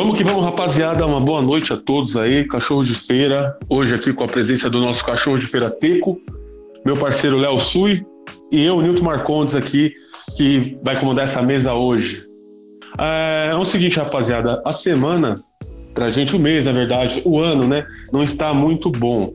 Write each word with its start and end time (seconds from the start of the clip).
Vamos 0.00 0.16
que 0.16 0.24
vamos, 0.24 0.42
rapaziada. 0.42 1.04
Uma 1.04 1.20
boa 1.20 1.42
noite 1.42 1.74
a 1.74 1.76
todos 1.76 2.16
aí. 2.16 2.46
Cachorro 2.46 2.82
de 2.82 2.94
feira. 2.94 3.54
Hoje 3.68 3.94
aqui 3.94 4.14
com 4.14 4.24
a 4.24 4.26
presença 4.26 4.70
do 4.70 4.80
nosso 4.80 5.04
cachorro 5.04 5.36
de 5.36 5.46
feira 5.46 5.68
Teco, 5.68 6.18
meu 6.86 6.96
parceiro 6.96 7.36
Léo 7.36 7.60
Sui 7.60 8.02
e 8.50 8.64
eu, 8.64 8.80
Nilton 8.80 9.04
Marcondes, 9.04 9.54
aqui, 9.54 9.92
que 10.38 10.78
vai 10.82 10.98
comandar 10.98 11.26
essa 11.26 11.42
mesa 11.42 11.74
hoje. 11.74 12.24
É, 12.98 13.50
é 13.52 13.54
o 13.54 13.64
seguinte, 13.66 13.98
rapaziada. 13.98 14.62
A 14.64 14.72
semana, 14.72 15.34
pra 15.92 16.08
gente, 16.08 16.34
o 16.34 16.38
mês, 16.38 16.64
na 16.64 16.72
verdade, 16.72 17.20
o 17.26 17.38
ano, 17.38 17.68
né? 17.68 17.86
Não 18.10 18.22
está 18.22 18.54
muito 18.54 18.90
bom. 18.90 19.34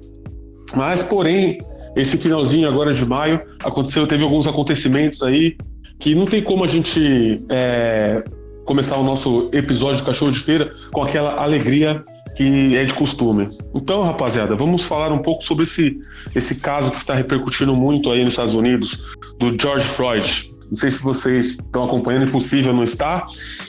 Mas, 0.73 1.03
porém, 1.03 1.59
esse 1.95 2.17
finalzinho 2.17 2.67
agora 2.67 2.91
de 2.91 3.05
maio 3.05 3.39
aconteceu, 3.63 4.07
teve 4.07 4.23
alguns 4.23 4.47
acontecimentos 4.47 5.21
aí 5.21 5.57
que 5.99 6.15
não 6.15 6.25
tem 6.25 6.41
como 6.41 6.63
a 6.63 6.67
gente 6.67 7.39
é, 7.49 8.23
começar 8.65 8.97
o 8.97 9.03
nosso 9.03 9.49
episódio 9.53 9.97
de 9.97 10.03
Cachorro 10.03 10.31
de 10.31 10.39
Feira 10.39 10.73
com 10.91 11.03
aquela 11.03 11.41
alegria 11.41 12.03
que 12.35 12.75
é 12.75 12.83
de 12.83 12.93
costume. 12.93 13.49
Então, 13.73 14.01
rapaziada, 14.01 14.55
vamos 14.55 14.85
falar 14.85 15.11
um 15.13 15.19
pouco 15.19 15.43
sobre 15.43 15.63
esse, 15.63 15.97
esse 16.35 16.55
caso 16.55 16.91
que 16.91 16.97
está 16.97 17.13
repercutindo 17.13 17.73
muito 17.73 18.11
aí 18.11 18.23
nos 18.23 18.33
Estados 18.33 18.55
Unidos, 18.55 19.01
do 19.39 19.55
George 19.59 19.85
Floyd. 19.85 20.51
Não 20.69 20.75
sei 20.75 20.91
se 20.91 21.01
vocês 21.01 21.51
estão 21.51 21.85
acompanhando, 21.85 22.27
impossível 22.27 22.73
não 22.73 22.83
estar, 22.83 23.25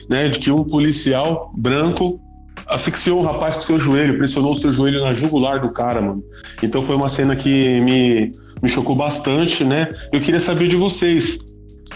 né? 0.09 0.29
De 0.29 0.39
que 0.39 0.51
um 0.51 0.65
policial 0.65 1.53
branco 1.57 2.19
asfixiou 2.67 3.21
um 3.21 3.25
rapaz 3.25 3.55
com 3.55 3.61
seu 3.61 3.79
joelho, 3.79 4.17
pressionou 4.17 4.53
o 4.53 4.57
seu 4.57 4.73
joelho 4.73 5.01
na 5.05 5.13
jugular 5.13 5.61
do 5.61 5.71
cara, 5.71 6.01
mano. 6.01 6.25
Então 6.63 6.83
foi 6.83 6.97
uma 6.97 7.09
cena 7.09 7.37
que 7.37 7.81
me, 7.81 8.33
me 8.63 8.69
chocou 8.69 8.97
bastante, 8.97 9.63
né? 9.63 9.89
Eu 10.13 10.21
queria 10.21 10.41
saber 10.41 10.69
de 10.69 10.77
vocês. 10.77 11.39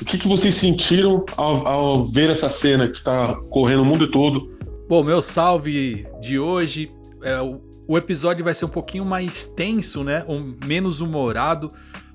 O 0.01 0.05
que, 0.05 0.17
que 0.17 0.27
vocês 0.27 0.55
sentiram 0.55 1.25
ao, 1.37 1.67
ao 1.67 2.05
ver 2.05 2.31
essa 2.31 2.48
cena 2.48 2.89
que 2.89 2.98
está 2.98 3.34
correndo 3.51 3.83
o 3.83 3.84
mundo 3.84 4.11
todo? 4.11 4.59
Bom, 4.89 5.05
meu 5.05 5.20
salve 5.20 6.07
de 6.20 6.39
hoje. 6.39 6.91
É, 7.23 7.41
o, 7.41 7.61
o 7.87 7.98
episódio 7.98 8.42
vai 8.42 8.55
ser 8.55 8.65
um 8.65 8.70
pouquinho 8.70 9.05
mais 9.05 9.45
tenso, 9.45 10.03
né? 10.03 10.25
Um, 10.27 10.57
menos 10.65 11.03
humorado, 11.03 11.70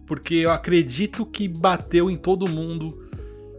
porque 0.08 0.34
eu 0.36 0.52
acredito 0.52 1.26
que 1.28 1.48
bateu 1.48 2.10
em 2.10 2.18
todo 2.18 2.50
mundo 2.50 3.08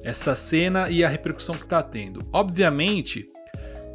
essa 0.02 0.34
cena 0.34 0.90
e 0.90 1.04
a 1.04 1.08
repercussão 1.08 1.54
que 1.54 1.64
está 1.64 1.80
tendo. 1.80 2.20
Obviamente, 2.32 3.28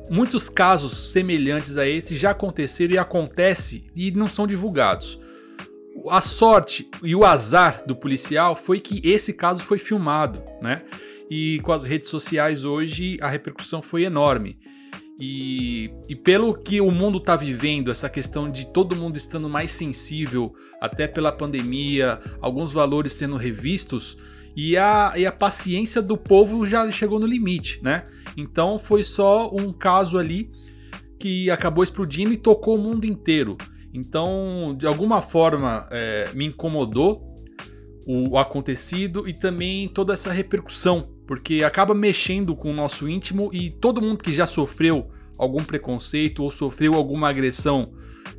muitos 0.10 0.48
casos 0.48 1.12
semelhantes 1.12 1.76
a 1.76 1.86
esse 1.86 2.18
já 2.18 2.32
aconteceram 2.32 2.94
e 2.94 2.98
acontece 2.98 3.92
e 3.94 4.12
não 4.12 4.28
são 4.28 4.48
divulgados 4.48 5.21
a 6.10 6.22
sorte 6.22 6.90
e 7.04 7.16
o 7.16 7.26
azar 7.26 7.84
do 7.86 7.96
policial 7.96 8.56
foi 8.56 8.80
que 8.80 9.02
esse 9.08 9.34
caso 9.34 9.64
foi 9.64 9.78
filmado, 9.78 10.44
né? 10.62 10.84
E 11.30 11.60
com 11.62 11.72
as 11.72 11.84
redes 11.84 12.10
sociais 12.10 12.64
hoje 12.64 13.18
a 13.22 13.30
repercussão 13.30 13.82
foi 13.82 14.04
enorme. 14.04 14.58
E, 15.20 15.92
e 16.10 16.16
pelo 16.16 16.54
que 16.54 16.82
o 16.82 16.90
mundo 16.90 17.20
está 17.20 17.36
vivendo, 17.36 17.92
essa 17.92 18.10
questão 18.10 18.50
de 18.50 18.66
todo 18.68 18.96
mundo 18.96 19.18
estando 19.18 19.48
mais 19.48 19.72
sensível, 19.72 20.52
até 20.82 21.08
pela 21.08 21.32
pandemia, 21.32 22.20
alguns 22.42 22.74
valores 22.74 23.14
sendo 23.14 23.36
revistos, 23.36 24.18
e 24.56 24.76
a, 24.76 25.14
e 25.16 25.26
a 25.26 25.32
paciência 25.32 26.02
do 26.02 26.18
povo 26.18 26.66
já 26.66 26.92
chegou 26.92 27.20
no 27.20 27.28
limite, 27.28 27.80
né? 27.84 28.04
Então 28.36 28.80
foi 28.80 29.04
só 29.04 29.50
um 29.54 29.72
caso 29.72 30.18
ali 30.18 30.52
que 31.20 31.52
acabou 31.52 31.84
explodindo 31.84 32.34
e 32.34 32.38
tocou 32.38 32.76
o 32.76 32.82
mundo 32.82 33.06
inteiro. 33.06 33.58
Então, 33.94 34.76
de 34.78 34.88
alguma 34.88 35.22
forma, 35.22 35.88
é, 35.92 36.30
me 36.34 36.46
incomodou 36.46 37.32
o, 38.06 38.38
acontecido 38.38 39.28
e 39.28 39.34
também 39.34 39.88
toda 39.88 40.14
essa 40.14 40.32
repercussão, 40.32 41.10
porque 41.28 41.64
acaba 41.64 41.94
mexendo 41.94 42.56
com 42.56 42.72
o 42.72 42.76
nosso 42.76 43.08
íntimo 43.08 43.50
e 43.54 43.70
todo 43.70 44.02
mundo 44.02 44.24
que 44.24 44.34
já 44.34 44.48
sofreu 44.48 45.12
algum 45.38 45.64
preconceito 45.64 46.44
ou 46.44 46.52
sofreu 46.52 46.94
alguma 46.94 47.30
agressão 47.30 47.94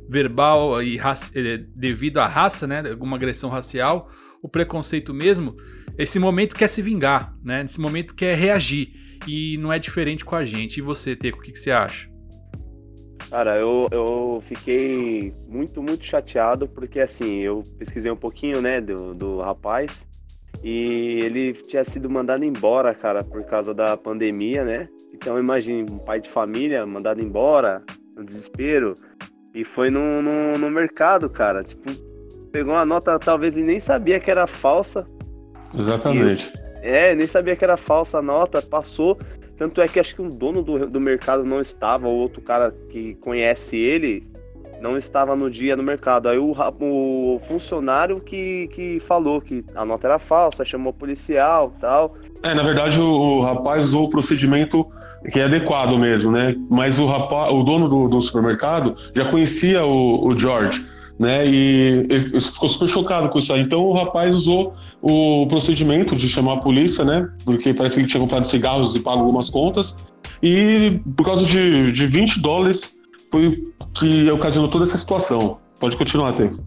verbal 0.09 0.81
e 0.81 0.97
é, 0.99 1.57
devido 1.75 2.19
à 2.19 2.27
raça, 2.27 2.65
né, 2.65 2.83
alguma 2.89 3.17
agressão 3.17 3.49
racial, 3.49 4.09
o 4.41 4.49
preconceito 4.49 5.13
mesmo, 5.13 5.55
esse 5.97 6.19
momento 6.19 6.55
quer 6.55 6.67
se 6.67 6.81
vingar, 6.81 7.33
né? 7.41 7.63
Nesse 7.63 7.79
momento 7.79 8.13
quer 8.13 8.37
reagir 8.37 8.91
e 9.25 9.57
não 9.57 9.71
é 9.71 9.79
diferente 9.79 10.25
com 10.25 10.35
a 10.35 10.45
gente. 10.45 10.77
E 10.77 10.81
você, 10.81 11.15
Teco, 11.15 11.39
o 11.39 11.41
que, 11.41 11.53
que 11.53 11.59
você 11.59 11.71
acha? 11.71 12.12
Cara, 13.33 13.57
eu, 13.57 13.87
eu 13.89 14.43
fiquei 14.47 15.33
muito, 15.47 15.81
muito 15.81 16.05
chateado, 16.05 16.67
porque 16.67 16.99
assim, 16.99 17.39
eu 17.39 17.63
pesquisei 17.79 18.11
um 18.11 18.15
pouquinho, 18.15 18.61
né, 18.61 18.79
do, 18.79 19.15
do 19.15 19.39
rapaz, 19.39 20.05
e 20.63 21.17
ele 21.23 21.53
tinha 21.53 21.83
sido 21.83 22.07
mandado 22.07 22.45
embora, 22.45 22.93
cara, 22.93 23.23
por 23.23 23.43
causa 23.43 23.73
da 23.73 23.97
pandemia, 23.97 24.63
né? 24.63 24.87
Então 25.11 25.39
imagine 25.39 25.83
um 25.89 25.97
pai 25.97 26.21
de 26.21 26.29
família 26.29 26.85
mandado 26.85 27.21
embora, 27.23 27.81
no 28.15 28.23
desespero, 28.23 28.95
e 29.51 29.63
foi 29.63 29.89
no, 29.89 30.21
no, 30.21 30.53
no 30.53 30.69
mercado, 30.69 31.27
cara. 31.27 31.63
Tipo, 31.63 31.91
pegou 32.51 32.75
uma 32.75 32.85
nota, 32.85 33.17
talvez 33.17 33.57
ele 33.57 33.65
nem 33.65 33.79
sabia 33.79 34.19
que 34.19 34.29
era 34.29 34.45
falsa. 34.45 35.07
Exatamente. 35.73 36.53
E, 36.83 36.87
é, 36.87 37.15
nem 37.15 37.25
sabia 37.25 37.55
que 37.55 37.63
era 37.63 37.77
falsa 37.77 38.19
a 38.19 38.21
nota, 38.21 38.61
passou, 38.61 39.17
tanto 39.63 39.79
é 39.79 39.87
que 39.87 39.97
acho 39.97 40.13
que 40.13 40.21
o 40.21 40.29
dono 40.29 40.61
do, 40.61 40.89
do 40.89 40.99
mercado 40.99 41.45
não 41.45 41.61
estava, 41.61 42.05
ou 42.05 42.15
outro 42.17 42.41
cara 42.41 42.75
que 42.89 43.15
conhece 43.15 43.77
ele 43.77 44.27
não 44.81 44.97
estava 44.97 45.37
no 45.37 45.49
dia 45.49 45.77
no 45.77 45.81
mercado. 45.81 46.27
Aí 46.27 46.37
o, 46.37 46.51
o 46.51 47.41
funcionário 47.47 48.19
que, 48.19 48.67
que 48.73 48.99
falou 48.99 49.39
que 49.39 49.63
a 49.73 49.85
nota 49.85 50.07
era 50.07 50.19
falsa, 50.19 50.65
chamou 50.65 50.91
o 50.91 50.93
policial 50.93 51.73
tal. 51.79 52.17
É, 52.43 52.53
na 52.53 52.61
verdade 52.61 52.99
o, 52.99 53.05
o 53.05 53.39
rapaz 53.39 53.85
usou 53.85 54.03
o 54.03 54.09
procedimento 54.09 54.85
que 55.31 55.39
é 55.39 55.45
adequado 55.45 55.97
mesmo, 55.97 56.29
né? 56.29 56.53
Mas 56.69 56.99
o, 56.99 57.05
rapaz, 57.05 57.53
o 57.53 57.63
dono 57.63 57.87
do, 57.87 58.09
do 58.09 58.21
supermercado 58.21 58.95
já 59.15 59.23
conhecia 59.31 59.85
o, 59.85 60.27
o 60.27 60.37
George 60.37 60.85
né? 61.19 61.45
E 61.45 62.05
ele 62.09 62.39
ficou 62.39 62.67
super 62.67 62.87
chocado 62.87 63.29
com 63.29 63.39
isso 63.39 63.53
aí. 63.53 63.61
Então 63.61 63.81
o 63.81 63.93
rapaz 63.93 64.35
usou 64.35 64.73
o 65.01 65.45
procedimento 65.47 66.15
de 66.15 66.27
chamar 66.27 66.53
a 66.53 66.57
polícia, 66.57 67.05
né? 67.05 67.29
Porque 67.45 67.73
parece 67.73 67.95
que 67.95 68.01
ele 68.01 68.07
tinha 68.07 68.21
comprado 68.21 68.45
cigarros 68.45 68.95
e 68.95 68.99
pago 68.99 69.21
algumas 69.21 69.49
contas. 69.49 69.95
E 70.41 70.99
por 71.15 71.25
causa 71.25 71.45
de, 71.45 71.91
de 71.91 72.07
20 72.07 72.39
dólares 72.39 72.93
foi 73.31 73.63
que 73.95 74.29
ocasionou 74.31 74.69
toda 74.69 74.83
essa 74.83 74.97
situação. 74.97 75.59
Pode 75.79 75.97
continuar, 75.97 76.33
Teco. 76.33 76.59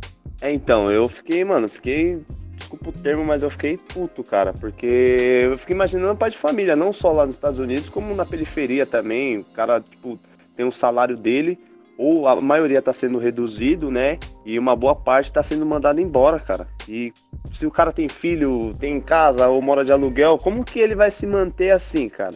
É, 0.42 0.52
então, 0.52 0.90
eu 0.90 1.08
fiquei, 1.08 1.44
mano, 1.44 1.68
fiquei. 1.68 2.18
Desculpa 2.56 2.88
o 2.88 2.92
termo, 2.92 3.24
mas 3.24 3.42
eu 3.42 3.50
fiquei 3.50 3.76
puto, 3.76 4.24
cara. 4.24 4.52
Porque 4.52 4.86
eu 4.86 5.56
fiquei 5.56 5.74
imaginando 5.74 6.16
pai 6.16 6.30
de 6.30 6.38
família, 6.38 6.74
não 6.74 6.92
só 6.92 7.12
lá 7.12 7.26
nos 7.26 7.34
Estados 7.34 7.58
Unidos, 7.58 7.88
como 7.88 8.14
na 8.14 8.24
periferia 8.24 8.86
também. 8.86 9.38
O 9.38 9.44
cara, 9.44 9.80
tipo, 9.80 10.18
tem 10.56 10.64
o 10.64 10.70
um 10.70 10.72
salário 10.72 11.16
dele 11.16 11.58
ou 11.98 12.28
a 12.28 12.40
maioria 12.40 12.78
está 12.78 12.92
sendo 12.92 13.18
reduzido, 13.18 13.90
né? 13.90 14.18
E 14.44 14.58
uma 14.58 14.76
boa 14.76 14.94
parte 14.94 15.26
está 15.26 15.42
sendo 15.42 15.64
mandada 15.64 16.00
embora, 16.00 16.38
cara. 16.38 16.66
E 16.88 17.12
se 17.52 17.66
o 17.66 17.70
cara 17.70 17.92
tem 17.92 18.08
filho, 18.08 18.74
tem 18.78 19.00
casa 19.00 19.48
ou 19.48 19.62
mora 19.62 19.84
de 19.84 19.92
aluguel, 19.92 20.38
como 20.38 20.64
que 20.64 20.78
ele 20.78 20.94
vai 20.94 21.10
se 21.10 21.26
manter 21.26 21.70
assim, 21.70 22.08
cara? 22.08 22.34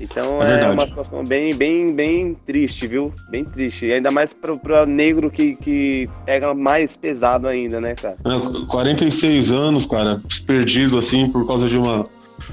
Então 0.00 0.42
é, 0.42 0.62
é 0.62 0.68
uma 0.68 0.86
situação 0.86 1.22
bem, 1.24 1.54
bem, 1.54 1.94
bem 1.94 2.34
triste, 2.46 2.86
viu? 2.86 3.12
Bem 3.30 3.44
triste. 3.44 3.86
E 3.86 3.92
ainda 3.92 4.10
mais 4.10 4.32
para 4.32 4.84
negro 4.86 5.30
que, 5.30 5.54
que 5.56 6.08
pega 6.24 6.52
mais 6.52 6.96
pesado 6.96 7.46
ainda, 7.46 7.80
né, 7.80 7.94
cara? 7.94 8.16
É, 8.24 8.66
46 8.66 9.52
anos, 9.52 9.86
cara, 9.86 10.20
perdido 10.46 10.98
assim 10.98 11.30
por 11.30 11.46
causa 11.46 11.68
de 11.68 11.76
uma 11.76 12.06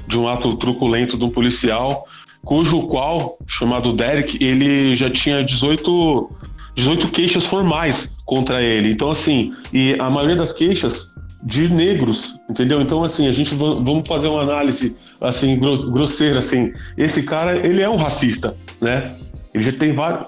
de 0.06 0.16
um 0.16 0.28
ato 0.28 0.56
truculento 0.56 1.18
de 1.18 1.24
um 1.24 1.30
policial 1.30 2.06
cujo 2.44 2.82
qual, 2.82 3.38
chamado 3.46 3.92
Derek, 3.92 4.42
ele 4.42 4.94
já 4.96 5.10
tinha 5.10 5.44
18, 5.44 6.30
18 6.74 7.08
queixas 7.08 7.46
formais 7.46 8.14
contra 8.24 8.62
ele. 8.62 8.92
Então, 8.92 9.10
assim, 9.10 9.52
e 9.72 9.94
a 9.98 10.10
maioria 10.10 10.36
das 10.36 10.52
queixas 10.52 11.12
de 11.42 11.68
negros, 11.68 12.36
entendeu? 12.48 12.80
Então, 12.80 13.02
assim, 13.02 13.26
a 13.26 13.32
gente 13.32 13.54
vamos 13.54 14.06
fazer 14.06 14.28
uma 14.28 14.42
análise, 14.42 14.96
assim, 15.20 15.58
grosseira, 15.58 16.38
assim. 16.38 16.72
Esse 16.96 17.22
cara, 17.22 17.56
ele 17.66 17.82
é 17.82 17.88
um 17.88 17.96
racista, 17.96 18.56
né? 18.80 19.12
Ele 19.52 19.64
já 19.64 19.72
tem 19.72 19.92
vários, 19.92 20.26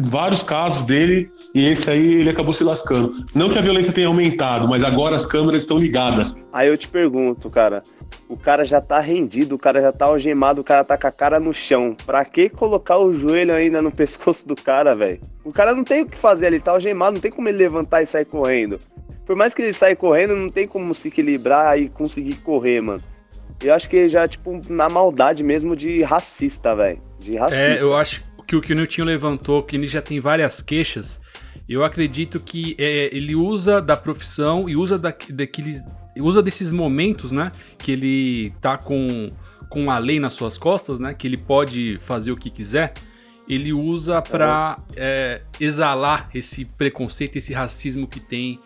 vários 0.00 0.42
casos 0.42 0.82
dele 0.82 1.30
e 1.54 1.66
esse 1.66 1.90
aí 1.90 2.14
ele 2.14 2.30
acabou 2.30 2.54
se 2.54 2.64
lascando. 2.64 3.26
Não 3.34 3.50
que 3.50 3.58
a 3.58 3.62
violência 3.62 3.92
tenha 3.92 4.06
aumentado, 4.06 4.66
mas 4.68 4.82
agora 4.82 5.14
as 5.14 5.26
câmeras 5.26 5.62
estão 5.62 5.78
ligadas. 5.78 6.34
Aí 6.52 6.68
eu 6.68 6.78
te 6.78 6.88
pergunto, 6.88 7.50
cara, 7.50 7.82
o 8.28 8.36
cara 8.36 8.64
já 8.64 8.80
tá 8.80 8.98
rendido, 9.00 9.54
o 9.54 9.58
cara 9.58 9.80
já 9.80 9.92
tá 9.92 10.06
algemado, 10.06 10.60
o 10.60 10.64
cara 10.64 10.84
tá 10.84 10.96
com 10.96 11.06
a 11.06 11.12
cara 11.12 11.38
no 11.38 11.52
chão. 11.52 11.96
Pra 12.06 12.24
que 12.24 12.48
colocar 12.48 12.98
o 12.98 13.12
joelho 13.12 13.54
ainda 13.54 13.82
no 13.82 13.90
pescoço 13.92 14.46
do 14.48 14.54
cara, 14.54 14.94
velho? 14.94 15.20
O 15.44 15.52
cara 15.52 15.74
não 15.74 15.84
tem 15.84 16.02
o 16.02 16.06
que 16.06 16.16
fazer, 16.16 16.46
ele 16.46 16.60
tá 16.60 16.72
algemado, 16.72 17.14
não 17.14 17.20
tem 17.20 17.30
como 17.30 17.48
ele 17.48 17.58
levantar 17.58 18.02
e 18.02 18.06
sair 18.06 18.24
correndo. 18.24 18.78
Por 19.26 19.36
mais 19.36 19.54
que 19.54 19.62
ele 19.62 19.72
saia 19.72 19.96
correndo, 19.96 20.36
não 20.36 20.50
tem 20.50 20.66
como 20.66 20.94
se 20.94 21.08
equilibrar 21.08 21.78
e 21.78 21.88
conseguir 21.88 22.36
correr, 22.36 22.80
mano. 22.82 23.02
Eu 23.62 23.72
acho 23.72 23.88
que 23.88 24.08
já, 24.08 24.28
tipo, 24.28 24.60
na 24.68 24.88
maldade 24.88 25.42
mesmo 25.42 25.74
de 25.74 26.02
racista, 26.02 26.74
velho. 26.74 27.00
De 27.18 27.36
racista. 27.36 27.62
É, 27.62 27.80
eu 27.80 27.96
acho 27.96 28.22
que 28.46 28.56
o 28.56 28.60
que 28.60 28.72
o 28.72 28.76
Nilton 28.76 29.04
levantou, 29.04 29.62
que 29.62 29.76
ele 29.76 29.88
já 29.88 30.02
tem 30.02 30.20
várias 30.20 30.60
queixas, 30.60 31.20
eu 31.68 31.82
acredito 31.82 32.38
que 32.40 32.76
é, 32.78 33.14
ele 33.14 33.34
usa 33.34 33.80
da 33.80 33.96
profissão 33.96 34.68
e 34.68 34.76
usa 34.76 34.98
da, 34.98 35.14
usa 36.18 36.42
desses 36.42 36.70
momentos, 36.70 37.32
né, 37.32 37.50
que 37.78 37.92
ele 37.92 38.52
tá 38.60 38.76
com, 38.76 39.30
com 39.68 39.90
a 39.90 39.98
lei 39.98 40.20
nas 40.20 40.34
suas 40.34 40.58
costas, 40.58 41.00
né, 41.00 41.14
que 41.14 41.26
ele 41.26 41.38
pode 41.38 41.98
fazer 42.00 42.32
o 42.32 42.36
que 42.36 42.50
quiser. 42.50 42.92
ele 43.48 43.72
usa 43.72 44.20
para 44.20 44.78
é, 44.94 45.42
exalar 45.58 46.28
esse 46.34 46.64
preconceito, 46.64 47.36
esse 47.36 47.52
racismo 47.52 48.06
que 48.06 48.20
tem 48.20 48.60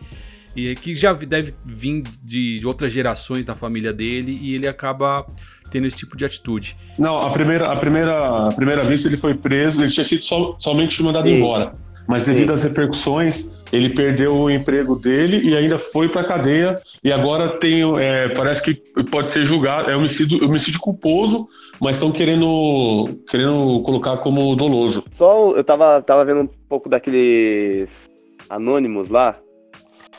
e 0.55 0.75
que 0.75 0.95
já 0.95 1.13
deve 1.13 1.53
vir 1.65 2.03
de 2.23 2.61
outras 2.65 2.91
gerações 2.91 3.45
da 3.45 3.55
família 3.55 3.93
dele 3.93 4.37
e 4.41 4.55
ele 4.55 4.67
acaba 4.67 5.25
tendo 5.69 5.87
esse 5.87 5.97
tipo 5.97 6.17
de 6.17 6.25
atitude. 6.25 6.75
Não, 6.97 7.21
a 7.21 7.29
primeira, 7.29 7.71
a 7.71 7.75
primeira, 7.75 8.47
a 8.47 8.51
primeira 8.51 8.83
vista 8.83 9.07
ele 9.07 9.17
foi 9.17 9.33
preso, 9.33 9.81
ele 9.81 9.91
tinha 9.91 10.03
sido 10.03 10.23
so, 10.23 10.55
somente 10.59 11.01
mandado 11.01 11.27
Sim. 11.27 11.35
embora. 11.35 11.73
Mas 12.07 12.23
devido 12.23 12.47
Sim. 12.47 12.53
às 12.53 12.63
repercussões, 12.63 13.47
ele 13.71 13.89
perdeu 13.89 14.35
o 14.35 14.49
emprego 14.49 14.95
dele 14.95 15.47
e 15.47 15.55
ainda 15.55 15.77
foi 15.77 16.09
para 16.09 16.23
cadeia. 16.23 16.81
E 17.03 17.11
agora 17.11 17.47
tem, 17.49 17.83
é, 17.99 18.29
parece 18.29 18.63
que 18.63 18.73
pode 19.03 19.29
ser 19.29 19.43
julgado, 19.43 19.91
é 19.91 19.95
homicídio, 19.95 20.43
homicídio 20.43 20.79
culposo, 20.79 21.47
mas 21.79 21.97
estão 21.97 22.11
querendo, 22.11 23.05
querendo 23.29 23.81
colocar 23.83 24.17
como 24.17 24.55
doloso. 24.55 25.03
Só 25.13 25.51
eu 25.55 25.63
tava, 25.63 26.01
tava 26.01 26.25
vendo 26.25 26.41
um 26.41 26.49
pouco 26.67 26.89
daqueles 26.89 28.09
anônimos 28.49 29.09
lá. 29.09 29.37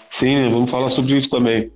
Sim, 0.09 0.49
vamos 0.49 0.71
falar 0.71 0.91
sobre 0.91 1.17
isso 1.17 1.29
também. 1.29 1.73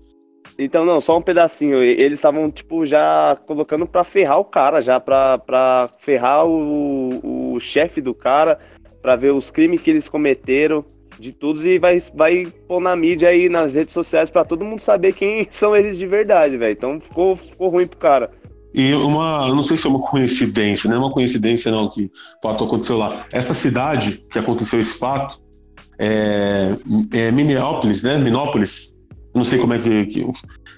Então, 0.59 0.85
não, 0.85 1.01
só 1.01 1.19
um 1.19 1.23
pedacinho. 1.23 1.79
Eles 1.79 2.19
estavam, 2.19 2.51
tipo, 2.51 2.87
já 2.87 3.37
colocando 3.47 3.87
pra 3.87 4.05
ferrar 4.05 4.39
o 4.39 4.45
cara, 4.45 4.81
já 4.81 5.01
pra, 5.01 5.39
pra 5.39 5.91
ferrar 5.99 6.47
o, 6.47 7.55
o 7.55 7.61
chefe 7.61 8.01
do 8.01 8.15
cara, 8.15 8.59
pra 9.03 9.17
ver 9.17 9.33
os 9.33 9.51
crimes 9.51 9.83
que 9.83 9.91
eles 9.91 10.09
cometeram, 10.09 10.85
de 11.19 11.33
tudo, 11.33 11.67
e 11.67 11.79
vai, 11.79 11.99
vai 12.15 12.47
pôr 12.69 12.81
na 12.81 12.97
mídia 12.97 13.29
aí, 13.29 13.49
nas 13.49 13.75
redes 13.75 13.95
sociais, 13.95 14.31
pra 14.31 14.45
todo 14.45 14.65
mundo 14.65 14.81
saber 14.81 15.13
quem 15.15 15.47
são 15.51 15.75
eles 15.75 15.99
de 15.99 16.07
verdade, 16.07 16.57
velho. 16.57 16.73
Então 16.73 17.01
ficou, 17.01 17.37
ficou 17.37 17.69
ruim 17.69 17.87
pro 17.87 17.99
cara. 17.99 18.31
E 18.73 18.93
uma, 18.93 19.47
não 19.49 19.63
sei 19.63 19.77
se 19.77 19.87
é 19.87 19.91
uma 19.91 20.01
coincidência, 20.01 20.91
não 20.91 20.97
é 20.97 20.99
uma 20.99 21.13
coincidência 21.13 21.71
não 21.71 21.89
que 21.89 22.07
o 22.07 22.11
fato 22.43 22.65
aconteceu 22.65 22.99
lá. 22.99 23.25
Essa 23.33 23.55
cidade 23.55 24.25
que 24.31 24.39
aconteceu 24.39 24.81
esse 24.81 24.99
fato 24.99 25.41
é, 25.97 26.75
é 27.13 27.31
Minneapolis, 27.31 28.03
né? 28.03 28.19
Minópolis, 28.19 28.94
não 29.35 29.43
sei 29.43 29.59
como 29.59 29.75
é 29.75 29.79
que, 29.79 30.07
que, 30.07 30.27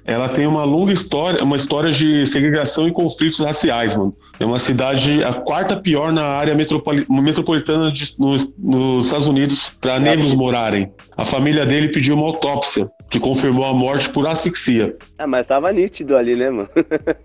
Ela 0.05 0.29
tem 0.29 0.47
uma 0.47 0.65
longa 0.65 0.93
história, 0.93 1.45
uma 1.45 1.57
história 1.57 1.93
de 1.93 2.25
segregação 2.25 2.89
e 2.89 2.93
conflitos 2.93 3.41
raciais, 3.41 3.95
mano. 3.95 4.17
É 4.41 4.47
uma 4.47 4.59
cidade, 4.59 5.23
a 5.23 5.35
quarta 5.35 5.77
pior 5.77 6.13
na 6.13 6.25
área 6.25 6.55
metropoli 6.55 7.05
metropolitana 7.09 7.91
de, 7.91 8.05
nos, 8.19 8.53
nos, 8.59 9.07
Estados 9.07 9.29
Unidos 9.29 9.71
para 9.81 9.99
negros 9.99 10.33
morarem. 10.35 10.91
A 11.17 11.25
família 11.25 11.67
dele 11.67 11.89
pediu 11.89 12.15
uma 12.15 12.27
autópsia, 12.27 12.89
que 13.11 13.21
confirmou 13.21 13.65
a 13.65 13.75
morte 13.75 14.09
por 14.11 14.27
asfixia. 14.27 14.97
Ah, 15.19 15.27
mas 15.27 15.47
tava 15.47 15.73
nítido 15.73 16.17
ali, 16.17 16.35
né, 16.35 16.51
mano? 16.51 16.69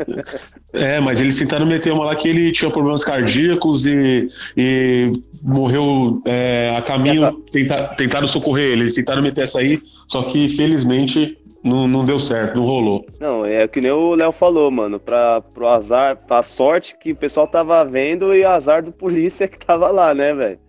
é, 0.74 1.00
mas 1.00 1.22
eles 1.22 1.38
tentaram 1.38 1.66
meter 1.66 1.92
uma 1.92 2.06
lá 2.06 2.16
que 2.16 2.28
ele 2.28 2.52
tinha 2.52 2.72
problemas 2.72 3.04
cardíacos 3.04 3.86
e, 3.86 4.30
e 4.56 5.14
morreu 5.42 6.22
é, 6.26 6.74
a 6.78 6.82
caminho, 6.82 7.32
tenta, 7.52 7.84
tentaram 7.98 8.28
socorrer 8.28 8.72
ele, 8.72 8.82
eles 8.84 8.94
tentaram 8.94 9.22
meter 9.22 9.44
essa 9.44 9.60
aí, 9.60 9.80
só 10.08 10.24
que 10.24 10.48
felizmente 10.50 11.21
não, 11.64 11.88
não 11.88 12.04
deu 12.04 12.20
certo, 12.20 12.58
não 12.58 12.66
rolou. 12.66 13.06
Não, 13.20 13.46
é 13.46 13.68
que 13.68 13.82
nem 13.82 13.92
o 13.92 14.16
Léo 14.16 14.32
falou, 14.32 14.72
mano, 14.72 15.00
pra, 15.00 15.42
pro 15.42 15.68
azar, 15.68 16.18
pra 16.26 16.42
sorte 16.42 16.96
que 17.00 17.12
o 17.12 17.16
pessoal 17.16 17.48
tava 17.48 17.84
vendo 17.86 18.34
e 18.34 18.44
azar 18.44 18.84
do 18.84 18.92
polícia 18.92 19.48
que 19.48 19.60
tava 19.60 19.90
lá, 19.92 20.14
né, 20.14 20.34
velho? 20.34 20.60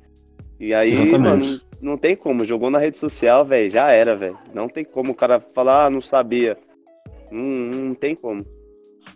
E 0.61 0.75
aí, 0.75 0.93
Exatamente. 0.93 1.19
mano, 1.19 1.61
não 1.83 1.97
tem 1.97 2.15
como, 2.15 2.45
jogou 2.45 2.71
na 2.71 2.79
rede 2.79 2.99
social, 2.99 3.45
velho, 3.45 3.71
já 3.71 3.91
era, 3.91 4.15
velho. 4.15 4.39
Não 4.55 4.69
tem 4.69 4.85
como 4.85 5.13
o 5.13 5.15
cara 5.15 5.41
falar, 5.55 5.87
ah, 5.87 5.91
não 5.91 6.01
sabia. 6.01 6.57
Não, 7.31 7.43
não 7.43 7.95
tem 7.95 8.15
como. 8.15 8.45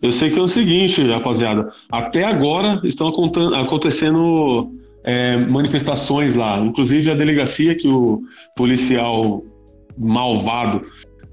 Eu 0.03 0.11
sei 0.13 0.31
que 0.31 0.39
é 0.39 0.43
o 0.43 0.49
seguinte, 0.49 1.07
rapaziada, 1.07 1.73
até 1.93 2.25
agora 2.25 2.81
estão 2.85 3.09
acontecendo 3.09 4.73
é, 5.05 5.37
manifestações 5.37 6.35
lá. 6.35 6.59
Inclusive 6.59 7.11
a 7.11 7.15
delegacia 7.15 7.75
que 7.75 7.87
o 7.87 8.23
policial 8.57 9.45
malvado 9.97 10.85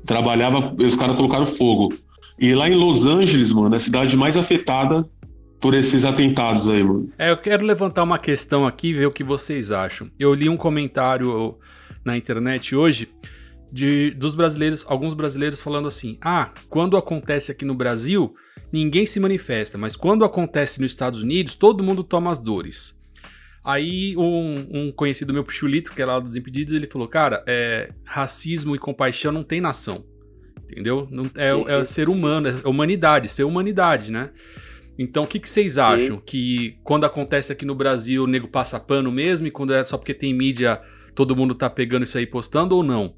trabalhava, 0.06 0.76
os 0.78 0.96
caras 0.96 1.16
colocaram 1.16 1.46
fogo. 1.46 1.94
E 2.40 2.54
lá 2.54 2.70
em 2.70 2.76
Los 2.76 3.06
Angeles, 3.06 3.52
mano, 3.54 3.76
é 3.76 3.78
a 3.78 3.80
cidade 3.80 4.18
mais 4.18 4.36
afetada 4.36 5.08
por 5.60 5.74
esses 5.74 6.04
atentados 6.04 6.68
aí, 6.68 6.84
mano. 6.84 7.10
É, 7.18 7.32
eu 7.32 7.38
quero 7.38 7.66
levantar 7.66 8.04
uma 8.04 8.20
questão 8.20 8.68
aqui 8.68 8.90
e 8.90 8.94
ver 8.94 9.06
o 9.06 9.12
que 9.12 9.24
vocês 9.24 9.72
acham. 9.72 10.10
Eu 10.20 10.34
li 10.34 10.50
um 10.50 10.58
comentário 10.58 11.58
na 12.04 12.18
internet 12.18 12.76
hoje 12.76 13.10
de 13.72 14.12
dos 14.12 14.36
brasileiros, 14.36 14.86
alguns 14.88 15.14
brasileiros 15.14 15.62
falando 15.62 15.88
assim: 15.88 16.18
"Ah, 16.22 16.52
quando 16.70 16.98
acontece 16.98 17.52
aqui 17.52 17.64
no 17.64 17.74
Brasil, 17.74 18.34
ninguém 18.72 19.06
se 19.06 19.20
manifesta, 19.20 19.78
mas 19.78 19.96
quando 19.96 20.26
acontece 20.26 20.82
nos 20.82 20.92
Estados 20.92 21.22
Unidos, 21.22 21.56
todo 21.56 21.84
mundo 21.84 22.04
toma 22.04 22.30
as 22.30 22.40
dores". 22.40 22.96
Aí 23.64 24.16
um, 24.18 24.56
um, 24.72 24.92
conhecido 24.92 25.34
meu, 25.34 25.44
Pichulito, 25.44 25.94
que 25.94 26.02
é 26.02 26.06
lá 26.06 26.20
dos 26.20 26.36
Impedidos, 26.36 26.74
ele 26.74 26.86
falou, 26.86 27.08
cara, 27.08 27.44
é, 27.48 27.90
racismo 28.04 28.76
e 28.76 28.80
compaixão 28.80 29.32
não 29.32 29.44
tem 29.44 29.62
nação, 29.62 30.06
entendeu? 30.64 31.08
Não, 31.10 31.24
é, 31.36 31.80
é 31.80 31.86
ser 31.86 32.10
humano, 32.10 32.50
é 32.50 32.68
humanidade, 32.68 33.30
ser 33.30 33.46
humanidade, 33.46 34.12
né? 34.12 34.32
Então, 35.00 35.24
o 35.24 35.28
que, 35.28 35.40
que 35.40 35.50
vocês 35.50 35.78
acham? 35.78 36.18
Sim. 36.18 36.24
Que 36.26 36.78
quando 36.84 37.06
acontece 37.06 37.52
aqui 37.52 37.66
no 37.66 37.74
Brasil, 37.74 38.26
o 38.26 38.28
nego 38.28 38.48
passa 38.48 38.80
pano 38.80 39.12
mesmo, 39.12 39.48
e 39.48 39.52
quando 39.52 39.74
é 39.74 39.84
só 39.84 39.98
porque 39.98 40.14
tem 40.14 40.34
mídia, 40.34 40.82
todo 41.16 41.36
mundo 41.36 41.56
tá 41.56 41.70
pegando 41.70 42.04
isso 42.04 42.18
aí 42.18 42.28
postando 42.28 42.76
ou 42.76 42.84
não? 42.84 43.16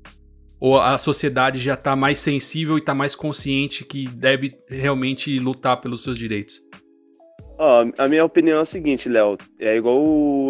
Ou 0.59 0.79
a 0.79 0.97
sociedade 0.97 1.59
já 1.59 1.75
tá 1.75 1.95
mais 1.95 2.19
sensível 2.19 2.77
e 2.77 2.81
tá 2.81 2.93
mais 2.93 3.13
consciente 3.13 3.83
que 3.83 4.07
deve 4.07 4.57
realmente 4.69 5.37
lutar 5.37 5.81
pelos 5.81 6.03
seus 6.03 6.17
direitos? 6.17 6.61
Ó, 7.57 7.85
a 7.97 8.07
minha 8.07 8.25
opinião 8.25 8.59
é 8.59 8.61
a 8.61 8.65
seguinte, 8.65 9.07
Léo. 9.07 9.37
É 9.59 9.77
igual 9.77 9.97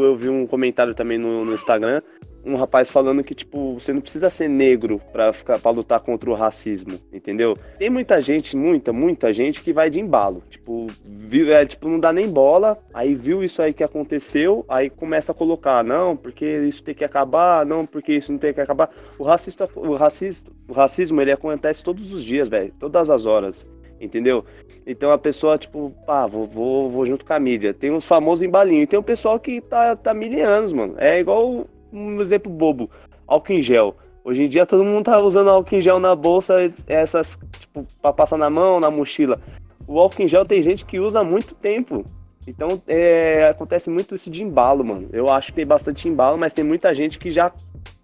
eu 0.02 0.16
vi 0.16 0.30
um 0.30 0.48
comentário 0.48 0.96
também 0.96 1.18
no, 1.18 1.46
no, 1.46 1.54
Instagram, 1.54 2.02
um 2.44 2.56
rapaz 2.56 2.90
falando 2.90 3.24
que, 3.24 3.36
tipo, 3.36 3.76
você 3.76 3.94
não 3.94 4.02
precisa 4.02 4.30
ser 4.30 4.48
negro 4.48 5.00
pra, 5.12 5.32
ficar, 5.32 5.60
pra 5.60 5.72
lutar 5.72 6.00
contra 6.00 6.30
o 6.30 6.34
racismo, 6.34 7.00
entendeu? 7.14 7.54
Tem 7.78 7.90
muita 7.90 8.20
gente, 8.20 8.58
muita, 8.58 8.92
muita 8.92 9.32
gente 9.32 9.62
que 9.62 9.72
vai 9.72 9.90
de 9.90 10.00
embalo. 10.00 10.42
Tipo, 10.50 10.88
viu, 11.04 11.54
é, 11.54 11.66
tipo, 11.66 11.88
não 11.88 12.00
dá 12.00 12.12
nem 12.12 12.30
bola, 12.30 12.78
aí 12.94 13.14
viu 13.14 13.44
isso 13.44 13.62
aí 13.62 13.74
que 13.74 13.84
aconteceu, 13.84 14.66
aí 14.68 14.90
começa 14.90 15.32
a 15.32 15.36
colocar, 15.36 15.84
não, 15.84 16.18
porque 16.18 16.46
isso 16.68 16.84
tem 16.84 16.96
que 16.96 17.04
acabar, 17.04 17.66
não, 17.66 17.86
porque 17.86 18.14
isso 18.14 18.32
não 18.32 18.40
tem 18.40 18.54
que 18.54 18.62
acabar. 18.62 18.90
O, 19.20 19.24
racista, 19.24 19.70
o, 19.76 19.94
racista, 19.94 20.52
o 20.68 20.74
racismo, 20.74 21.22
ele 21.22 21.32
acontece 21.32 21.84
todos 21.84 22.12
os 22.12 22.24
dias, 22.24 22.50
velho, 22.50 22.74
todas 22.80 23.10
as 23.10 23.26
horas, 23.28 23.68
entendeu? 24.06 24.46
Então 24.86 25.12
a 25.12 25.18
pessoa, 25.18 25.58
tipo, 25.58 25.92
pá, 26.06 26.28
vou, 26.28 26.46
vou, 26.46 26.90
vou 26.90 27.06
junto 27.06 27.26
com 27.26 27.34
a 27.34 27.40
mídia. 27.40 27.74
Tem 27.74 27.92
os 27.92 28.06
famosos 28.06 28.44
embalinhos. 28.44 28.84
E 28.84 28.88
tem 28.88 29.00
o 29.00 29.04
pessoal 29.04 29.40
que 29.40 29.60
tá, 29.62 29.96
tá 29.96 30.14
mil 30.14 30.48
anos, 30.48 30.72
mano. 30.72 30.96
É 30.98 31.20
igual 31.20 31.66
um 31.92 32.22
exemplo 32.22 32.52
bobo. 32.52 32.90
Álcool 33.28 33.54
em 33.54 33.62
gel. 33.62 33.96
Hoje 34.24 34.44
em 34.44 34.50
dia 34.50 34.66
todo 34.66 34.84
mundo 34.84 35.06
tá 35.06 35.20
usando 35.20 35.50
álcool 35.50 35.76
em 35.76 35.82
gel 35.82 36.00
na 36.00 36.16
bolsa, 36.16 36.56
essas, 36.88 37.38
tipo, 37.60 37.86
pra 38.02 38.12
passar 38.12 38.38
na 38.38 38.50
mão, 38.50 38.80
na 38.80 38.90
mochila. 38.90 39.40
O 39.88 40.00
álcool 40.00 40.24
em 40.24 40.28
gel 40.28 40.46
tem 40.46 40.62
gente 40.62 40.86
que 40.86 41.00
usa 41.00 41.20
há 41.20 41.24
muito 41.24 41.54
tempo. 41.56 42.04
Então 42.48 42.82
é, 42.88 43.48
acontece 43.48 43.90
muito 43.90 44.14
isso 44.14 44.30
de 44.30 44.44
embalo, 44.44 44.84
mano. 44.84 45.10
Eu 45.12 45.30
acho 45.30 45.48
que 45.48 45.54
tem 45.54 45.66
bastante 45.66 46.08
embalo, 46.08 46.38
mas 46.38 46.54
tem 46.54 46.64
muita 46.64 46.94
gente 46.94 47.18
que 47.18 47.32
já 47.32 47.52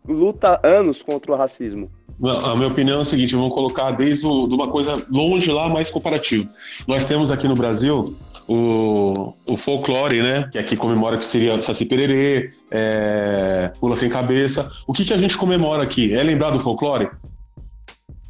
luta 0.08 0.60
anos 0.64 1.02
contra 1.02 1.32
o 1.32 1.36
racismo. 1.36 1.90
A 2.24 2.56
minha 2.56 2.68
opinião 2.68 3.00
é 3.00 3.02
a 3.02 3.06
seguinte: 3.06 3.36
vamos 3.36 3.54
colocar 3.54 3.92
desde 3.92 4.26
o, 4.28 4.48
de 4.48 4.54
uma 4.54 4.68
coisa 4.68 4.98
longe 5.10 5.52
lá, 5.52 5.68
mais 5.68 5.90
comparativo. 5.90 6.48
Nós 6.88 7.04
temos 7.04 7.32
aqui 7.32 7.48
no 7.48 7.56
Brasil 7.56 8.16
o, 8.48 9.34
o 9.50 9.58
folclore, 9.58 10.22
né? 10.22 10.48
Que 10.52 10.60
aqui 10.60 10.76
comemora 10.76 11.18
que 11.18 11.26
seria 11.26 11.60
Saci 11.62 11.86
Pererê, 11.86 12.52
é, 12.70 13.72
Pula 13.80 13.96
Sem 13.96 14.10
Cabeça. 14.10 14.72
O 14.86 14.94
que, 14.94 15.04
que 15.04 15.14
a 15.14 15.18
gente 15.18 15.38
comemora 15.38 15.82
aqui? 15.82 16.14
É 16.14 16.22
lembrado 16.22 16.54
do 16.54 16.60
folclore? 16.60 17.10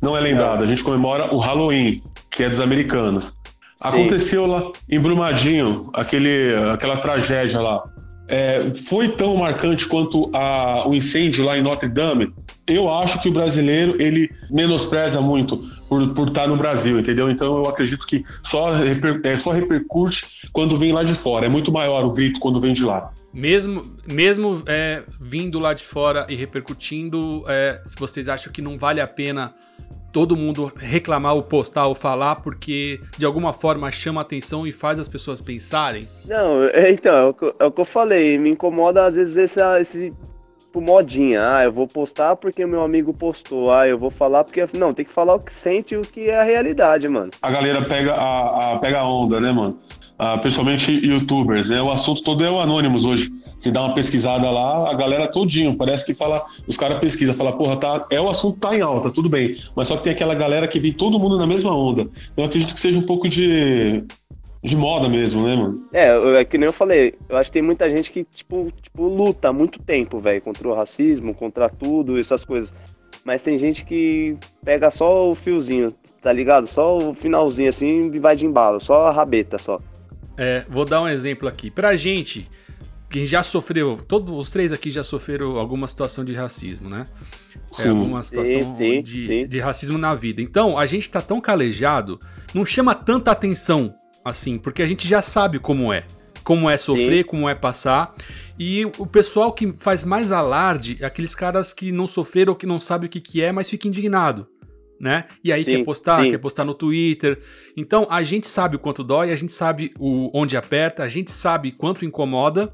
Não 0.01 0.15
é 0.15 0.21
lembrado. 0.21 0.63
A 0.63 0.67
gente 0.67 0.83
comemora 0.83 1.33
o 1.33 1.37
Halloween, 1.37 2.01
que 2.29 2.43
é 2.43 2.49
dos 2.49 2.59
americanos. 2.59 3.33
Aconteceu 3.79 4.45
lá 4.45 4.71
em 4.87 4.99
Brumadinho, 4.99 5.89
aquele, 5.93 6.53
aquela 6.71 6.97
tragédia 6.97 7.59
lá 7.59 7.83
é, 8.31 8.61
foi 8.73 9.09
tão 9.09 9.35
marcante 9.35 9.85
quanto 9.85 10.29
a, 10.33 10.87
o 10.87 10.95
incêndio 10.95 11.43
lá 11.43 11.57
em 11.57 11.61
Notre 11.61 11.89
Dame, 11.89 12.33
eu 12.65 12.91
acho 12.91 13.19
que 13.21 13.27
o 13.27 13.31
brasileiro 13.31 14.01
ele 14.01 14.31
menospreza 14.49 15.19
muito 15.19 15.61
por, 15.91 16.13
por 16.13 16.29
estar 16.29 16.47
no 16.47 16.55
Brasil, 16.55 16.97
entendeu? 16.97 17.29
Então 17.29 17.57
eu 17.57 17.65
acredito 17.67 18.07
que 18.07 18.23
só, 18.41 18.77
reper, 18.77 19.19
é, 19.25 19.37
só 19.37 19.51
repercute 19.51 20.47
quando 20.53 20.77
vem 20.77 20.93
lá 20.93 21.03
de 21.03 21.13
fora. 21.13 21.47
É 21.47 21.49
muito 21.49 21.69
maior 21.69 22.05
o 22.05 22.11
grito 22.11 22.39
quando 22.39 22.61
vem 22.61 22.71
de 22.71 22.85
lá. 22.85 23.11
Mesmo, 23.33 23.83
mesmo 24.07 24.63
é, 24.67 25.03
vindo 25.19 25.59
lá 25.59 25.73
de 25.73 25.83
fora 25.83 26.25
e 26.29 26.35
repercutindo, 26.35 27.43
é, 27.45 27.81
se 27.85 27.99
vocês 27.99 28.29
acham 28.29 28.53
que 28.53 28.61
não 28.61 28.77
vale 28.77 29.01
a 29.01 29.07
pena 29.07 29.53
todo 30.13 30.37
mundo 30.37 30.71
reclamar 30.77 31.35
ou 31.35 31.43
postar 31.43 31.87
ou 31.87 31.95
falar 31.95 32.37
porque 32.37 33.01
de 33.17 33.25
alguma 33.25 33.51
forma 33.51 33.91
chama 33.91 34.21
atenção 34.21 34.65
e 34.65 34.71
faz 34.71 34.97
as 34.97 35.09
pessoas 35.09 35.41
pensarem? 35.41 36.07
Não, 36.25 36.63
é, 36.67 36.89
então, 36.89 37.13
é 37.13 37.25
o, 37.25 37.33
que, 37.33 37.53
é 37.59 37.65
o 37.65 37.71
que 37.71 37.81
eu 37.81 37.85
falei, 37.85 38.37
me 38.37 38.49
incomoda 38.49 39.03
às 39.05 39.15
vezes 39.15 39.35
esse, 39.35 39.59
esse 39.81 40.13
tipo, 40.71 40.81
modinha. 40.81 41.41
Ah, 41.55 41.63
eu 41.65 41.71
vou 41.71 41.87
postar 41.87 42.35
porque 42.37 42.65
meu 42.65 42.81
amigo 42.81 43.13
postou. 43.13 43.71
Ah, 43.71 43.87
eu 43.87 43.99
vou 43.99 44.09
falar 44.09 44.43
porque. 44.43 44.65
Não, 44.73 44.93
tem 44.93 45.03
que 45.03 45.11
falar 45.11 45.35
o 45.35 45.39
que 45.39 45.51
sente 45.51 45.93
e 45.93 45.97
o 45.97 46.01
que 46.01 46.29
é 46.29 46.39
a 46.39 46.43
realidade, 46.43 47.07
mano. 47.07 47.31
A 47.41 47.51
galera 47.51 47.83
pega 47.83 48.13
a, 48.13 48.73
a 48.73 48.79
pega 48.79 49.03
onda, 49.03 49.39
né, 49.39 49.51
mano? 49.51 49.77
Ah, 50.17 50.37
principalmente 50.37 50.91
youtubers, 50.91 51.69
né? 51.69 51.81
O 51.81 51.91
assunto 51.91 52.23
todo 52.23 52.43
é 52.43 52.49
o 52.49 52.59
Anonymous 52.59 53.05
hoje. 53.05 53.29
Se 53.57 53.71
dá 53.71 53.83
uma 53.83 53.93
pesquisada 53.93 54.49
lá, 54.49 54.89
a 54.89 54.93
galera 54.93 55.27
todinho, 55.27 55.75
parece 55.75 56.03
que 56.05 56.15
fala, 56.15 56.43
os 56.67 56.77
caras 56.77 56.99
pesquisam, 56.99 57.35
fala, 57.35 57.51
porra, 57.51 57.77
tá, 57.77 58.07
é 58.09 58.19
o 58.19 58.27
assunto 58.27 58.59
tá 58.59 58.75
em 58.75 58.81
alta, 58.81 59.11
tudo 59.11 59.29
bem. 59.29 59.55
Mas 59.75 59.87
só 59.87 59.97
que 59.97 60.03
tem 60.03 60.13
aquela 60.13 60.33
galera 60.33 60.67
que 60.67 60.79
vem 60.79 60.91
todo 60.91 61.19
mundo 61.19 61.37
na 61.37 61.45
mesma 61.45 61.75
onda. 61.75 62.03
Então 62.31 62.43
eu 62.43 62.45
acredito 62.45 62.73
que 62.73 62.81
seja 62.81 62.97
um 62.97 63.03
pouco 63.03 63.27
de 63.29 64.03
de 64.63 64.75
moda 64.77 65.09
mesmo, 65.09 65.43
né, 65.47 65.55
mano? 65.55 65.87
É, 65.91 66.39
é 66.39 66.45
que 66.45 66.57
nem 66.57 66.67
eu 66.67 66.73
falei, 66.73 67.15
eu 67.27 67.37
acho 67.37 67.49
que 67.49 67.53
tem 67.53 67.63
muita 67.63 67.89
gente 67.89 68.11
que, 68.11 68.23
tipo, 68.23 68.71
tipo 68.81 69.07
luta 69.07 69.49
há 69.49 69.53
muito 69.53 69.79
tempo, 69.79 70.19
velho, 70.19 70.41
contra 70.41 70.67
o 70.67 70.73
racismo, 70.73 71.33
contra 71.33 71.67
tudo, 71.67 72.19
essas 72.19 72.45
coisas. 72.45 72.73
Mas 73.25 73.41
tem 73.41 73.57
gente 73.57 73.83
que 73.83 74.37
pega 74.63 74.91
só 74.91 75.31
o 75.31 75.35
fiozinho, 75.35 75.91
tá 76.21 76.31
ligado? 76.31 76.67
Só 76.67 76.97
o 76.97 77.15
finalzinho 77.15 77.69
assim 77.69 78.11
e 78.13 78.19
vai 78.19 78.35
de 78.35 78.45
embalo, 78.45 78.79
só 78.79 79.07
a 79.07 79.11
rabeta 79.11 79.57
só. 79.57 79.79
É, 80.37 80.63
vou 80.69 80.85
dar 80.85 81.01
um 81.01 81.07
exemplo 81.07 81.47
aqui. 81.47 81.71
Pra 81.71 81.95
gente, 81.95 82.47
quem 83.09 83.25
já 83.25 83.43
sofreu, 83.43 83.99
todos 84.07 84.35
os 84.35 84.51
três 84.51 84.71
aqui 84.71 84.91
já 84.91 85.03
sofreram 85.03 85.57
alguma 85.57 85.87
situação 85.87 86.23
de 86.23 86.33
racismo, 86.33 86.87
né? 86.87 87.05
É, 87.79 87.87
alguma 87.89 88.21
situação 88.21 88.61
sim, 88.75 88.75
sim, 88.77 89.03
de, 89.03 89.27
sim. 89.27 89.47
de 89.47 89.59
racismo 89.59 89.97
na 89.97 90.13
vida. 90.13 90.41
Então, 90.41 90.77
a 90.77 90.85
gente 90.85 91.09
tá 91.09 91.21
tão 91.21 91.41
calejado, 91.41 92.19
não 92.53 92.65
chama 92.65 92.93
tanta 92.93 93.31
atenção 93.31 93.95
assim, 94.23 94.57
porque 94.57 94.81
a 94.81 94.87
gente 94.87 95.07
já 95.07 95.21
sabe 95.21 95.59
como 95.59 95.91
é. 95.91 96.05
Como 96.43 96.69
é 96.69 96.75
sofrer, 96.75 97.23
Sim. 97.23 97.29
como 97.29 97.47
é 97.47 97.53
passar. 97.53 98.15
E 98.57 98.85
o 98.97 99.05
pessoal 99.05 99.51
que 99.51 99.73
faz 99.77 100.03
mais 100.03 100.31
alarde 100.31 100.97
é 100.99 101.05
aqueles 101.05 101.35
caras 101.35 101.73
que 101.73 101.91
não 101.91 102.07
sofreram 102.07 102.55
que 102.55 102.65
não 102.65 102.79
sabem 102.79 103.07
o 103.07 103.09
que, 103.09 103.21
que 103.21 103.41
é, 103.41 103.51
mas 103.51 103.69
fica 103.69 103.87
indignado. 103.87 104.47
Né? 104.99 105.25
E 105.43 105.51
aí 105.51 105.63
sim, 105.63 105.77
quer 105.77 105.83
postar, 105.83 106.21
sim. 106.21 106.29
quer 106.29 106.37
postar 106.37 106.63
no 106.63 106.75
Twitter. 106.75 107.41
Então 107.75 108.07
a 108.09 108.21
gente 108.21 108.47
sabe 108.47 108.75
o 108.75 108.79
quanto 108.79 109.03
dói, 109.03 109.31
a 109.31 109.35
gente 109.35 109.53
sabe 109.53 109.91
o, 109.99 110.29
onde 110.33 110.55
aperta, 110.55 111.03
a 111.03 111.07
gente 111.07 111.31
sabe 111.31 111.71
quanto 111.71 112.05
incomoda. 112.05 112.71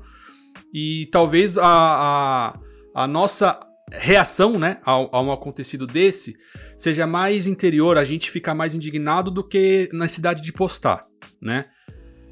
E 0.74 1.08
talvez 1.12 1.58
a, 1.58 1.64
a, 1.66 2.60
a 2.94 3.08
nossa 3.08 3.58
reação 3.92 4.60
né, 4.60 4.78
ao, 4.84 5.10
a 5.16 5.22
um 5.22 5.32
acontecido 5.32 5.88
desse 5.88 6.36
seja 6.76 7.08
mais 7.08 7.48
interior, 7.48 7.98
a 7.98 8.04
gente 8.04 8.30
fica 8.30 8.54
mais 8.54 8.76
indignado 8.76 9.32
do 9.32 9.44
que 9.44 9.90
na 9.94 10.08
cidade 10.08 10.42
de 10.42 10.52
postar 10.52 11.08
né? 11.42 11.66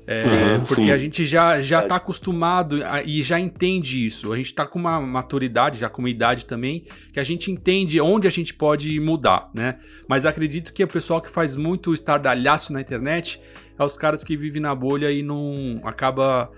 É, 0.08 0.24
uhum, 0.24 0.60
porque 0.60 0.84
sim. 0.84 0.92
a 0.92 0.98
gente 1.00 1.26
já, 1.26 1.60
já 1.60 1.82
tá 1.82 1.96
acostumado 1.96 2.84
a, 2.84 3.02
e 3.02 3.24
já 3.24 3.40
entende 3.40 4.06
isso. 4.06 4.32
A 4.32 4.38
gente 4.38 4.54
tá 4.54 4.64
com 4.64 4.78
uma 4.78 5.02
maturidade, 5.02 5.80
já 5.80 5.90
com 5.90 6.00
uma 6.00 6.10
idade 6.10 6.46
também, 6.46 6.86
que 7.12 7.20
a 7.20 7.24
gente 7.24 7.50
entende 7.50 8.00
onde 8.00 8.28
a 8.28 8.32
gente 8.32 8.54
pode 8.54 9.00
mudar, 9.00 9.50
né? 9.52 9.80
Mas 10.08 10.24
acredito 10.24 10.74
que 10.74 10.84
o 10.84 10.88
pessoal 10.88 11.20
que 11.20 11.30
faz 11.30 11.56
muito 11.56 11.92
estardalhaço 11.92 12.72
na 12.72 12.82
internet 12.82 13.42
é 13.80 13.84
os 13.84 13.98
caras 13.98 14.24
que 14.24 14.38
vivem 14.38 14.62
na 14.62 14.76
bolha 14.76 15.12
e 15.12 15.24
não 15.24 15.82
acaba. 15.84 16.52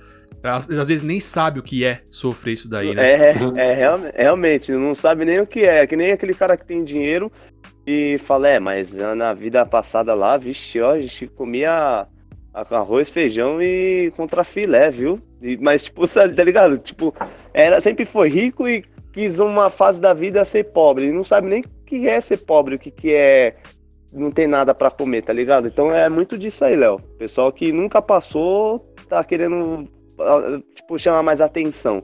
Às, 0.43 0.69
às 0.69 0.87
vezes 0.87 1.03
nem 1.03 1.19
sabe 1.19 1.59
o 1.59 1.63
que 1.63 1.83
é 1.83 2.01
sofrer 2.09 2.53
isso 2.53 2.69
daí, 2.69 2.93
né? 2.93 3.11
É, 3.11 3.35
é, 3.57 3.71
é 4.13 4.23
realmente, 4.23 4.71
não 4.71 4.93
sabe 4.93 5.25
nem 5.25 5.39
o 5.39 5.47
que 5.47 5.61
é. 5.61 5.79
É 5.79 5.87
que 5.87 5.95
nem 5.95 6.11
aquele 6.11 6.33
cara 6.33 6.55
que 6.55 6.65
tem 6.65 6.83
dinheiro 6.83 7.31
e 7.85 8.19
fala, 8.19 8.49
é, 8.49 8.59
mas 8.59 8.93
na 8.93 9.33
vida 9.33 9.65
passada 9.65 10.13
lá, 10.13 10.37
vixe, 10.37 10.79
ó, 10.79 10.91
a 10.91 10.99
gente 11.01 11.27
comia 11.27 12.07
arroz, 12.53 13.09
feijão 13.09 13.61
e 13.61 14.11
contra 14.15 14.43
filé, 14.43 14.89
viu? 14.91 15.19
E, 15.41 15.57
mas, 15.57 15.83
tipo, 15.83 16.07
tá 16.07 16.43
ligado? 16.43 16.77
Tipo, 16.77 17.13
era, 17.53 17.79
sempre 17.81 18.05
foi 18.05 18.29
rico 18.29 18.67
e 18.67 18.83
quis 19.13 19.39
uma 19.39 19.69
fase 19.69 19.99
da 19.99 20.13
vida 20.13 20.45
ser 20.45 20.65
pobre. 20.65 21.05
E 21.05 21.11
não 21.11 21.23
sabe 21.23 21.47
nem 21.47 21.61
o 21.61 21.85
que 21.85 22.07
é 22.07 22.21
ser 22.21 22.37
pobre, 22.37 22.75
o 22.75 22.79
que, 22.79 22.91
que 22.91 23.13
é 23.13 23.55
não 24.11 24.31
tem 24.31 24.47
nada 24.47 24.73
para 24.73 24.89
comer, 24.89 25.21
tá 25.23 25.33
ligado? 25.33 25.67
Então 25.67 25.93
é 25.93 26.09
muito 26.09 26.37
disso 26.37 26.63
aí, 26.63 26.75
Léo. 26.75 26.99
Pessoal 27.17 27.51
que 27.51 27.71
nunca 27.71 28.01
passou 28.01 28.79
tá 29.07 29.23
querendo, 29.23 29.87
tipo, 30.75 30.97
chamar 30.97 31.23
mais 31.23 31.41
atenção. 31.41 32.03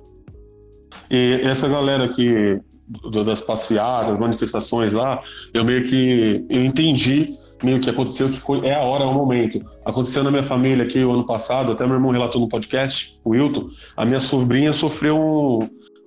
E 1.09 1.41
essa 1.43 1.67
galera 1.67 2.07
que 2.07 2.59
das 3.25 3.41
passeadas, 3.41 4.19
manifestações 4.19 4.91
lá, 4.91 5.21
eu 5.53 5.63
meio 5.63 5.83
que 5.83 6.45
eu 6.49 6.63
entendi 6.63 7.25
meio 7.63 7.79
que 7.79 7.89
aconteceu 7.89 8.29
que 8.29 8.39
foi 8.39 8.65
é 8.67 8.75
a 8.75 8.81
hora, 8.81 9.03
é 9.03 9.07
o 9.07 9.13
momento. 9.13 9.59
Aconteceu 9.85 10.23
na 10.23 10.29
minha 10.29 10.43
família 10.43 10.83
aqui 10.83 11.03
o 11.03 11.11
ano 11.11 11.25
passado, 11.25 11.71
até 11.71 11.85
meu 11.85 11.95
irmão 11.95 12.11
relatou 12.11 12.41
no 12.41 12.49
podcast, 12.49 13.17
o 13.23 13.31
Wilton, 13.31 13.69
a 13.95 14.05
minha 14.05 14.19
sobrinha 14.19 14.73
sofreu 14.73 15.17
um, 15.17 15.59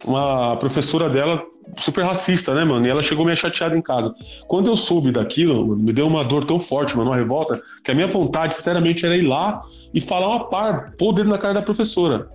uma 0.06 0.56
professora 0.56 1.08
dela 1.08 1.42
super 1.76 2.04
racista, 2.04 2.54
né, 2.54 2.64
mano? 2.64 2.86
E 2.86 2.90
ela 2.90 3.02
chegou 3.02 3.24
meio 3.24 3.36
chateada 3.36 3.76
em 3.76 3.82
casa. 3.82 4.14
Quando 4.46 4.70
eu 4.70 4.76
soube 4.76 5.12
daquilo, 5.12 5.66
mano, 5.66 5.82
me 5.82 5.92
deu 5.92 6.06
uma 6.06 6.24
dor 6.24 6.44
tão 6.44 6.60
forte, 6.60 6.96
mano, 6.96 7.10
uma 7.10 7.16
revolta, 7.16 7.60
que 7.84 7.90
a 7.90 7.94
minha 7.94 8.06
vontade, 8.06 8.54
sinceramente, 8.54 9.04
era 9.04 9.16
ir 9.16 9.22
lá 9.22 9.62
e 9.92 10.00
falar 10.00 10.28
uma 10.28 10.44
par, 10.48 10.92
pôr 10.98 11.10
o 11.10 11.12
dedo 11.12 11.28
na 11.28 11.38
cara 11.38 11.54
da 11.54 11.62
professora. 11.62 12.28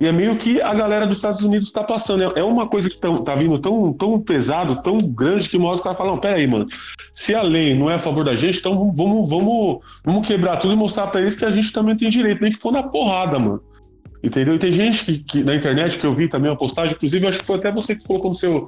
E 0.00 0.06
é 0.06 0.12
meio 0.12 0.36
que 0.36 0.60
a 0.60 0.74
galera 0.74 1.06
dos 1.06 1.18
Estados 1.18 1.42
Unidos 1.42 1.68
está 1.68 1.82
passando. 1.84 2.22
É, 2.22 2.40
é 2.40 2.44
uma 2.44 2.66
coisa 2.66 2.90
que 2.90 2.98
tá, 2.98 3.34
vindo 3.36 3.58
tão, 3.58 3.92
tão 3.92 4.20
pesado, 4.20 4.82
tão 4.82 4.98
grande, 4.98 5.48
que 5.48 5.56
mostra 5.56 5.76
os 5.76 5.82
caras 5.82 5.98
falam: 5.98 6.18
peraí, 6.18 6.46
mano, 6.46 6.66
se 7.14 7.34
a 7.34 7.42
lei 7.42 7.74
não 7.74 7.88
é 7.88 7.94
a 7.94 7.98
favor 7.98 8.24
da 8.24 8.34
gente, 8.34 8.58
então 8.58 8.92
vamos, 8.94 9.28
vamos, 9.28 9.78
vamos 10.04 10.26
quebrar 10.26 10.56
tudo 10.56 10.74
e 10.74 10.76
mostrar 10.76 11.06
para 11.06 11.20
eles 11.20 11.36
que 11.36 11.44
a 11.44 11.50
gente 11.50 11.72
também 11.72 11.96
tem 11.96 12.10
direito, 12.10 12.42
nem 12.42 12.52
que 12.52 12.58
for 12.58 12.72
na 12.72 12.82
porrada, 12.82 13.38
mano. 13.38 13.62
Entendeu? 14.24 14.54
E 14.54 14.58
tem 14.58 14.72
gente 14.72 15.04
que, 15.04 15.18
que, 15.18 15.44
na 15.44 15.54
internet 15.54 15.98
que 15.98 16.06
eu 16.06 16.14
vi 16.14 16.28
também 16.28 16.50
uma 16.50 16.56
postagem, 16.56 16.94
inclusive 16.94 17.26
acho 17.26 17.40
que 17.40 17.44
foi 17.44 17.56
até 17.56 17.70
você 17.70 17.94
que 17.94 18.06
colocou 18.06 18.30
no 18.30 18.36
seu, 18.36 18.64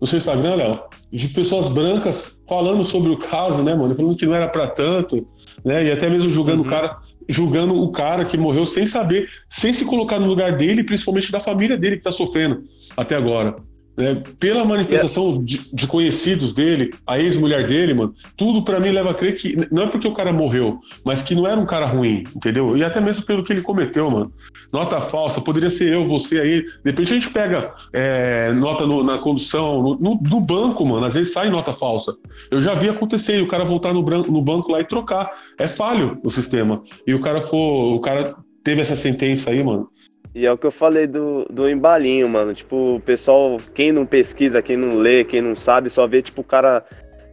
no 0.00 0.06
seu 0.06 0.18
Instagram, 0.18 0.54
Léo, 0.54 0.80
de 1.12 1.28
pessoas 1.28 1.68
brancas 1.68 2.40
falando 2.48 2.84
sobre 2.84 3.10
o 3.10 3.18
caso, 3.18 3.60
né, 3.60 3.74
mano? 3.74 3.92
Falando 3.96 4.16
que 4.16 4.24
não 4.24 4.36
era 4.36 4.46
para 4.46 4.68
tanto, 4.68 5.26
né? 5.64 5.84
E 5.84 5.90
até 5.90 6.08
mesmo 6.08 6.30
julgando 6.30 6.62
uhum. 6.62 6.68
o 6.68 6.70
cara 6.70 6.98
julgando 7.28 7.80
o 7.80 7.92
cara 7.92 8.24
que 8.24 8.36
morreu 8.36 8.66
sem 8.66 8.86
saber, 8.86 9.28
sem 9.48 9.72
se 9.72 9.84
colocar 9.84 10.18
no 10.18 10.26
lugar 10.26 10.56
dele, 10.56 10.82
principalmente 10.82 11.30
da 11.30 11.38
família 11.38 11.76
dele 11.76 11.96
que 11.96 12.00
está 12.00 12.12
sofrendo 12.12 12.64
até 12.96 13.14
agora. 13.14 13.56
Né? 14.00 14.22
Pela 14.38 14.64
manifestação 14.64 15.44
de, 15.44 15.60
de, 15.72 15.86
conhecidos 15.86 16.54
dele, 16.54 16.90
a 17.06 17.18
ex-mulher 17.18 17.66
dele, 17.66 17.92
mano, 17.92 18.14
tudo 18.34 18.62
para 18.62 18.80
mim 18.80 18.90
leva 18.90 19.10
a 19.10 19.14
crer 19.14 19.36
que 19.36 19.54
não 19.70 19.82
é 19.82 19.86
porque 19.86 20.08
o 20.08 20.14
cara 20.14 20.32
morreu, 20.32 20.80
mas 21.04 21.20
que 21.20 21.34
não 21.34 21.46
era 21.46 21.60
um 21.60 21.66
cara 21.66 21.84
ruim, 21.84 22.24
entendeu? 22.34 22.76
E 22.78 22.82
até 22.82 22.98
mesmo 22.98 23.26
pelo 23.26 23.44
que 23.44 23.52
ele 23.52 23.60
cometeu, 23.60 24.10
mano. 24.10 24.32
Nota 24.72 25.00
falsa, 25.02 25.40
poderia 25.40 25.70
ser 25.70 25.92
eu, 25.92 26.08
você 26.08 26.40
aí. 26.40 26.62
De 26.62 26.90
repente 26.90 27.12
a 27.12 27.16
gente 27.16 27.30
pega 27.30 27.74
é, 27.92 28.52
nota 28.52 28.86
no, 28.86 29.02
na 29.02 29.18
condução, 29.18 29.82
no, 29.82 29.98
no, 29.98 30.20
no, 30.22 30.40
banco, 30.40 30.86
mano, 30.86 31.04
às 31.04 31.14
vezes 31.14 31.32
sai 31.32 31.50
nota 31.50 31.74
falsa. 31.74 32.14
Eu 32.50 32.62
já 32.62 32.72
vi 32.74 32.88
acontecer 32.88 33.38
e 33.38 33.42
o 33.42 33.48
cara 33.48 33.64
voltar 33.64 33.92
no, 33.92 34.02
branco, 34.02 34.32
no 34.32 34.40
banco 34.40 34.72
lá 34.72 34.80
e 34.80 34.84
trocar. 34.84 35.30
É 35.58 35.68
falho 35.68 36.18
o 36.24 36.30
sistema. 36.30 36.82
E 37.06 37.12
o 37.12 37.20
cara 37.20 37.40
for, 37.40 37.94
o 37.94 38.00
cara 38.00 38.34
teve 38.64 38.80
essa 38.80 38.96
sentença 38.96 39.50
aí, 39.50 39.62
mano. 39.62 39.90
E 40.34 40.46
é 40.46 40.52
o 40.52 40.58
que 40.58 40.66
eu 40.66 40.70
falei 40.70 41.06
do, 41.06 41.44
do 41.50 41.68
embalinho, 41.68 42.28
mano. 42.28 42.54
Tipo, 42.54 42.96
o 42.96 43.00
pessoal, 43.00 43.56
quem 43.74 43.90
não 43.90 44.06
pesquisa, 44.06 44.62
quem 44.62 44.76
não 44.76 44.98
lê, 44.98 45.24
quem 45.24 45.40
não 45.40 45.56
sabe, 45.56 45.90
só 45.90 46.06
vê, 46.06 46.22
tipo, 46.22 46.40
o 46.42 46.44
cara 46.44 46.84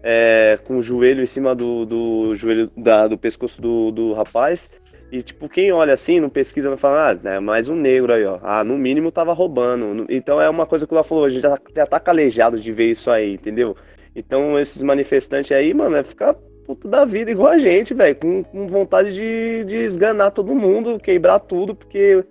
é, 0.03 0.57
com 0.65 0.77
o 0.77 0.81
joelho 0.81 1.21
em 1.21 1.27
cima 1.27 1.53
do, 1.53 1.85
do 1.85 2.35
joelho 2.35 2.71
da, 2.75 3.07
do 3.07 3.17
pescoço 3.17 3.61
do, 3.61 3.91
do 3.91 4.13
rapaz. 4.13 4.69
E, 5.11 5.21
tipo, 5.21 5.47
quem 5.47 5.71
olha 5.71 5.93
assim, 5.93 6.19
não 6.19 6.29
pesquisa, 6.29 6.69
vai 6.69 6.77
falar, 6.77 7.17
ah, 7.23 7.29
é 7.35 7.39
mais 7.39 7.69
um 7.69 7.75
negro 7.75 8.11
aí, 8.11 8.25
ó. 8.25 8.39
Ah, 8.41 8.63
no 8.63 8.77
mínimo 8.77 9.11
tava 9.11 9.31
roubando. 9.31 10.05
Então 10.09 10.41
é 10.41 10.49
uma 10.49 10.65
coisa 10.65 10.85
que 10.85 10.93
ela 10.93 11.03
falou, 11.03 11.25
a 11.25 11.29
gente 11.29 11.41
já, 11.41 11.57
já 11.75 11.85
tá 11.85 11.99
calejado 11.99 12.59
de 12.59 12.73
ver 12.73 12.91
isso 12.91 13.09
aí, 13.09 13.35
entendeu? 13.35 13.75
Então 14.15 14.59
esses 14.59 14.81
manifestantes 14.81 15.51
aí, 15.51 15.73
mano, 15.73 15.95
é 15.95 16.03
ficar 16.03 16.33
puto 16.65 16.87
da 16.89 17.05
vida 17.05 17.31
igual 17.31 17.51
a 17.51 17.57
gente, 17.57 17.93
velho. 17.93 18.15
Com, 18.15 18.43
com, 18.43 18.67
vontade 18.67 19.13
de, 19.13 19.63
de 19.63 19.75
esganar 19.75 20.31
todo 20.31 20.53
mundo, 20.53 20.99
quebrar 20.99 21.39
tudo, 21.39 21.73
porque 21.73 22.25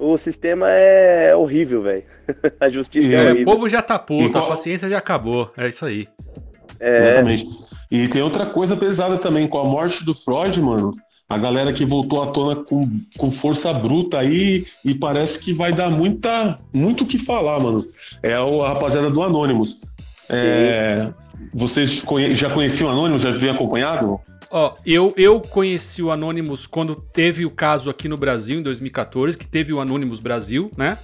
o 0.00 0.16
sistema 0.16 0.70
é 0.70 1.36
horrível, 1.36 1.82
velho. 1.82 2.04
a 2.58 2.68
justiça 2.68 3.14
é, 3.14 3.18
é 3.18 3.30
horrível. 3.30 3.48
O 3.48 3.52
povo 3.52 3.68
já 3.68 3.82
tá 3.82 3.98
puto, 3.98 4.36
a 4.38 4.46
paciência 4.46 4.88
já 4.88 4.98
acabou. 4.98 5.52
É 5.56 5.68
isso 5.68 5.84
aí. 5.84 6.08
É. 6.80 7.10
Exatamente. 7.10 7.46
E 7.90 8.08
tem 8.08 8.22
outra 8.22 8.46
coisa 8.46 8.76
pesada 8.76 9.18
também, 9.18 9.46
com 9.46 9.58
a 9.58 9.64
morte 9.64 10.04
do 10.04 10.14
Freud, 10.14 10.60
mano. 10.62 10.92
A 11.28 11.38
galera 11.38 11.72
que 11.72 11.84
voltou 11.84 12.22
à 12.22 12.28
tona 12.28 12.56
com, 12.56 12.88
com 13.16 13.30
força 13.30 13.72
bruta 13.72 14.18
aí 14.18 14.66
e 14.84 14.94
parece 14.94 15.38
que 15.38 15.52
vai 15.52 15.72
dar 15.72 15.90
muita, 15.90 16.58
muito 16.72 17.04
o 17.04 17.06
que 17.06 17.18
falar, 17.18 17.60
mano. 17.60 17.86
É 18.22 18.34
a 18.34 18.68
rapaziada 18.68 19.10
do 19.10 19.22
Anonymous. 19.22 19.78
É, 20.28 21.08
vocês 21.52 22.02
já 22.32 22.50
conheciam 22.50 22.88
o 22.88 22.92
Anonymous? 22.92 23.22
Já 23.22 23.38
tinham 23.38 23.54
acompanhado? 23.54 24.20
Ó, 24.50 24.76
eu, 24.84 25.14
eu 25.16 25.40
conheci 25.40 26.02
o 26.02 26.10
Anonymous 26.10 26.66
quando 26.66 26.96
teve 26.96 27.46
o 27.46 27.50
caso 27.50 27.88
aqui 27.88 28.08
no 28.08 28.16
Brasil, 28.16 28.58
em 28.58 28.62
2014, 28.62 29.38
que 29.38 29.46
teve 29.46 29.72
o 29.72 29.80
Anonymous 29.80 30.18
Brasil, 30.18 30.72
né? 30.76 30.98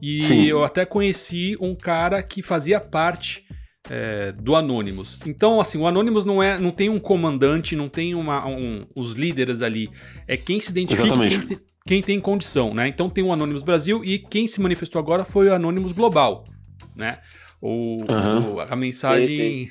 E 0.00 0.22
Sim. 0.22 0.44
eu 0.44 0.62
até 0.62 0.84
conheci 0.84 1.56
um 1.60 1.74
cara 1.74 2.22
que 2.22 2.42
fazia 2.42 2.80
parte 2.80 3.44
é, 3.90 4.30
do 4.32 4.54
Anonymous. 4.54 5.20
Então, 5.26 5.60
assim, 5.60 5.78
o 5.78 5.86
Anonymous 5.86 6.24
não 6.24 6.40
é, 6.40 6.58
não 6.58 6.70
tem 6.70 6.88
um 6.88 6.98
comandante, 6.98 7.74
não 7.74 7.88
tem 7.88 8.14
uma, 8.14 8.46
um, 8.46 8.86
os 8.94 9.14
líderes 9.14 9.62
ali. 9.62 9.90
É 10.28 10.36
quem 10.36 10.60
se 10.60 10.70
identifica, 10.70 11.12
quem, 11.12 11.58
quem, 11.86 12.02
tem 12.02 12.20
condição, 12.20 12.72
né? 12.72 12.86
Então 12.86 13.10
tem 13.10 13.24
o 13.24 13.32
Anonymous 13.32 13.62
Brasil 13.62 14.04
e 14.04 14.18
quem 14.18 14.46
se 14.46 14.60
manifestou 14.60 15.00
agora 15.00 15.24
foi 15.24 15.48
o 15.48 15.54
Anonymous 15.54 15.92
Global. 15.92 16.44
né? 16.94 17.18
O, 17.60 17.98
uhum. 18.10 18.54
o 18.54 18.60
a 18.60 18.74
mensagem 18.74 19.70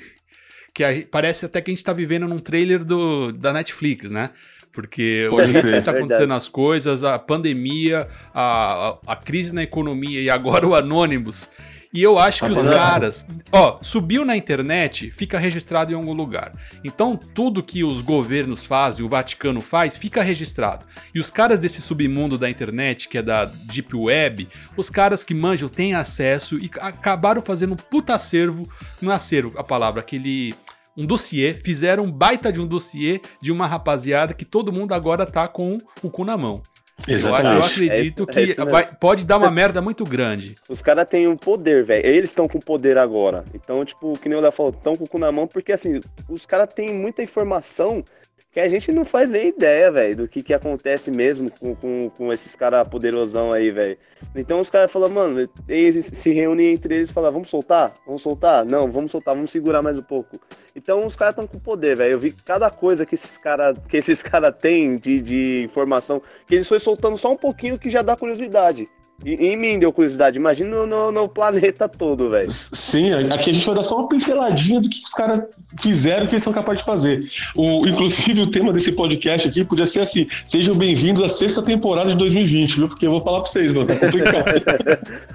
que 0.74 0.84
a, 0.84 0.88
parece 1.10 1.46
até 1.46 1.60
que 1.60 1.70
a 1.70 1.72
gente 1.72 1.78
está 1.78 1.92
vivendo 1.92 2.26
num 2.26 2.38
trailer 2.38 2.84
do, 2.84 3.32
da 3.32 3.52
Netflix, 3.52 4.10
né? 4.10 4.30
Porque 4.72 5.28
o 5.30 5.42
jeito 5.42 5.66
que 5.66 5.76
está 5.76 5.90
acontecendo 5.90 6.32
as 6.32 6.48
coisas, 6.48 7.02
a 7.02 7.18
pandemia, 7.18 8.08
a, 8.32 8.88
a, 8.88 8.98
a, 9.08 9.16
crise 9.16 9.54
na 9.54 9.62
economia 9.62 10.20
e 10.20 10.30
agora 10.30 10.66
o 10.66 10.74
Anonymous. 10.74 11.50
E 11.92 12.02
eu 12.02 12.18
acho 12.18 12.46
que 12.46 12.52
os 12.52 12.62
caras. 12.62 13.26
Ó, 13.50 13.78
subiu 13.82 14.24
na 14.24 14.34
internet, 14.34 15.10
fica 15.10 15.38
registrado 15.38 15.92
em 15.92 15.94
algum 15.94 16.14
lugar. 16.14 16.54
Então, 16.82 17.16
tudo 17.16 17.62
que 17.62 17.84
os 17.84 18.00
governos 18.00 18.64
fazem, 18.64 19.04
o 19.04 19.08
Vaticano 19.08 19.60
faz, 19.60 19.96
fica 19.96 20.22
registrado. 20.22 20.86
E 21.14 21.20
os 21.20 21.30
caras 21.30 21.58
desse 21.58 21.82
submundo 21.82 22.38
da 22.38 22.48
internet, 22.48 23.08
que 23.08 23.18
é 23.18 23.22
da 23.22 23.44
Deep 23.44 23.94
Web, 23.94 24.48
os 24.74 24.88
caras 24.88 25.22
que 25.22 25.34
manjam 25.34 25.68
têm 25.68 25.94
acesso 25.94 26.58
e 26.58 26.70
acabaram 26.80 27.42
fazendo 27.42 27.74
um 27.74 27.76
puta 27.76 28.14
acervo. 28.14 28.66
Não 29.00 29.12
é 29.12 29.14
acervo 29.14 29.52
a 29.58 29.64
palavra, 29.64 30.00
aquele 30.00 30.54
um 30.96 31.06
dossiê, 31.06 31.58
fizeram 31.64 32.04
um 32.04 32.12
baita 32.12 32.52
de 32.52 32.60
um 32.60 32.66
dossiê 32.66 33.20
de 33.40 33.50
uma 33.50 33.66
rapaziada 33.66 34.34
que 34.34 34.44
todo 34.44 34.72
mundo 34.72 34.92
agora 34.92 35.24
tá 35.24 35.48
com 35.48 35.78
o 36.02 36.10
cu 36.10 36.24
na 36.24 36.36
mão. 36.36 36.62
Exatamente. 37.06 37.46
Eu, 37.46 37.60
eu 37.60 37.64
acredito 37.64 38.26
é 38.30 38.42
isso, 38.42 38.54
que 38.54 38.60
é 38.60 38.64
vai, 38.64 38.94
pode 38.94 39.26
dar 39.26 39.38
uma 39.38 39.50
merda 39.50 39.80
muito 39.80 40.04
grande. 40.04 40.56
Os 40.68 40.82
caras 40.82 41.08
têm 41.08 41.26
um 41.26 41.36
poder, 41.36 41.84
velho. 41.84 42.06
Eles 42.06 42.30
estão 42.30 42.46
com 42.46 42.60
poder 42.60 42.98
agora. 42.98 43.44
Então, 43.54 43.84
tipo, 43.84 44.18
que 44.18 44.28
nem 44.28 44.38
o 44.38 44.40
Léo 44.40 44.52
falou, 44.52 44.72
estão 44.72 44.96
com 44.96 45.04
o 45.04 45.08
cu 45.08 45.18
na 45.18 45.32
mão, 45.32 45.46
porque 45.46 45.72
assim, 45.72 46.00
os 46.28 46.46
caras 46.46 46.72
têm 46.72 46.94
muita 46.94 47.22
informação 47.22 48.04
que 48.52 48.60
a 48.60 48.68
gente 48.68 48.92
não 48.92 49.04
faz 49.04 49.30
nem 49.30 49.48
ideia, 49.48 49.90
velho, 49.90 50.16
do 50.16 50.28
que, 50.28 50.42
que 50.42 50.52
acontece 50.52 51.10
mesmo 51.10 51.50
com, 51.50 51.74
com, 51.74 52.10
com 52.10 52.32
esses 52.32 52.54
caras 52.54 52.86
poderosão 52.86 53.50
aí, 53.50 53.70
velho. 53.70 53.96
Então 54.36 54.60
os 54.60 54.68
caras 54.68 54.92
falam, 54.92 55.08
mano, 55.08 55.48
eles 55.66 56.10
se 56.12 56.32
reúnem 56.32 56.74
entre 56.74 56.96
eles 56.96 57.08
e 57.08 57.12
falam, 57.14 57.32
vamos 57.32 57.48
soltar? 57.48 57.96
Vamos 58.06 58.20
soltar? 58.20 58.62
Não, 58.66 58.92
vamos 58.92 59.10
soltar, 59.10 59.34
vamos 59.34 59.50
segurar 59.50 59.80
mais 59.80 59.96
um 59.96 60.02
pouco. 60.02 60.38
Então 60.76 61.06
os 61.06 61.16
caras 61.16 61.32
estão 61.32 61.46
com 61.46 61.58
poder, 61.58 61.96
velho. 61.96 62.12
Eu 62.12 62.18
vi 62.18 62.32
cada 62.32 62.70
coisa 62.70 63.06
que 63.06 63.14
esses 63.14 63.38
caras 63.38 63.78
que 63.88 63.96
esses 63.96 64.22
cara 64.22 64.52
têm 64.52 64.98
de, 64.98 65.22
de 65.22 65.62
informação, 65.64 66.20
que 66.46 66.54
eles 66.54 66.68
foi 66.68 66.78
soltando 66.78 67.16
só 67.16 67.32
um 67.32 67.38
pouquinho 67.38 67.78
que 67.78 67.88
já 67.88 68.02
dá 68.02 68.14
curiosidade. 68.16 68.86
E, 69.24 69.34
em 69.34 69.56
mim 69.56 69.78
deu 69.78 69.92
curiosidade, 69.92 70.36
imagina 70.36 70.70
no, 70.70 70.86
no, 70.86 71.12
no 71.12 71.28
planeta 71.28 71.88
todo, 71.88 72.30
velho. 72.30 72.50
Sim, 72.50 73.12
aqui 73.12 73.50
a 73.50 73.52
gente 73.52 73.64
vai 73.64 73.74
dar 73.74 73.82
só 73.82 73.98
uma 73.98 74.08
pinceladinha 74.08 74.80
do 74.80 74.88
que 74.88 75.02
os 75.04 75.12
caras 75.12 75.42
fizeram 75.80 76.26
que 76.26 76.34
eles 76.34 76.42
são 76.42 76.52
capazes 76.52 76.80
de 76.80 76.86
fazer. 76.86 77.24
O, 77.56 77.86
inclusive, 77.86 78.40
o 78.40 78.50
tema 78.50 78.72
desse 78.72 78.90
podcast 78.92 79.48
aqui 79.48 79.64
podia 79.64 79.86
ser 79.86 80.00
assim: 80.00 80.26
sejam 80.44 80.74
bem-vindos 80.74 81.22
à 81.22 81.28
sexta 81.28 81.62
temporada 81.62 82.10
de 82.10 82.16
2020, 82.16 82.76
viu? 82.76 82.88
Porque 82.88 83.06
eu 83.06 83.12
vou 83.12 83.22
falar 83.22 83.42
pra 83.42 83.50
vocês, 83.50 83.72
mano, 83.72 83.86
tá 83.86 83.96
complicado. 83.96 84.44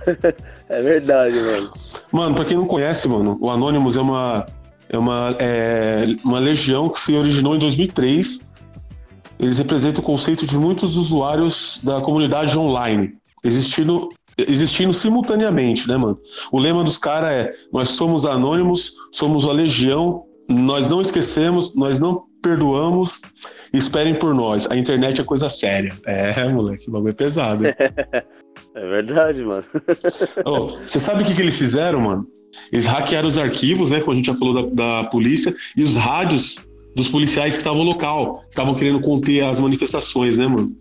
é 0.70 0.82
verdade, 0.82 1.36
mano. 1.36 1.74
Mano, 2.12 2.36
pra 2.36 2.46
quem 2.46 2.58
não 2.58 2.67
conhece, 2.67 3.08
mano, 3.08 3.38
o 3.39 3.50
Anonymous 3.50 3.96
é 3.96 4.01
uma, 4.01 4.46
é 4.89 4.98
uma, 4.98 5.36
é 5.39 6.06
uma 6.24 6.39
legião 6.39 6.89
que 6.89 7.00
se 7.00 7.13
originou 7.13 7.56
em 7.56 7.60
2003. 7.60 8.46
Eles 9.39 9.60
representam 9.60 10.01
o 10.01 10.06
conceito 10.06 10.48
de 10.48 10.58
muitos 10.58 10.98
usuários 10.98 11.79
da 11.84 12.01
comunidade 12.01 12.58
online 12.58 13.13
existindo 13.44 14.10
existindo 14.38 14.94
simultaneamente, 14.94 15.88
né, 15.88 15.98
mano? 15.98 16.20
O 16.51 16.60
lema 16.60 16.84
dos 16.84 16.98
caras 16.98 17.34
é: 17.34 17.53
nós 17.72 17.89
somos 17.89 18.25
anônimos, 18.25 18.94
somos 19.12 19.48
a 19.48 19.51
legião, 19.51 20.24
nós 20.48 20.88
não 20.88 21.01
esquecemos, 21.01 21.74
nós 21.74 21.98
não 21.98 22.24
perdoamos, 22.41 23.20
esperem 23.74 24.15
por 24.15 24.34
nós. 24.34 24.67
A 24.70 24.77
internet 24.77 25.20
é 25.20 25.24
coisa 25.24 25.50
séria. 25.50 25.94
É, 26.06 26.48
moleque, 26.48 26.89
o 26.89 26.91
bagulho 26.91 27.12
é 27.12 27.15
pesado. 27.15 27.63
É 28.74 28.89
verdade, 28.89 29.44
mano. 29.44 29.63
oh, 30.46 30.79
você 30.79 31.00
sabe 31.00 31.22
o 31.22 31.25
que, 31.25 31.34
que 31.34 31.41
eles 31.41 31.58
fizeram, 31.58 32.00
mano? 32.01 32.27
Eles 32.72 32.86
hackearam 32.86 33.27
os 33.27 33.38
arquivos, 33.38 33.91
né? 33.91 34.00
Como 34.00 34.13
a 34.13 34.15
gente 34.15 34.25
já 34.25 34.36
falou 34.36 34.72
da, 34.72 35.01
da 35.01 35.10
polícia, 35.10 35.53
e 35.75 35.84
os 35.84 35.96
rádios 35.96 36.58
dos 36.98 37.08
policiais 37.08 37.54
que 37.54 37.60
estavam 37.60 37.84
no 37.84 37.92
local, 37.92 38.44
estavam 38.50 38.74
querendo 38.74 39.00
conter 39.00 39.44
as 39.44 39.60
manifestações, 39.60 40.36
né, 40.36 40.48
mano? 40.48 40.75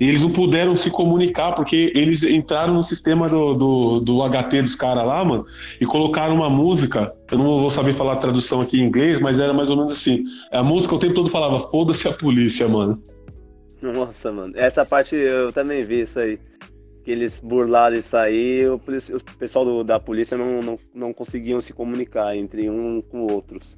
E 0.00 0.08
eles 0.08 0.22
não 0.22 0.30
puderam 0.30 0.74
se 0.74 0.90
comunicar 0.90 1.52
porque 1.52 1.92
eles 1.94 2.22
entraram 2.22 2.72
no 2.72 2.82
sistema 2.82 3.28
do, 3.28 3.52
do, 3.52 4.00
do 4.00 4.22
HT 4.26 4.62
dos 4.62 4.74
caras 4.74 5.06
lá, 5.06 5.22
mano, 5.22 5.44
e 5.78 5.84
colocaram 5.84 6.34
uma 6.34 6.48
música. 6.48 7.12
Eu 7.30 7.36
não 7.36 7.44
vou 7.44 7.70
saber 7.70 7.92
falar 7.92 8.14
a 8.14 8.16
tradução 8.16 8.62
aqui 8.62 8.80
em 8.80 8.84
inglês, 8.84 9.20
mas 9.20 9.38
era 9.38 9.52
mais 9.52 9.68
ou 9.68 9.76
menos 9.76 9.92
assim. 9.92 10.24
A 10.50 10.62
música 10.62 10.94
o 10.94 10.98
tempo 10.98 11.12
todo 11.12 11.28
falava: 11.28 11.60
foda-se 11.60 12.08
a 12.08 12.14
polícia, 12.14 12.66
mano. 12.66 13.02
Nossa, 13.82 14.32
mano. 14.32 14.54
Essa 14.56 14.86
parte 14.86 15.16
eu 15.16 15.52
também 15.52 15.82
vi 15.82 16.00
isso 16.00 16.18
aí. 16.18 16.38
Que 17.04 17.10
eles 17.10 17.40
burlaram 17.40 17.96
isso 17.96 18.16
aí, 18.16 18.66
o 18.66 18.80
pessoal 19.38 19.66
do, 19.66 19.84
da 19.84 20.00
polícia 20.00 20.36
não, 20.38 20.60
não, 20.60 20.78
não 20.94 21.12
conseguiam 21.12 21.60
se 21.60 21.74
comunicar 21.74 22.34
entre 22.34 22.70
um 22.70 23.02
com 23.02 23.26
outros. 23.30 23.76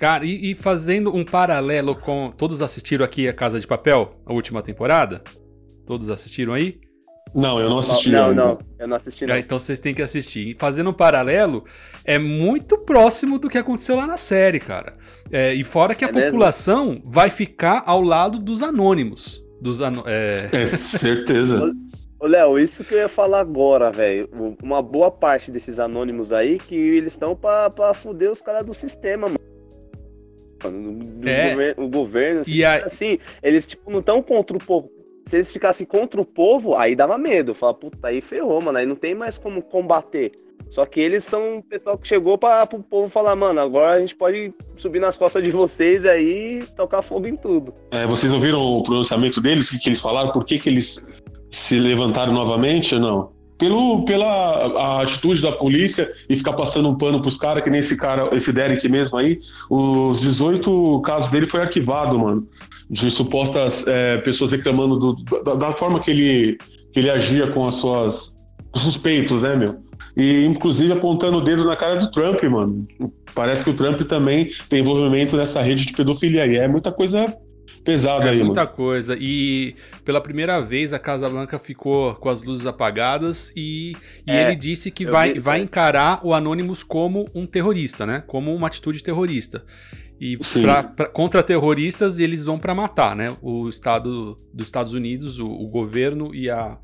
Cara, 0.00 0.24
e, 0.24 0.52
e, 0.52 0.54
fazendo 0.54 1.14
um 1.14 1.22
paralelo 1.22 1.94
com. 1.94 2.32
Todos 2.34 2.62
assistiram 2.62 3.04
aqui 3.04 3.28
a 3.28 3.34
Casa 3.34 3.60
de 3.60 3.66
Papel, 3.66 4.16
a 4.24 4.32
última 4.32 4.62
temporada? 4.62 5.22
Todos 5.86 6.08
assistiram 6.08 6.54
aí? 6.54 6.80
Não, 7.34 7.60
eu 7.60 7.68
não 7.68 7.80
assisti. 7.80 8.10
Não, 8.10 8.32
não, 8.32 8.58
eu 8.78 8.88
não 8.88 8.96
assisti. 8.96 9.26
Não. 9.26 9.36
então 9.36 9.58
vocês 9.58 9.78
têm 9.78 9.94
que 9.94 10.00
assistir. 10.00 10.48
E 10.48 10.56
fazendo 10.58 10.88
um 10.88 10.94
paralelo, 10.94 11.66
é 12.02 12.18
muito 12.18 12.78
próximo 12.78 13.38
do 13.38 13.50
que 13.50 13.58
aconteceu 13.58 13.94
lá 13.94 14.06
na 14.06 14.16
série, 14.16 14.58
cara. 14.58 14.96
É, 15.30 15.52
e 15.52 15.62
fora 15.62 15.94
que 15.94 16.06
a 16.06 16.08
é 16.08 16.12
população 16.12 16.94
mesmo? 16.94 17.02
vai 17.04 17.28
ficar 17.28 17.82
ao 17.84 18.00
lado 18.00 18.38
dos 18.38 18.62
anônimos. 18.62 19.44
Dos 19.60 19.82
an... 19.82 20.02
é... 20.06 20.48
é 20.50 20.64
certeza. 20.64 21.60
Ô, 22.18 22.26
Léo, 22.26 22.58
isso 22.58 22.82
que 22.84 22.94
eu 22.94 23.00
ia 23.00 23.08
falar 23.08 23.40
agora, 23.40 23.92
velho. 23.92 24.30
Uma 24.62 24.80
boa 24.80 25.10
parte 25.10 25.50
desses 25.50 25.78
anônimos 25.78 26.32
aí 26.32 26.56
que 26.56 26.74
eles 26.74 27.12
estão 27.12 27.36
pra, 27.36 27.68
pra 27.68 27.92
fuder 27.92 28.30
os 28.30 28.40
caras 28.40 28.64
do 28.64 28.72
sistema, 28.72 29.26
mano 29.26 29.49
do 30.68 31.28
é. 31.28 31.50
governo, 31.50 31.84
o 31.84 31.88
governo 31.88 32.40
assim, 32.40 32.62
a... 32.62 32.76
assim, 32.84 33.18
eles 33.42 33.66
tipo 33.66 33.90
não 33.90 34.00
estão 34.00 34.22
contra 34.22 34.56
o 34.56 34.60
povo. 34.60 34.90
Se 35.26 35.36
eles 35.36 35.52
ficassem 35.52 35.86
contra 35.86 36.20
o 36.20 36.24
povo, 36.24 36.74
aí 36.74 36.96
dava 36.96 37.16
medo. 37.16 37.54
Fala, 37.54 37.74
puta, 37.74 38.08
aí 38.08 38.20
ferrou, 38.20 38.60
mano. 38.60 38.78
Aí 38.78 38.86
não 38.86 38.96
tem 38.96 39.14
mais 39.14 39.38
como 39.38 39.62
combater. 39.62 40.32
Só 40.70 40.86
que 40.86 41.00
eles 41.00 41.24
são 41.24 41.58
o 41.58 41.62
pessoal 41.62 41.98
que 41.98 42.06
chegou 42.06 42.38
para 42.38 42.68
o 42.76 42.82
povo 42.82 43.08
falar, 43.08 43.34
mano, 43.34 43.60
agora 43.60 43.96
a 43.96 44.00
gente 44.00 44.14
pode 44.14 44.52
subir 44.76 45.00
nas 45.00 45.16
costas 45.18 45.42
de 45.42 45.50
vocês 45.50 46.04
aí 46.06 46.62
tocar 46.76 47.02
fogo 47.02 47.26
em 47.26 47.36
tudo. 47.36 47.74
É, 47.90 48.06
vocês 48.06 48.32
ouviram 48.32 48.60
o 48.60 48.82
pronunciamento 48.82 49.40
deles? 49.40 49.68
O 49.68 49.72
que, 49.72 49.78
que 49.78 49.88
eles 49.88 50.00
falaram? 50.00 50.30
Por 50.30 50.44
que, 50.44 50.58
que 50.58 50.68
eles 50.68 51.04
se 51.50 51.78
levantaram 51.78 52.32
novamente 52.32 52.94
ou 52.94 53.00
não? 53.00 53.39
Pelo, 53.60 54.06
pela 54.06 55.02
atitude 55.02 55.42
da 55.42 55.52
polícia 55.52 56.10
e 56.28 56.34
ficar 56.34 56.54
passando 56.54 56.88
um 56.88 56.96
pano 56.96 57.20
pros 57.20 57.36
caras, 57.36 57.62
que 57.62 57.68
nem 57.68 57.80
esse 57.80 57.94
cara, 57.94 58.34
esse 58.34 58.50
Derek 58.50 58.88
mesmo 58.88 59.18
aí, 59.18 59.38
os 59.68 60.22
18 60.22 61.00
casos 61.02 61.30
dele 61.30 61.46
foi 61.46 61.60
arquivado, 61.60 62.18
mano. 62.18 62.48
De 62.88 63.10
supostas 63.10 63.86
é, 63.86 64.16
pessoas 64.18 64.50
reclamando 64.50 64.98
do, 64.98 65.42
da, 65.44 65.54
da, 65.54 65.72
forma 65.72 66.00
que 66.00 66.10
ele, 66.10 66.58
que 66.90 66.98
ele 66.98 67.10
agia 67.10 67.48
com 67.48 67.68
as 67.68 67.74
suas 67.74 68.34
suspeitos, 68.74 69.42
né, 69.42 69.54
meu? 69.54 69.76
E 70.16 70.44
inclusive 70.46 70.92
apontando 70.92 71.36
o 71.36 71.40
dedo 71.40 71.64
na 71.64 71.76
cara 71.76 71.96
do 71.96 72.10
Trump, 72.10 72.42
mano. 72.44 72.88
Parece 73.34 73.62
que 73.62 73.70
o 73.70 73.74
Trump 73.74 74.00
também 74.00 74.50
tem 74.68 74.80
envolvimento 74.80 75.36
nessa 75.36 75.60
rede 75.60 75.86
de 75.86 75.92
pedofilia. 75.92 76.46
E 76.46 76.56
é 76.56 76.66
muita 76.66 76.90
coisa 76.90 77.26
pesado 77.84 78.26
é 78.26 78.30
aí, 78.30 78.42
muita 78.42 78.64
mano. 78.64 78.76
coisa. 78.76 79.16
E 79.18 79.74
pela 80.04 80.20
primeira 80.20 80.60
vez 80.60 80.92
a 80.92 80.98
Casa 80.98 81.28
Blanca 81.28 81.58
ficou 81.58 82.14
com 82.14 82.28
as 82.28 82.42
luzes 82.42 82.66
apagadas 82.66 83.52
e, 83.56 83.96
e 84.26 84.30
é, 84.30 84.42
ele 84.42 84.56
disse 84.56 84.90
que 84.90 85.06
vai, 85.06 85.34
vi, 85.34 85.40
vai 85.40 85.60
encarar 85.60 86.24
o 86.24 86.34
Anonymous 86.34 86.82
como 86.82 87.26
um 87.34 87.46
terrorista, 87.46 88.06
né? 88.06 88.22
Como 88.26 88.54
uma 88.54 88.66
atitude 88.66 89.02
terrorista. 89.02 89.64
E 90.20 90.36
pra, 90.60 90.82
pra, 90.82 91.06
contra 91.06 91.42
terroristas 91.42 92.18
eles 92.18 92.44
vão 92.44 92.58
para 92.58 92.74
matar, 92.74 93.16
né? 93.16 93.34
O 93.40 93.68
Estado 93.68 94.38
dos 94.52 94.66
Estados 94.66 94.92
Unidos, 94.92 95.38
o, 95.38 95.48
o 95.48 95.66
governo 95.66 96.34
e 96.34 96.50
a, 96.50 96.76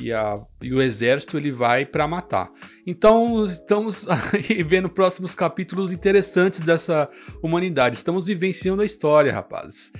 e, 0.00 0.10
a, 0.10 0.34
e, 0.62 0.72
o 0.72 0.80
exército 0.80 1.36
ele 1.36 1.52
vai 1.52 1.84
para 1.84 2.08
matar. 2.08 2.50
Então 2.86 3.44
estamos 3.44 4.06
vendo 4.66 4.88
próximos 4.88 5.34
capítulos 5.34 5.92
interessantes 5.92 6.60
dessa 6.60 7.10
humanidade. 7.42 7.96
Estamos 7.96 8.26
vivenciando 8.26 8.80
a 8.80 8.86
história, 8.86 9.32
rapazes. 9.32 9.92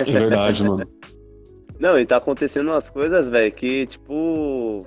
É 0.00 0.10
verdade, 0.10 0.64
mano. 0.64 0.88
Não, 1.78 1.98
e 1.98 2.06
tá 2.06 2.16
acontecendo 2.16 2.68
umas 2.70 2.88
coisas, 2.88 3.28
velho, 3.28 3.52
que, 3.52 3.86
tipo. 3.86 4.86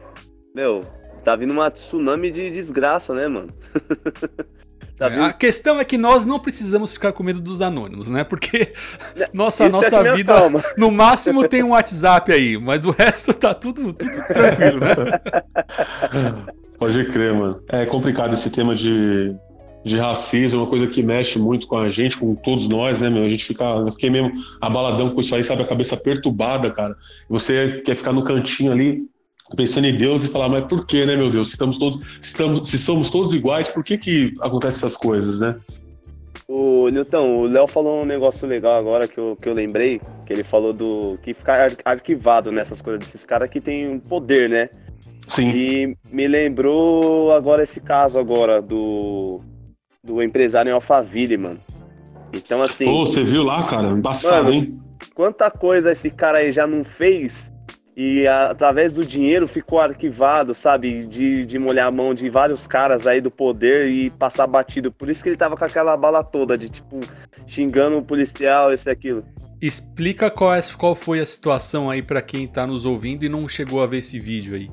Meu, 0.55 0.81
tá 1.23 1.35
vindo 1.35 1.51
uma 1.51 1.69
tsunami 1.69 2.31
de 2.31 2.49
desgraça, 2.49 3.13
né, 3.13 3.27
mano? 3.27 3.53
tá 4.97 5.07
é, 5.07 5.19
a 5.19 5.33
questão 5.33 5.79
é 5.79 5.85
que 5.85 5.97
nós 5.97 6.25
não 6.25 6.39
precisamos 6.39 6.93
ficar 6.93 7.13
com 7.13 7.23
medo 7.23 7.39
dos 7.39 7.61
anônimos, 7.61 8.09
né? 8.09 8.23
Porque 8.23 8.73
nossa, 9.31 9.67
Isso 9.67 9.79
nossa 9.79 9.97
é 9.97 10.15
vida, 10.15 10.33
calma. 10.33 10.63
no 10.77 10.89
máximo 10.89 11.47
tem 11.47 11.63
um 11.63 11.69
WhatsApp 11.69 12.31
aí, 12.31 12.57
mas 12.57 12.85
o 12.85 12.91
resto 12.91 13.33
tá 13.33 13.53
tudo, 13.53 13.93
tudo 13.93 14.11
tranquilo, 14.27 14.79
né? 14.79 14.95
Pode 16.79 17.05
crer, 17.05 17.33
mano. 17.33 17.61
É 17.67 17.85
complicado 17.85 18.33
esse 18.33 18.49
tema 18.49 18.73
de 18.73 19.35
de 19.83 19.97
racismo, 19.97 20.59
é 20.59 20.63
uma 20.63 20.69
coisa 20.69 20.87
que 20.87 21.01
mexe 21.01 21.39
muito 21.39 21.67
com 21.67 21.77
a 21.77 21.89
gente, 21.89 22.17
com 22.17 22.35
todos 22.35 22.67
nós, 22.67 22.99
né, 22.99 23.09
meu? 23.09 23.23
A 23.23 23.27
gente 23.27 23.45
fica, 23.45 23.63
eu 23.63 23.91
fiquei 23.91 24.09
mesmo 24.09 24.31
abaladão 24.59 25.11
com 25.11 25.21
isso 25.21 25.33
aí, 25.33 25.43
sabe? 25.43 25.61
A 25.61 25.67
cabeça 25.67 25.95
perturbada, 25.95 26.69
cara. 26.69 26.95
Você 27.29 27.81
quer 27.85 27.95
ficar 27.95 28.11
no 28.11 28.23
cantinho 28.23 28.71
ali, 28.71 29.07
pensando 29.55 29.87
em 29.87 29.95
Deus 29.95 30.25
e 30.25 30.29
falar, 30.29 30.49
mas 30.49 30.65
por 30.65 30.85
que, 30.85 31.05
né, 31.05 31.15
meu 31.15 31.29
Deus? 31.29 31.47
Se, 31.47 31.53
estamos 31.53 31.77
todos, 31.77 31.99
estamos, 32.21 32.69
se 32.69 32.77
somos 32.77 33.09
todos 33.09 33.33
iguais, 33.33 33.67
por 33.67 33.83
que 33.83 33.97
que 33.97 34.33
acontecem 34.41 34.77
essas 34.77 34.97
coisas, 34.97 35.39
né? 35.39 35.55
O 36.47 36.89
Nilton, 36.89 37.37
o 37.37 37.45
Léo 37.45 37.67
falou 37.67 38.01
um 38.01 38.05
negócio 38.05 38.47
legal 38.47 38.73
agora 38.73 39.07
que 39.07 39.19
eu, 39.19 39.37
que 39.39 39.47
eu 39.47 39.53
lembrei, 39.53 40.01
que 40.25 40.33
ele 40.33 40.43
falou 40.43 40.73
do 40.73 41.17
que 41.21 41.33
ficar 41.33 41.73
arquivado 41.85 42.51
nessas 42.51 42.81
coisas 42.81 42.99
desses 43.01 43.23
caras 43.23 43.49
que 43.49 43.61
tem 43.61 43.99
poder, 43.99 44.49
né? 44.49 44.69
Sim. 45.27 45.51
E 45.51 45.97
me 46.11 46.27
lembrou 46.27 47.31
agora 47.31 47.61
esse 47.61 47.79
caso 47.79 48.17
agora 48.17 48.59
do, 48.63 49.41
do 50.09 50.23
empresário 50.23 50.71
em 50.71 50.73
Alphaville, 50.73 51.37
mano. 51.37 51.59
Então, 52.33 52.61
assim. 52.61 52.85
Pô, 52.85 53.05
você 53.05 53.23
viu 53.23 53.43
lá, 53.43 53.63
cara? 53.63 53.89
Embaçado, 53.89 54.45
mano, 54.45 54.55
hein? 54.55 54.71
Quanta 55.13 55.51
coisa 55.51 55.91
esse 55.91 56.09
cara 56.09 56.39
aí 56.39 56.51
já 56.51 56.65
não 56.65 56.83
fez 56.83 57.51
e 57.95 58.25
através 58.27 58.93
do 58.93 59.05
dinheiro 59.05 59.47
ficou 59.47 59.79
arquivado, 59.79 60.55
sabe? 60.55 60.99
De, 61.05 61.45
de 61.45 61.59
molhar 61.59 61.87
a 61.87 61.91
mão 61.91 62.13
de 62.13 62.29
vários 62.29 62.65
caras 62.65 63.05
aí 63.05 63.21
do 63.21 63.29
poder 63.29 63.89
e 63.89 64.09
passar 64.09 64.47
batido. 64.47 64.91
Por 64.91 65.09
isso 65.09 65.21
que 65.21 65.29
ele 65.29 65.37
tava 65.37 65.57
com 65.57 65.65
aquela 65.65 65.95
bala 65.95 66.23
toda 66.23 66.57
de 66.57 66.69
tipo, 66.69 66.99
xingando 67.45 67.97
o 67.97 68.01
policial, 68.01 68.71
esse 68.71 68.89
e 68.89 68.91
aquilo. 68.91 69.23
Explica 69.61 70.31
qual, 70.31 70.53
é, 70.53 70.61
qual 70.77 70.95
foi 70.95 71.19
a 71.19 71.25
situação 71.25 71.89
aí 71.89 72.01
para 72.01 72.21
quem 72.21 72.47
tá 72.47 72.65
nos 72.65 72.85
ouvindo 72.85 73.25
e 73.25 73.29
não 73.29 73.47
chegou 73.47 73.83
a 73.83 73.87
ver 73.87 73.97
esse 73.97 74.19
vídeo 74.19 74.55
aí. 74.55 74.69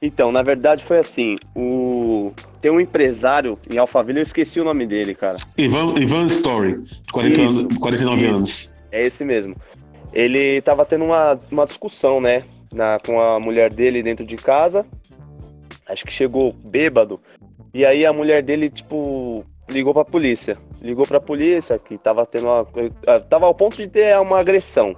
Então, 0.00 0.30
na 0.30 0.42
verdade 0.42 0.84
foi 0.84 0.98
assim, 0.98 1.36
o... 1.56 2.32
tem 2.60 2.70
um 2.70 2.80
empresário 2.80 3.58
em 3.68 3.78
Alphaville, 3.78 4.20
eu 4.20 4.22
esqueci 4.22 4.60
o 4.60 4.64
nome 4.64 4.86
dele, 4.86 5.14
cara. 5.14 5.38
Ivan, 5.56 5.94
Ivan 5.98 6.26
Story, 6.26 6.74
40 7.12 7.40
anos, 7.40 7.76
49 7.78 8.22
isso. 8.22 8.34
anos. 8.34 8.72
É 8.92 9.06
esse 9.06 9.24
mesmo. 9.24 9.56
Ele 10.12 10.62
tava 10.62 10.84
tendo 10.86 11.04
uma, 11.04 11.38
uma 11.50 11.66
discussão, 11.66 12.20
né? 12.20 12.44
na, 12.72 12.98
com 12.98 13.20
a 13.20 13.40
mulher 13.40 13.72
dele 13.72 14.02
dentro 14.02 14.24
de 14.24 14.36
casa. 14.36 14.86
Acho 15.86 16.04
que 16.04 16.12
chegou 16.12 16.52
bêbado. 16.52 17.20
E 17.72 17.84
aí 17.84 18.04
a 18.04 18.12
mulher 18.12 18.42
dele, 18.42 18.68
tipo, 18.68 19.42
ligou 19.68 19.94
pra 19.94 20.04
polícia. 20.04 20.58
Ligou 20.82 21.06
pra 21.06 21.20
polícia 21.20 21.78
que 21.78 21.96
tava 21.98 22.26
tendo 22.26 22.46
uma. 22.46 22.66
Eh, 23.06 23.18
tava 23.20 23.46
ao 23.46 23.54
ponto 23.54 23.76
de 23.76 23.88
ter 23.88 24.18
uma 24.18 24.38
agressão. 24.38 24.96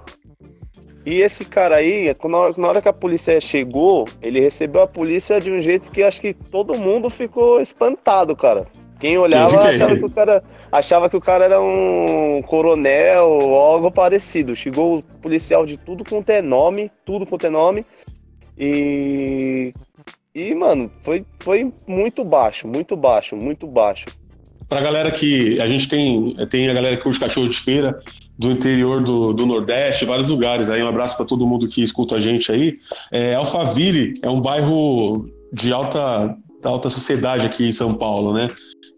E 1.05 1.21
esse 1.21 1.43
cara 1.43 1.77
aí, 1.77 2.15
na 2.57 2.67
hora 2.67 2.81
que 2.81 2.87
a 2.87 2.93
polícia 2.93 3.39
chegou, 3.41 4.07
ele 4.21 4.39
recebeu 4.39 4.83
a 4.83 4.87
polícia 4.87 5.41
de 5.41 5.51
um 5.51 5.59
jeito 5.59 5.91
que 5.91 6.03
acho 6.03 6.21
que 6.21 6.33
todo 6.33 6.77
mundo 6.77 7.09
ficou 7.09 7.59
espantado, 7.59 8.35
cara. 8.35 8.67
Quem 8.99 9.17
olhava 9.17 9.67
achava 9.67 9.97
que 9.97 10.05
o 10.05 10.11
cara 10.11 10.41
achava 10.71 11.09
que 11.09 11.17
o 11.17 11.21
cara 11.21 11.45
era 11.45 11.59
um 11.59 12.43
coronel 12.43 13.27
ou 13.27 13.55
algo 13.55 13.91
parecido. 13.91 14.55
Chegou 14.55 14.99
o 14.99 15.03
policial 15.19 15.65
de 15.65 15.75
tudo 15.75 16.03
quanto 16.07 16.29
é 16.29 16.39
nome, 16.39 16.91
tudo 17.03 17.25
quanto 17.25 17.47
é 17.47 17.49
nome. 17.49 17.83
E 18.55 19.73
e 20.35 20.53
mano, 20.53 20.91
foi 21.01 21.25
foi 21.39 21.73
muito 21.87 22.23
baixo, 22.23 22.67
muito 22.67 22.95
baixo, 22.95 23.35
muito 23.35 23.65
baixo. 23.65 24.05
Pra 24.71 24.79
galera 24.79 25.11
que 25.11 25.59
a 25.59 25.67
gente 25.67 25.89
tem 25.89 26.33
tem 26.49 26.69
a 26.69 26.73
galera 26.73 26.95
que 26.95 27.03
curte 27.03 27.19
cachorro 27.19 27.49
de 27.49 27.57
feira 27.57 27.99
do 28.39 28.49
interior 28.49 29.03
do, 29.03 29.33
do 29.33 29.45
Nordeste, 29.45 30.05
vários 30.05 30.29
lugares. 30.29 30.69
Aí 30.69 30.81
um 30.81 30.87
abraço 30.87 31.17
para 31.17 31.25
todo 31.25 31.45
mundo 31.45 31.67
que 31.67 31.83
escuta 31.83 32.15
a 32.15 32.19
gente 32.21 32.49
aí. 32.49 32.79
É, 33.11 33.35
Alphaville 33.35 34.13
é 34.21 34.29
um 34.29 34.39
bairro 34.39 35.29
de 35.51 35.73
alta 35.73 36.37
alta 36.63 36.89
sociedade 36.89 37.45
aqui 37.45 37.65
em 37.65 37.71
São 37.73 37.93
Paulo, 37.93 38.33
né? 38.33 38.47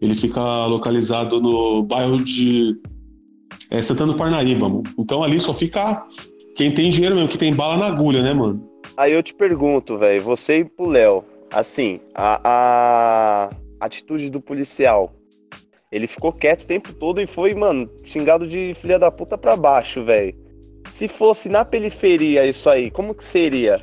Ele 0.00 0.14
fica 0.14 0.40
localizado 0.66 1.40
no 1.40 1.82
bairro 1.82 2.24
de 2.24 2.76
é, 3.68 3.82
Santana 3.82 4.12
do 4.12 4.16
Parnaíba, 4.16 4.68
mano. 4.68 4.84
Então 4.96 5.24
ali 5.24 5.40
só 5.40 5.52
fica 5.52 6.06
quem 6.54 6.70
tem 6.70 6.88
dinheiro 6.88 7.16
mesmo, 7.16 7.28
que 7.28 7.36
tem 7.36 7.52
bala 7.52 7.76
na 7.76 7.86
agulha, 7.86 8.22
né, 8.22 8.32
mano? 8.32 8.64
Aí 8.96 9.12
eu 9.12 9.24
te 9.24 9.34
pergunto, 9.34 9.98
velho, 9.98 10.22
você 10.22 10.60
e 10.60 10.64
pro 10.64 10.86
Léo, 10.86 11.24
assim, 11.52 11.98
a, 12.14 12.40
a 12.44 13.50
atitude 13.80 14.30
do 14.30 14.40
policial, 14.40 15.12
ele 15.94 16.06
ficou 16.06 16.32
quieto 16.32 16.62
o 16.62 16.66
tempo 16.66 16.92
todo 16.92 17.20
e 17.20 17.26
foi, 17.26 17.54
mano, 17.54 17.88
xingado 18.04 18.46
de 18.46 18.74
filha 18.74 18.98
da 18.98 19.10
puta 19.10 19.38
pra 19.38 19.56
baixo, 19.56 20.04
velho. 20.04 20.34
Se 20.88 21.08
fosse 21.08 21.48
na 21.48 21.64
periferia 21.64 22.46
isso 22.46 22.68
aí, 22.68 22.90
como 22.90 23.14
que 23.14 23.24
seria? 23.24 23.80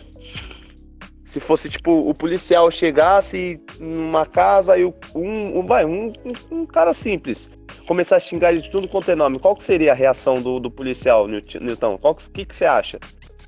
se 1.32 1.40
fosse 1.40 1.70
tipo 1.70 2.10
o 2.10 2.14
policial 2.14 2.70
chegasse 2.70 3.58
numa 3.80 4.26
casa 4.26 4.78
e 4.78 4.84
um, 4.84 4.94
um, 5.16 5.66
vai, 5.66 5.86
um, 5.86 6.12
um, 6.52 6.66
cara 6.66 6.94
simples 6.94 7.50
começar 7.88 8.18
a 8.18 8.20
xingar 8.20 8.54
de 8.54 8.70
tudo 8.70 8.86
quanto 8.86 9.10
é 9.10 9.16
nome, 9.16 9.40
qual 9.40 9.56
que 9.56 9.64
seria 9.64 9.94
a 9.94 9.96
reação 9.96 10.42
do, 10.42 10.60
do 10.60 10.70
policial, 10.70 11.30
Newton? 11.30 11.98
Qual 12.00 12.16
que, 12.16 12.44
que 12.44 12.54
você 12.54 12.66
acha? 12.66 13.00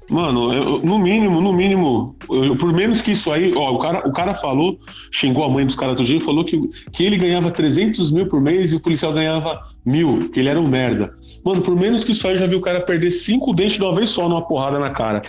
Mano, 0.10 0.54
eu, 0.54 0.80
no 0.80 1.00
mínimo, 1.00 1.40
no 1.40 1.54
mínimo, 1.54 2.16
eu, 2.30 2.56
por 2.56 2.74
menos 2.74 3.02
que 3.02 3.12
isso 3.12 3.32
aí, 3.32 3.54
ó, 3.56 3.72
o 3.72 3.80
cara, 3.80 4.08
o 4.08 4.12
cara 4.12 4.34
falou, 4.34 4.78
xingou 5.12 5.44
a 5.44 5.50
mãe 5.50 5.66
dos 5.66 5.76
caras 5.76 5.96
todo 5.96 6.06
dia, 6.06 6.20
falou 6.20 6.44
que, 6.44 6.62
que 6.92 7.06
ele 7.06 7.18
ganhava 7.18 7.50
300 7.50 8.12
mil 8.12 8.28
por 8.28 8.42
mês 8.42 8.72
e 8.72 8.76
o 8.76 8.80
policial 8.80 9.14
ganhava 9.14 9.62
mil, 9.86 10.30
que 10.30 10.40
ele 10.40 10.50
era 10.50 10.60
um 10.60 10.68
merda. 10.68 11.14
Mano, 11.44 11.62
por 11.62 11.76
menos 11.76 12.04
que 12.04 12.12
isso 12.12 12.28
aí, 12.28 12.38
já 12.38 12.48
viu 12.48 12.60
o 12.60 12.62
cara 12.62 12.82
perder 12.82 13.12
cinco 13.12 13.54
dentes 13.54 13.78
de 13.78 13.84
uma 13.84 13.96
vez 13.96 14.10
só 14.10 14.30
numa 14.30 14.46
porrada 14.46 14.80
na 14.80 14.90
cara. 14.90 15.22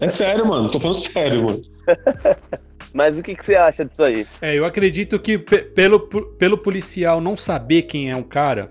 é 0.00 0.08
sério, 0.08 0.46
mano, 0.46 0.68
tô 0.68 0.78
falando 0.78 0.96
sério, 0.96 1.44
mano. 1.44 1.62
Mas 2.92 3.16
o 3.16 3.22
que, 3.22 3.36
que 3.36 3.44
você 3.44 3.54
acha 3.54 3.84
disso 3.84 4.02
aí? 4.02 4.26
É, 4.42 4.56
eu 4.56 4.64
acredito 4.64 5.18
que 5.18 5.38
pelo, 5.38 6.00
pelo 6.00 6.58
policial 6.58 7.20
não 7.20 7.36
saber 7.36 7.82
quem 7.82 8.10
é 8.10 8.16
o 8.16 8.24
cara, 8.24 8.70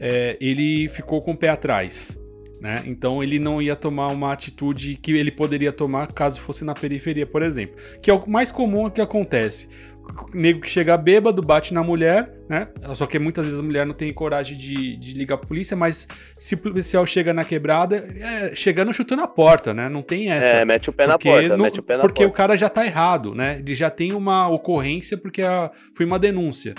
é, 0.00 0.36
ele 0.40 0.88
ficou 0.88 1.20
com 1.20 1.32
o 1.32 1.36
pé 1.36 1.50
atrás. 1.50 2.18
Né? 2.62 2.80
Então 2.86 3.20
ele 3.20 3.40
não 3.40 3.60
ia 3.60 3.74
tomar 3.74 4.06
uma 4.06 4.32
atitude 4.32 4.94
que 4.94 5.10
ele 5.10 5.32
poderia 5.32 5.72
tomar 5.72 6.06
caso 6.06 6.40
fosse 6.40 6.64
na 6.64 6.74
periferia, 6.74 7.26
por 7.26 7.42
exemplo. 7.42 7.74
Que 8.00 8.08
é 8.08 8.14
o 8.14 8.30
mais 8.30 8.52
comum 8.52 8.88
que 8.88 9.00
acontece. 9.00 9.68
O 10.04 10.36
nego 10.36 10.60
que 10.60 10.70
chega 10.70 10.96
bêbado, 10.96 11.42
bate 11.42 11.74
na 11.74 11.82
mulher, 11.82 12.32
né? 12.48 12.68
Só 12.94 13.04
que 13.04 13.18
muitas 13.18 13.46
vezes 13.46 13.58
a 13.58 13.64
mulher 13.64 13.84
não 13.84 13.94
tem 13.94 14.12
coragem 14.12 14.56
de, 14.56 14.96
de 14.96 15.12
ligar 15.12 15.34
a 15.34 15.38
polícia, 15.38 15.76
mas 15.76 16.06
se 16.36 16.54
o 16.54 16.58
policial 16.58 17.04
chega 17.04 17.32
na 17.32 17.44
quebrada, 17.44 18.08
é, 18.20 18.54
chegando 18.54 18.92
chutando 18.92 19.22
a 19.22 19.28
porta, 19.28 19.74
né? 19.74 19.88
Não 19.88 20.02
tem 20.02 20.30
essa. 20.30 20.58
É, 20.58 20.64
mete 20.64 20.88
o 20.88 20.92
pé 20.92 21.08
na 21.08 21.18
porta, 21.18 21.56
no, 21.56 21.64
mete 21.64 21.80
o 21.80 21.82
pé 21.82 21.96
na 21.96 22.02
Porque 22.02 22.22
porta. 22.22 22.32
o 22.32 22.36
cara 22.36 22.56
já 22.56 22.68
tá 22.68 22.86
errado, 22.86 23.34
né? 23.34 23.58
Ele 23.58 23.74
já 23.74 23.90
tem 23.90 24.12
uma 24.12 24.48
ocorrência 24.48 25.16
porque 25.18 25.42
a, 25.42 25.68
foi 25.94 26.06
uma 26.06 26.18
denúncia. 26.18 26.74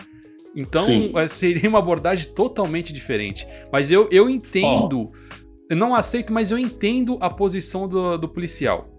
Então, 0.55 0.85
Sim. 0.85 1.11
É, 1.15 1.27
seria 1.27 1.67
uma 1.67 1.79
abordagem 1.79 2.31
totalmente 2.33 2.93
diferente. 2.93 3.45
Mas 3.69 3.91
eu, 3.91 4.07
eu 4.11 4.29
entendo. 4.29 5.11
Oh 5.11 5.42
eu 5.69 5.75
não 5.75 5.95
aceito, 5.95 6.31
mas 6.31 6.51
eu 6.51 6.57
entendo 6.57 7.17
a 7.21 7.29
posição 7.29 7.87
do, 7.87 8.17
do 8.17 8.27
policial. 8.27 8.89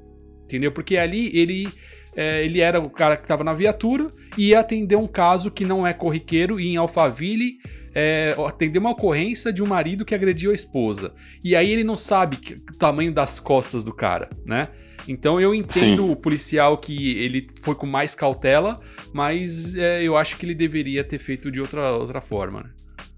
Entendeu? 0.44 0.72
Porque 0.72 0.96
ali 0.96 1.30
ele, 1.36 1.68
é, 2.14 2.44
ele 2.44 2.60
era 2.60 2.80
o 2.80 2.90
cara 2.90 3.16
que 3.16 3.22
estava 3.22 3.42
na 3.42 3.54
viatura 3.54 4.10
e 4.36 4.48
ia 4.48 4.60
atender 4.60 4.96
um 4.96 5.06
caso 5.06 5.50
que 5.50 5.64
não 5.64 5.86
é 5.86 5.92
corriqueiro 5.92 6.60
e 6.60 6.68
em 6.68 6.76
Alphaville 6.76 7.58
é, 7.94 8.34
atender 8.46 8.78
uma 8.78 8.90
ocorrência 8.90 9.52
de 9.52 9.62
um 9.62 9.66
marido 9.66 10.04
que 10.04 10.14
agrediu 10.14 10.50
a 10.50 10.54
esposa. 10.54 11.14
E 11.42 11.54
aí 11.54 11.70
ele 11.70 11.84
não 11.84 11.96
sabe 11.96 12.36
que, 12.36 12.54
o 12.54 12.76
tamanho 12.78 13.12
das 13.12 13.38
costas 13.38 13.84
do 13.84 13.92
cara, 13.92 14.28
né? 14.44 14.68
Então 15.06 15.40
eu 15.40 15.54
entendo 15.54 16.02
Sim. 16.02 16.10
o 16.10 16.16
policial 16.16 16.78
que 16.78 17.18
ele 17.18 17.46
foi 17.62 17.74
com 17.74 17.86
mais 17.86 18.14
cautela, 18.14 18.80
mas 19.12 19.76
é, 19.76 20.02
eu 20.02 20.16
acho 20.16 20.36
que 20.36 20.46
ele 20.46 20.54
deveria 20.54 21.04
ter 21.04 21.18
feito 21.18 21.50
de 21.50 21.60
outra, 21.60 21.92
outra 21.92 22.20
forma, 22.20 22.62
né? 22.62 22.70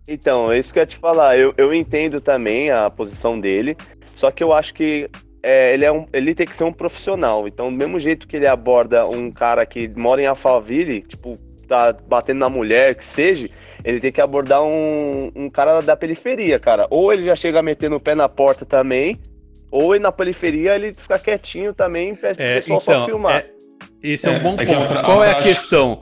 Então, 0.09 0.53
é 0.53 0.59
isso 0.59 0.73
que 0.73 0.79
eu 0.79 0.83
ia 0.83 0.87
te 0.87 0.97
falar. 0.97 1.39
Eu, 1.39 1.53
eu 1.57 1.75
entendo 1.75 2.21
também 2.21 2.71
a 2.71 2.89
posição 2.89 3.39
dele, 3.39 3.77
só 4.15 4.31
que 4.31 4.43
eu 4.43 4.53
acho 4.53 4.73
que 4.75 5.11
é, 5.43 5.75
ele, 5.75 5.85
é 5.85 5.93
um, 5.93 6.07
ele 6.13 6.35
tem 6.35 6.47
que 6.47 6.57
ser 6.57 6.65
um 6.65 6.73
profissional. 6.73 7.47
Então, 7.47 7.71
do 7.71 7.77
mesmo 7.77 7.99
jeito 7.99 8.27
que 8.27 8.37
ele 8.37 8.47
aborda 8.47 9.07
um 9.07 9.31
cara 9.31 9.65
que 9.67 9.89
mora 9.89 10.23
em 10.23 10.27
Alphaville, 10.27 11.03
tipo, 11.03 11.39
tá 11.69 11.93
batendo 11.93 12.39
na 12.39 12.49
mulher, 12.49 12.95
que 12.95 13.05
seja, 13.05 13.49
ele 13.85 14.01
tem 14.01 14.13
que 14.13 14.21
abordar 14.21 14.63
um, 14.63 15.31
um 15.35 15.51
cara 15.51 15.81
da 15.81 15.97
periferia, 15.97 16.59
cara. 16.59 16.87
Ou 16.91 17.13
ele 17.13 17.25
já 17.25 17.37
chega 17.37 17.63
metendo 17.63 17.97
o 17.97 18.01
pé 18.01 18.15
na 18.15 18.29
porta 18.29 18.65
também, 18.65 19.21
ou 19.71 19.99
na 19.99 20.13
periferia 20.13 20.75
ele 20.75 20.95
fica 20.95 21.19
quietinho 21.19 21.75
também, 21.75 22.15
pede 22.15 22.43
é, 22.43 22.57
pessoal 22.57 22.81
então, 22.83 23.01
só 23.01 23.07
filmar. 23.07 23.37
É, 23.37 23.47
esse 24.03 24.29
é, 24.29 24.31
um 24.31 24.35
é, 24.37 24.39
bom 24.41 24.57
é 24.59 24.67
ponto. 24.67 25.03
Qual 25.05 25.25
é 25.25 25.31
a 25.33 25.43
questão? 25.43 26.01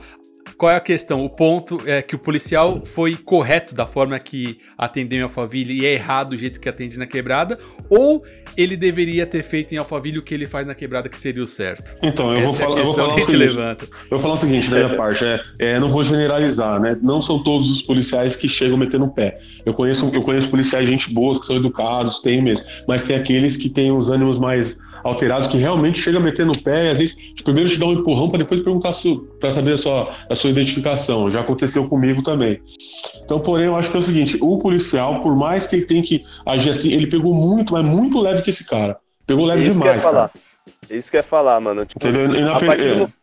Qual 0.57 0.71
é 0.71 0.75
a 0.75 0.79
questão? 0.79 1.25
O 1.25 1.29
ponto 1.29 1.81
é 1.85 2.01
que 2.01 2.15
o 2.15 2.19
policial 2.19 2.81
foi 2.85 3.15
correto 3.15 3.75
da 3.75 3.85
forma 3.85 4.17
que 4.19 4.57
atendeu 4.77 5.19
em 5.19 5.23
Alphaville 5.23 5.81
e 5.81 5.85
é 5.85 5.93
errado 5.93 6.33
o 6.33 6.37
jeito 6.37 6.59
que 6.59 6.69
atende 6.69 6.97
na 6.97 7.05
quebrada, 7.05 7.59
ou 7.89 8.23
ele 8.55 8.77
deveria 8.77 9.25
ter 9.25 9.43
feito 9.43 9.73
em 9.73 9.77
Alphaville 9.77 10.19
o 10.19 10.21
que 10.21 10.33
ele 10.33 10.47
faz 10.47 10.65
na 10.65 10.73
quebrada 10.73 11.09
que 11.09 11.19
seria 11.19 11.43
o 11.43 11.47
certo? 11.47 11.95
Então, 12.01 12.33
eu, 12.33 12.41
vou, 12.41 12.53
é 12.53 12.57
falar, 12.57 12.79
eu 12.79 12.85
vou 12.85 12.95
falar 12.95 13.15
o 13.15 13.19
seguinte. 13.19 13.37
Levanta. 13.37 13.85
Eu 13.85 14.09
vou 14.11 14.19
falar 14.19 14.33
o 14.33 14.37
seguinte 14.37 14.69
da 14.69 14.77
minha 14.77 14.95
parte, 14.95 15.25
é, 15.25 15.41
é, 15.59 15.79
não 15.79 15.89
vou 15.89 16.03
generalizar, 16.03 16.79
né? 16.79 16.97
Não 17.01 17.21
são 17.21 17.43
todos 17.43 17.69
os 17.69 17.81
policiais 17.81 18.35
que 18.35 18.47
chegam 18.47 18.77
metendo 18.77 19.05
o 19.05 19.09
pé. 19.09 19.39
Eu 19.65 19.73
conheço, 19.73 20.09
eu 20.13 20.21
conheço 20.21 20.49
policiais 20.49 20.87
gente 20.87 21.13
boas, 21.13 21.37
que 21.37 21.45
são 21.45 21.57
educados, 21.57 22.19
tem 22.19 22.41
mesmo, 22.41 22.65
mas 22.87 23.03
tem 23.03 23.15
aqueles 23.15 23.57
que 23.57 23.67
têm 23.67 23.91
os 23.91 24.09
ânimos 24.09 24.39
mais 24.39 24.77
alterados 25.05 25.47
que 25.47 25.55
realmente 25.55 25.99
chega 25.99 26.17
a 26.17 26.21
meter 26.21 26.45
no 26.45 26.57
pé 26.57 26.87
e 26.87 26.89
às 26.89 26.97
vezes 26.97 27.15
primeiro 27.43 27.69
te 27.69 27.77
dá 27.77 27.85
um 27.85 27.93
empurrão 27.93 28.27
para 28.27 28.39
depois 28.39 28.59
perguntar 28.59 28.91
para 29.39 29.51
saber 29.51 29.73
a 29.73 29.77
sua, 29.77 30.15
a 30.27 30.33
sua 30.35 30.49
identificação. 30.49 31.29
Já 31.29 31.41
aconteceu 31.41 31.87
comigo 31.87 32.23
também. 32.23 32.59
Então, 33.23 33.39
porém, 33.39 33.67
eu 33.67 33.75
acho 33.75 33.91
que 33.91 33.95
é 33.95 33.99
o 33.99 34.03
seguinte: 34.03 34.37
o 34.41 34.57
policial, 34.57 35.21
por 35.21 35.35
mais 35.35 35.67
que 35.67 35.75
ele 35.75 35.85
tenha 35.85 36.01
que 36.01 36.25
agir 36.43 36.71
assim, 36.71 36.91
ele 36.91 37.05
pegou 37.05 37.35
muito, 37.35 37.73
mas 37.73 37.85
muito 37.85 38.19
leve 38.19 38.41
que 38.41 38.49
esse 38.49 38.65
cara. 38.65 38.97
Pegou 39.27 39.45
leve 39.45 39.63
Isso 39.63 39.73
demais, 39.73 40.03
cara. 40.03 40.31
É 40.89 40.95
isso 40.97 41.11
que 41.11 41.17
ia 41.17 41.23
falar, 41.23 41.59
mano. 41.59 41.85
Tipo, 41.85 42.07
a, 42.07 42.59
partir 42.59 42.95
do, 42.95 43.13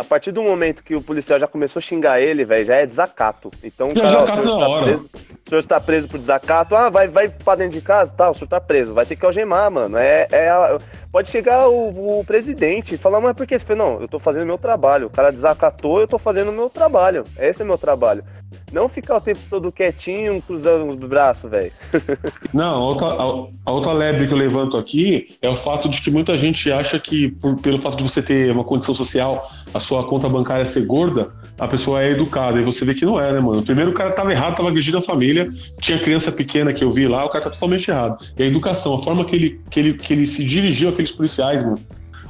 a, 0.00 0.04
partir 0.04 0.32
do, 0.32 0.42
momento 0.42 0.82
que 0.82 0.94
o 0.94 1.02
policial 1.02 1.38
já 1.38 1.46
começou 1.46 1.80
a 1.80 1.82
xingar 1.82 2.20
ele, 2.20 2.44
velho, 2.44 2.64
já 2.64 2.76
é 2.76 2.86
desacato. 2.86 3.50
Então, 3.62 3.88
já 3.90 3.94
cara, 3.94 4.08
desacato 4.08 4.44
na 4.44 4.68
hora. 4.68 4.84
Preso, 4.84 5.10
o 5.46 5.50
senhor 5.50 5.60
está 5.60 5.80
preso 5.80 6.08
por 6.08 6.18
desacato, 6.18 6.76
ah, 6.76 6.90
vai, 6.90 7.08
vai 7.08 7.28
pra 7.28 7.56
dentro 7.56 7.78
de 7.78 7.84
casa, 7.84 8.12
tá, 8.16 8.30
o 8.30 8.34
senhor 8.34 8.48
tá 8.48 8.60
preso, 8.60 8.94
vai 8.94 9.04
ter 9.04 9.16
que 9.16 9.26
algemar, 9.26 9.70
mano. 9.70 9.96
É, 9.96 10.28
é 10.30 10.78
pode 11.12 11.30
chegar 11.30 11.68
o, 11.68 12.20
o, 12.20 12.24
presidente 12.24 12.94
e 12.94 12.98
falar, 12.98 13.20
mas 13.20 13.36
por 13.36 13.46
que? 13.46 13.58
Você 13.58 13.64
fala, 13.64 13.78
não, 13.78 14.00
eu 14.00 14.08
tô 14.08 14.18
fazendo 14.18 14.46
meu 14.46 14.58
trabalho. 14.58 15.08
O 15.08 15.10
cara 15.10 15.32
desacatou, 15.32 16.00
eu 16.00 16.08
tô 16.08 16.18
fazendo 16.18 16.50
o 16.50 16.54
meu 16.54 16.70
trabalho. 16.70 17.24
Esse 17.38 17.62
é 17.62 17.64
meu 17.64 17.78
trabalho. 17.78 18.24
Não 18.72 18.88
ficar 18.88 19.16
o 19.16 19.20
tempo 19.20 19.40
todo 19.48 19.72
quietinho, 19.72 20.40
cruzando 20.42 20.88
os 20.90 20.98
braços, 20.98 21.50
velho. 21.50 21.72
Não, 22.54 22.74
a 22.74 22.78
outra, 22.78 23.06
a, 23.08 23.22
a, 23.66 23.72
outra 23.72 23.92
lebre 23.92 24.26
que 24.26 24.32
eu 24.32 24.38
levanto 24.38 24.76
aqui 24.76 25.36
é 25.42 25.48
o 25.48 25.56
fato 25.56 25.88
de 25.88 26.00
que 26.00 26.10
muita 26.10 26.36
gente 26.36 26.70
acha 26.70 26.98
que, 26.98 27.28
por, 27.28 27.56
pelo 27.60 27.78
fato 27.78 27.96
de 27.96 28.02
você 28.02 28.22
ter 28.22 28.50
uma 28.50 28.64
condição 28.64 28.94
social, 28.94 29.50
a 29.72 29.80
sua 29.80 30.04
conta 30.04 30.28
bancária 30.28 30.64
ser 30.64 30.84
gorda, 30.84 31.28
a 31.58 31.68
pessoa 31.68 32.02
é 32.02 32.10
educada. 32.10 32.60
E 32.60 32.64
você 32.64 32.84
vê 32.84 32.94
que 32.94 33.04
não 33.04 33.20
é, 33.20 33.32
né, 33.32 33.40
mano? 33.40 33.62
Primeiro 33.62 33.90
o 33.90 33.94
cara 33.94 34.10
tava 34.10 34.32
errado, 34.32 34.56
tava 34.56 34.68
agredindo 34.68 34.98
a 34.98 35.02
família, 35.02 35.50
tinha 35.80 35.98
criança 35.98 36.32
pequena 36.32 36.72
que 36.72 36.82
eu 36.82 36.90
vi 36.90 37.06
lá, 37.06 37.24
o 37.24 37.28
cara 37.28 37.44
tá 37.44 37.50
totalmente 37.50 37.90
errado. 37.90 38.24
E 38.38 38.42
a 38.42 38.46
educação, 38.46 38.94
a 38.94 39.02
forma 39.02 39.24
que 39.24 39.36
ele, 39.36 39.60
que 39.70 39.80
ele, 39.80 39.94
que 39.94 40.12
ele 40.12 40.26
se 40.26 40.44
dirigiu 40.44 40.88
àqueles 40.88 41.10
policiais, 41.10 41.62
mano. 41.62 41.78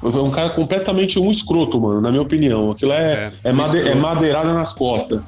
Foi 0.01 0.23
um 0.23 0.31
cara 0.31 0.51
completamente 0.51 1.19
um 1.19 1.31
escroto, 1.31 1.79
mano, 1.79 2.01
na 2.01 2.11
minha 2.11 2.23
opinião. 2.23 2.71
Aquilo 2.71 2.93
é, 2.93 3.31
é, 3.45 3.51
é, 3.51 3.53
made, 3.53 3.79
é 3.79 3.95
madeirada 3.95 4.55
nas 4.55 4.73
costas 4.73 5.21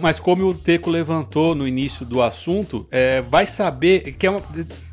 mas 0.00 0.20
como 0.20 0.46
o 0.46 0.54
Teco 0.54 0.90
levantou 0.90 1.54
no 1.54 1.66
início 1.66 2.06
do 2.06 2.22
assunto, 2.22 2.86
é, 2.90 3.20
vai 3.20 3.46
saber 3.46 4.12
que 4.12 4.26
é 4.26 4.30
uma, 4.30 4.40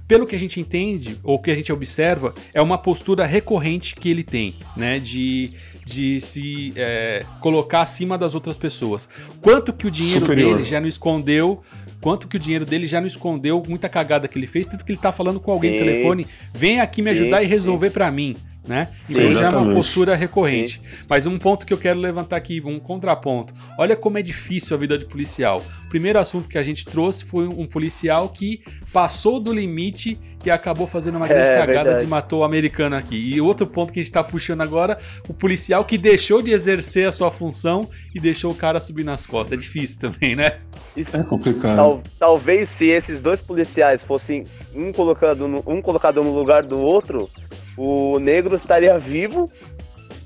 pelo 0.09 0.25
que 0.25 0.35
a 0.35 0.39
gente 0.39 0.59
entende, 0.59 1.19
ou 1.23 1.37
que 1.37 1.51
a 1.51 1.55
gente 1.55 1.71
observa, 1.71 2.33
é 2.51 2.59
uma 2.59 2.79
postura 2.79 3.27
recorrente 3.27 3.93
que 3.93 4.09
ele 4.09 4.23
tem, 4.23 4.55
né? 4.75 4.97
De, 4.97 5.53
de 5.85 6.19
se 6.19 6.73
é, 6.75 7.23
colocar 7.39 7.81
acima 7.81 8.17
das 8.17 8.33
outras 8.33 8.57
pessoas. 8.57 9.07
Quanto 9.39 9.71
que 9.71 9.85
o 9.85 9.91
dinheiro 9.91 10.21
Superior. 10.21 10.55
dele 10.55 10.67
já 10.67 10.81
não 10.81 10.87
escondeu 10.87 11.61
quanto 12.01 12.27
que 12.27 12.37
o 12.37 12.39
dinheiro 12.39 12.65
dele 12.65 12.87
já 12.87 12.99
não 12.99 13.07
escondeu 13.07 13.61
muita 13.67 13.89
cagada 13.89 14.27
que 14.27 14.37
ele 14.37 14.47
fez, 14.47 14.65
tanto 14.65 14.85
que 14.85 14.91
ele 14.91 14.99
tá 14.99 15.11
falando 15.11 15.39
com 15.39 15.51
alguém 15.51 15.71
sim. 15.71 15.79
no 15.79 15.85
telefone, 15.85 16.27
vem 16.53 16.79
aqui 16.79 17.01
me 17.01 17.11
sim, 17.13 17.21
ajudar 17.21 17.43
e 17.43 17.47
resolver 17.47 17.89
para 17.89 18.09
mim 18.11 18.35
né? 18.69 18.87
Sim, 19.01 19.13
então 19.13 19.29
já 19.29 19.47
é 19.47 19.49
uma 19.49 19.73
postura 19.73 20.15
recorrente. 20.15 20.79
Sim. 20.79 21.03
Mas 21.09 21.25
um 21.25 21.39
ponto 21.39 21.65
que 21.65 21.73
eu 21.73 21.77
quero 21.77 21.99
levantar 21.99 22.35
aqui, 22.35 22.61
um 22.63 22.79
contraponto. 22.79 23.51
Olha 23.79 23.95
como 23.95 24.19
é 24.19 24.21
difícil 24.21 24.75
a 24.75 24.79
vida 24.79 24.95
de 24.95 25.05
policial. 25.05 25.65
O 25.85 25.89
primeiro 25.89 26.19
assunto 26.19 26.47
que 26.47 26.57
a 26.57 26.61
gente 26.61 26.85
trouxe 26.85 27.25
foi 27.25 27.47
um 27.47 27.65
policial 27.65 28.29
que 28.29 28.61
passou 28.93 29.39
do 29.39 29.51
limite 29.51 30.19
e 30.45 30.51
acabou 30.51 30.85
fazendo 30.85 31.15
uma 31.15 31.27
grande 31.27 31.49
é, 31.49 31.55
cagada 31.55 31.83
verdade. 31.83 32.03
de 32.03 32.09
matou 32.09 32.41
o 32.41 32.43
americano 32.43 32.95
aqui. 32.95 33.15
E 33.15 33.41
outro 33.41 33.65
ponto 33.65 33.91
que 33.91 33.99
a 33.99 34.03
gente 34.03 34.11
tá 34.11 34.23
puxando 34.23 34.61
agora, 34.61 34.99
o 35.27 35.33
policial 35.33 35.83
que 35.83 35.97
deixou 35.97 36.41
de 36.41 36.51
exercer 36.51 37.07
a 37.07 37.11
sua 37.11 37.31
função 37.31 37.89
e 38.13 38.19
deixou 38.19 38.51
o 38.51 38.55
cara 38.55 38.79
subir 38.79 39.03
nas 39.03 39.25
costas. 39.25 39.57
É 39.57 39.61
difícil 39.61 39.99
também, 39.99 40.35
né? 40.35 40.59
Isso 40.95 41.15
é 41.15 41.23
complicado. 41.23 41.75
Tal, 41.75 42.01
talvez 42.17 42.69
se 42.69 42.87
esses 42.87 43.21
dois 43.21 43.39
policiais 43.41 44.03
fossem 44.03 44.45
um 44.75 44.91
colocado 44.91 45.47
no, 45.47 45.63
um 45.65 45.81
colocado 45.81 46.23
no 46.23 46.33
lugar 46.33 46.63
do 46.63 46.79
outro, 46.79 47.29
o 47.77 48.19
negro 48.19 48.55
estaria 48.55 48.97
vivo 48.99 49.51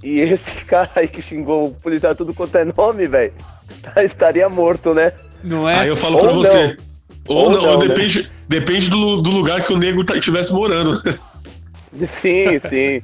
e 0.01 0.19
esse 0.21 0.55
cara 0.65 0.89
aí 0.95 1.07
que 1.07 1.21
xingou 1.21 1.67
o 1.67 1.71
policial 1.71 2.15
tudo 2.15 2.33
quanto 2.33 2.57
é 2.57 2.65
nome, 2.65 3.07
velho, 3.07 3.33
estaria 4.03 4.47
morto, 4.49 4.93
né? 4.93 5.13
Não 5.43 5.69
é? 5.69 5.79
Aí 5.79 5.87
eu 5.89 5.97
falo 5.97 6.15
ou 6.15 6.21
pra 6.21 6.31
não. 6.31 6.37
você. 6.37 6.77
Ou, 7.27 7.37
ou 7.37 7.51
não, 7.51 7.61
não 7.61 7.69
ou 7.71 7.79
né? 7.79 7.87
depende, 7.87 8.23
né? 8.23 8.29
depende 8.47 8.89
do, 8.89 9.21
do 9.21 9.31
lugar 9.31 9.65
que 9.65 9.73
o 9.73 9.77
negro 9.77 10.03
tá, 10.03 10.15
estivesse 10.15 10.53
morando. 10.53 10.99
Sim, 12.07 12.59
sim. 12.59 13.03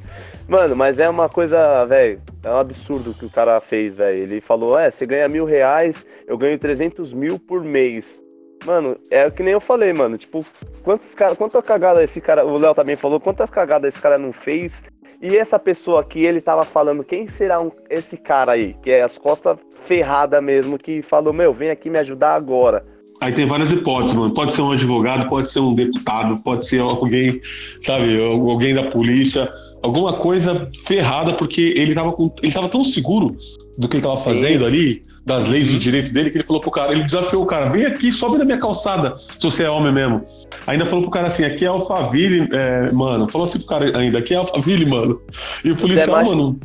Mano, 0.49 0.75
mas 0.75 0.97
é 0.97 1.07
uma 1.07 1.29
coisa, 1.29 1.85
velho, 1.85 2.19
é 2.43 2.49
um 2.49 2.57
absurdo 2.57 3.13
que 3.13 3.23
o 3.23 3.29
cara 3.29 3.61
fez, 3.61 3.93
velho. 3.93 4.17
Ele 4.17 4.41
falou, 4.41 4.77
é, 4.79 4.89
você 4.89 5.05
ganha 5.05 5.29
mil 5.29 5.45
reais, 5.45 6.03
eu 6.25 6.39
ganho 6.39 6.57
300 6.57 7.13
mil 7.13 7.37
por 7.37 7.63
mês. 7.63 8.19
Mano, 8.65 8.97
é 9.11 9.29
que 9.29 9.43
nem 9.43 9.53
eu 9.53 9.61
falei, 9.61 9.93
mano. 9.93 10.17
Tipo, 10.17 10.43
quantos 10.83 11.13
cara, 11.13 11.35
quanta 11.35 11.61
cagada 11.61 12.03
esse 12.03 12.19
cara. 12.19 12.43
O 12.43 12.57
Léo 12.57 12.73
também 12.73 12.95
falou, 12.95 13.19
quantas 13.19 13.47
cagadas 13.47 13.93
esse 13.93 14.01
cara 14.01 14.17
não 14.17 14.33
fez. 14.33 14.83
E 15.21 15.37
essa 15.37 15.59
pessoa 15.59 16.01
aqui, 16.01 16.25
ele 16.25 16.41
tava 16.41 16.65
falando, 16.65 17.03
quem 17.03 17.27
será 17.27 17.61
um, 17.61 17.71
esse 17.87 18.17
cara 18.17 18.53
aí? 18.53 18.75
Que 18.81 18.89
é 18.89 19.03
as 19.03 19.19
costas 19.19 19.55
ferrada 19.85 20.41
mesmo, 20.41 20.79
que 20.79 21.03
falou, 21.03 21.31
meu, 21.31 21.53
vem 21.53 21.69
aqui 21.69 21.91
me 21.91 21.99
ajudar 21.99 22.33
agora. 22.33 22.83
Aí 23.21 23.33
tem 23.33 23.45
várias 23.45 23.71
hipóteses, 23.71 24.15
mano. 24.15 24.33
Pode 24.33 24.53
ser 24.53 24.61
um 24.61 24.71
advogado, 24.71 25.27
pode 25.29 25.51
ser 25.51 25.59
um 25.59 25.73
deputado, 25.73 26.41
pode 26.41 26.67
ser 26.67 26.79
alguém, 26.79 27.39
sabe, 27.81 28.17
alguém 28.19 28.73
da 28.73 28.89
polícia, 28.89 29.51
alguma 29.81 30.13
coisa 30.13 30.69
ferrada, 30.85 31.33
porque 31.33 31.73
ele 31.75 31.93
tava, 31.93 32.11
com, 32.13 32.33
ele 32.41 32.51
tava 32.51 32.69
tão 32.69 32.83
seguro 32.83 33.37
do 33.77 33.87
que 33.87 33.97
ele 33.97 34.03
tava 34.03 34.17
fazendo 34.17 34.59
Sim. 34.59 34.65
ali 34.65 35.03
das 35.25 35.47
leis 35.47 35.67
de 35.67 35.77
direito 35.77 36.11
dele, 36.11 36.31
que 36.31 36.37
ele 36.37 36.43
falou 36.43 36.61
pro 36.61 36.71
cara, 36.71 36.91
ele 36.91 37.03
desafiou 37.03 37.43
o 37.43 37.45
cara, 37.45 37.67
vem 37.67 37.85
aqui, 37.85 38.11
sobe 38.11 38.37
na 38.37 38.45
minha 38.45 38.57
calçada, 38.57 39.15
se 39.17 39.41
você 39.41 39.63
é 39.63 39.69
homem 39.69 39.93
mesmo. 39.93 40.25
Ainda 40.65 40.85
falou 40.85 41.03
pro 41.03 41.11
cara 41.11 41.27
assim, 41.27 41.43
aqui 41.43 41.65
é 41.65 41.67
Alphaville, 41.67 42.49
é, 42.51 42.91
mano. 42.91 43.29
Falou 43.29 43.45
assim 43.45 43.59
pro 43.59 43.67
cara 43.67 43.97
ainda, 43.97 44.19
aqui 44.19 44.33
é 44.33 44.37
Alphaville, 44.37 44.85
mano. 44.85 45.21
E 45.63 45.71
o 45.71 45.75
policial, 45.75 46.19
é 46.19 46.23
mano. 46.25 46.59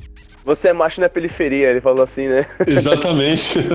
Você 0.45 0.69
é 0.69 0.73
macho 0.73 1.01
na 1.01 1.09
periferia, 1.09 1.71
ele 1.71 1.81
falou 1.81 2.03
assim, 2.03 2.29
né? 2.29 2.47
Exatamente. 2.67 3.59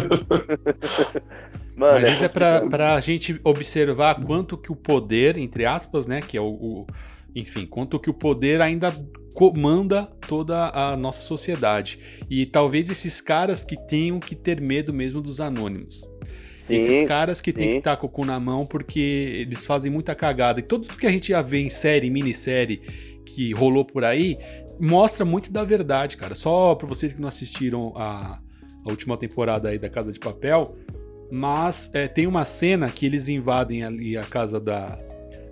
Mano, 1.75 1.93
Mas 1.93 2.03
é 2.03 2.11
isso 2.11 2.23
é 2.25 2.27
pra, 2.27 2.67
pra 2.69 2.99
gente 2.99 3.39
observar 3.41 4.15
quanto 4.25 4.57
que 4.57 4.69
o 4.69 4.75
poder, 4.75 5.37
entre 5.37 5.65
aspas, 5.65 6.05
né, 6.05 6.19
que 6.19 6.35
é 6.35 6.41
o, 6.41 6.49
o 6.49 6.87
enfim, 7.33 7.65
quanto 7.65 7.97
que 7.97 8.09
o 8.09 8.13
poder 8.13 8.61
ainda 8.61 8.93
comanda 9.39 10.05
toda 10.27 10.69
a 10.69 10.97
nossa 10.97 11.21
sociedade. 11.21 11.97
E 12.29 12.45
talvez 12.45 12.89
esses 12.89 13.21
caras 13.21 13.63
que 13.63 13.77
tenham 13.87 14.19
que 14.19 14.35
ter 14.35 14.59
medo 14.59 14.91
mesmo 14.91 15.21
dos 15.21 15.39
anônimos. 15.39 16.05
Sim, 16.57 16.75
esses 16.75 17.07
caras 17.07 17.39
que 17.39 17.53
tem 17.53 17.71
que 17.71 17.77
estar 17.77 17.95
com 17.95 18.07
o 18.07 18.09
cu 18.09 18.25
na 18.25 18.37
mão 18.37 18.65
porque 18.65 18.99
eles 18.99 19.65
fazem 19.65 19.89
muita 19.89 20.13
cagada. 20.13 20.59
E 20.59 20.63
tudo 20.63 20.89
que 20.89 21.07
a 21.07 21.09
gente 21.09 21.29
já 21.29 21.41
vê 21.41 21.59
em 21.59 21.69
série, 21.69 22.09
minissérie 22.09 22.81
que 23.25 23.53
rolou 23.53 23.85
por 23.85 24.03
aí, 24.03 24.37
mostra 24.77 25.23
muito 25.23 25.49
da 25.53 25.63
verdade, 25.63 26.17
cara. 26.17 26.35
Só 26.35 26.75
para 26.75 26.85
vocês 26.85 27.13
que 27.13 27.21
não 27.21 27.29
assistiram 27.29 27.93
a, 27.95 28.41
a, 28.85 28.89
última 28.89 29.15
temporada 29.15 29.69
aí 29.69 29.79
da 29.79 29.89
Casa 29.89 30.11
de 30.11 30.19
Papel, 30.19 30.75
mas 31.31 31.89
é, 31.93 32.09
tem 32.09 32.27
uma 32.27 32.43
cena 32.43 32.89
que 32.89 33.05
eles 33.05 33.29
invadem 33.29 33.85
ali 33.85 34.17
a 34.17 34.23
casa 34.25 34.59
da 34.59 34.85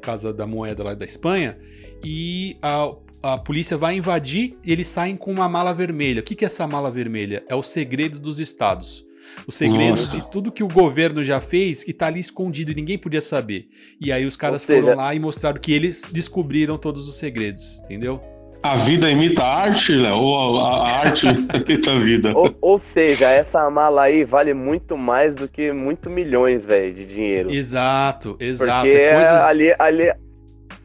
casa 0.02 0.34
da 0.34 0.46
moeda 0.46 0.84
lá 0.84 0.94
da 0.94 1.06
Espanha 1.06 1.58
e 2.04 2.58
a 2.62 2.94
a 3.22 3.38
polícia 3.38 3.78
vai 3.78 3.96
invadir 3.96 4.58
e 4.64 4.72
eles 4.72 4.88
saem 4.88 5.16
com 5.16 5.32
uma 5.32 5.50
mala 5.50 5.74
vermelha. 5.74 6.22
O 6.22 6.24
que, 6.24 6.36
que 6.36 6.46
é 6.46 6.48
essa 6.48 6.68
mala 6.68 6.92
vermelha? 6.92 7.44
É 7.48 7.56
o 7.56 7.64
segredo 7.64 8.20
dos 8.20 8.40
estados. 8.40 9.06
O 9.46 9.52
segredo 9.52 9.90
Nossa. 9.90 10.18
de 10.18 10.32
tudo 10.32 10.52
que 10.52 10.64
o 10.64 10.68
governo 10.68 11.24
já 11.24 11.42
fez 11.42 11.84
que 11.84 11.94
tá 11.94 12.08
ali 12.08 12.20
escondido 12.20 12.72
e 12.72 12.76
ninguém 12.76 12.98
podia 12.98 13.22
saber. 13.22 13.68
E 14.00 14.12
aí 14.12 14.26
os 14.26 14.38
caras 14.38 14.62
seja... 14.62 14.82
foram 14.82 14.98
lá 14.98 15.14
e 15.14 15.20
mostraram 15.20 15.60
que 15.60 15.74
eles 15.74 16.04
descobriram 16.12 16.78
todos 16.78 17.08
os 17.08 17.18
segredos, 17.18 17.82
entendeu? 17.84 18.22
A 18.64 18.76
vida 18.76 19.10
imita 19.10 19.44
a 19.44 19.62
arte, 19.62 19.94
Léo? 19.94 20.18
Ou 20.18 20.58
a, 20.60 20.88
a 20.88 21.00
arte 21.00 21.28
imita 21.66 21.92
a 21.92 22.00
vida? 22.00 22.36
Ou, 22.36 22.56
ou, 22.60 22.80
seja, 22.80 23.30
essa 23.30 23.70
mala 23.70 24.04
aí 24.04 24.24
vale 24.24 24.54
muito 24.54 24.98
mais 24.98 25.36
do 25.36 25.48
que 25.48 25.72
muito 25.72 26.10
milhões, 26.10 26.66
velho, 26.66 26.94
de 26.94 27.06
dinheiro. 27.06 27.52
Exato, 27.52 28.36
exato. 28.40 28.86
Porque 28.86 28.98
é 28.98 29.14
coisas... 29.14 29.42
ali, 29.42 29.76
ali, 29.78 30.14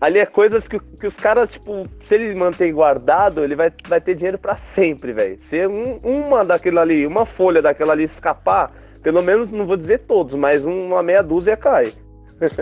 Ali 0.02 0.18
é 0.18 0.26
coisas 0.26 0.66
que, 0.66 0.80
que 0.80 1.06
os 1.06 1.14
caras, 1.14 1.52
tipo, 1.52 1.86
se 2.02 2.16
ele 2.16 2.34
manter 2.34 2.72
guardado, 2.72 3.44
ele 3.44 3.54
vai, 3.54 3.72
vai 3.86 4.00
ter 4.00 4.16
dinheiro 4.16 4.36
para 4.36 4.56
sempre, 4.56 5.12
velho. 5.12 5.38
Se 5.40 5.64
um, 5.64 6.00
uma 6.02 6.44
daquela 6.44 6.80
ali, 6.80 7.06
uma 7.06 7.24
folha 7.24 7.62
daquela 7.62 7.92
ali 7.92 8.02
escapar, 8.02 8.72
pelo 9.00 9.22
menos, 9.22 9.52
não 9.52 9.64
vou 9.64 9.76
dizer 9.76 9.98
todos, 9.98 10.34
mas 10.34 10.64
uma 10.64 11.04
meia 11.04 11.22
dúzia 11.22 11.56
cai. 11.56 11.92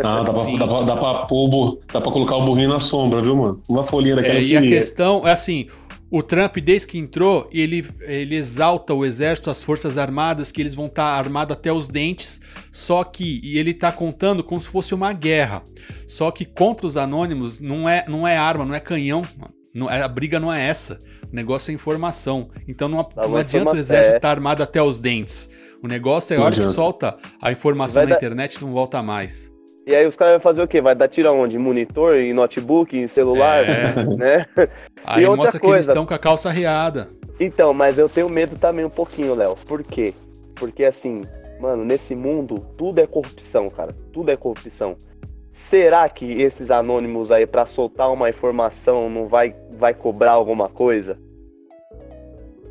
Ah, 0.05 0.23
dá 0.23 0.35
pra, 0.35 0.43
dá, 0.59 0.67
pra, 0.67 0.83
dá, 0.83 0.97
pra 0.99 1.15
pôr, 1.25 1.79
dá 1.91 1.99
pra 2.03 2.13
colocar 2.13 2.37
o 2.37 2.45
burrinho 2.45 2.69
na 2.69 2.79
sombra, 2.79 3.23
viu, 3.23 3.35
mano? 3.35 3.63
Uma 3.67 3.85
folhinha 3.85 4.17
daquela 4.17 4.39
é, 4.39 4.43
E 4.43 4.55
a 4.59 4.61
questão 4.61 5.27
é 5.27 5.33
assim, 5.33 5.67
o 6.11 6.23
Trump, 6.23 6.57
desde 6.57 6.89
que 6.89 6.99
entrou, 6.99 7.49
ele, 7.53 7.87
ele 8.01 8.35
exalta 8.35 8.93
o 8.93 9.05
exército, 9.05 9.49
as 9.49 9.63
forças 9.63 9.97
armadas, 9.97 10.51
que 10.51 10.61
eles 10.61 10.75
vão 10.75 10.87
estar 10.87 11.05
tá 11.05 11.19
armados 11.19 11.57
até 11.57 11.73
os 11.73 11.89
dentes, 11.89 12.41
só 12.73 13.05
que 13.05 13.41
e 13.45 13.57
ele 13.57 13.71
está 13.71 13.93
contando 13.93 14.43
como 14.43 14.61
se 14.61 14.67
fosse 14.67 14.93
uma 14.93 15.13
guerra. 15.13 15.63
Só 16.09 16.33
que 16.33 16.45
contra 16.45 16.87
os 16.87 16.97
anônimos 16.97 17.61
não 17.61 17.89
é, 17.89 18.05
não 18.09 18.27
é 18.27 18.37
arma, 18.37 18.65
não 18.65 18.75
é 18.75 18.81
canhão. 18.81 19.23
Não, 19.73 19.89
a 19.89 20.09
briga 20.09 20.41
não 20.41 20.53
é 20.53 20.67
essa. 20.67 20.99
O 21.31 21.35
negócio 21.35 21.71
é 21.71 21.75
informação. 21.75 22.51
Então 22.67 22.89
não, 22.89 23.09
não 23.17 23.37
adianta 23.37 23.73
o 23.73 23.79
exército 23.79 24.17
estar 24.17 24.29
tá 24.29 24.31
armado 24.31 24.65
até 24.65 24.83
os 24.83 24.99
dentes. 24.99 25.49
O 25.81 25.87
negócio 25.87 26.35
é 26.35 26.37
a 26.37 26.43
hora 26.43 26.55
que 26.55 26.65
solta 26.65 27.17
a 27.41 27.53
informação 27.53 28.05
na 28.05 28.17
internet 28.17 28.61
não 28.61 28.73
volta 28.73 29.01
mais. 29.01 29.51
E 29.87 29.95
aí 29.95 30.07
os 30.07 30.15
caras 30.15 30.35
vão 30.35 30.41
fazer 30.41 30.63
o 30.63 30.69
quê? 30.69 30.81
Vai 30.81 30.95
dar 30.95 31.09
tiro 31.09 31.29
aonde? 31.29 31.59
Monitor, 31.59 32.17
em 32.17 32.33
notebook, 32.33 32.97
em 32.97 33.09
celular, 33.09 33.65
é. 33.65 33.95
né? 34.17 34.47
Aí 35.05 35.25
mostra 35.27 35.59
coisa. 35.59 35.61
que 35.61 35.67
eles 35.69 35.89
estão 35.89 36.07
com 36.07 36.15
a 36.15 36.19
calça 36.19 36.51
riada. 36.51 37.09
Então, 37.39 37.73
mas 37.73 37.99
eu 37.99 38.09
tenho 38.09 38.29
medo 38.29 38.57
também 38.57 38.85
um 38.85 38.91
pouquinho, 38.91 39.35
Léo. 39.35 39.57
Por 39.67 39.83
quê? 39.83 40.13
Porque 40.55 40.85
assim, 40.85 41.23
mano, 41.59 41.85
nesse 41.85 42.15
mundo 42.15 42.65
tudo 42.77 43.01
é 43.01 43.07
corrupção, 43.07 43.71
cara. 43.71 43.95
Tudo 44.13 44.31
é 44.31 44.37
corrupção. 44.37 44.97
será 45.51 46.09
que 46.09 46.41
esses 46.43 46.71
anônimos 46.71 47.33
aí, 47.33 47.47
para 47.47 47.67
soltar 47.67 48.13
uma 48.13 48.29
informação, 48.29 49.09
não 49.09 49.27
vai, 49.27 49.57
vai 49.79 49.95
cobrar 49.95 50.33
alguma 50.33 50.69
coisa? 50.69 51.19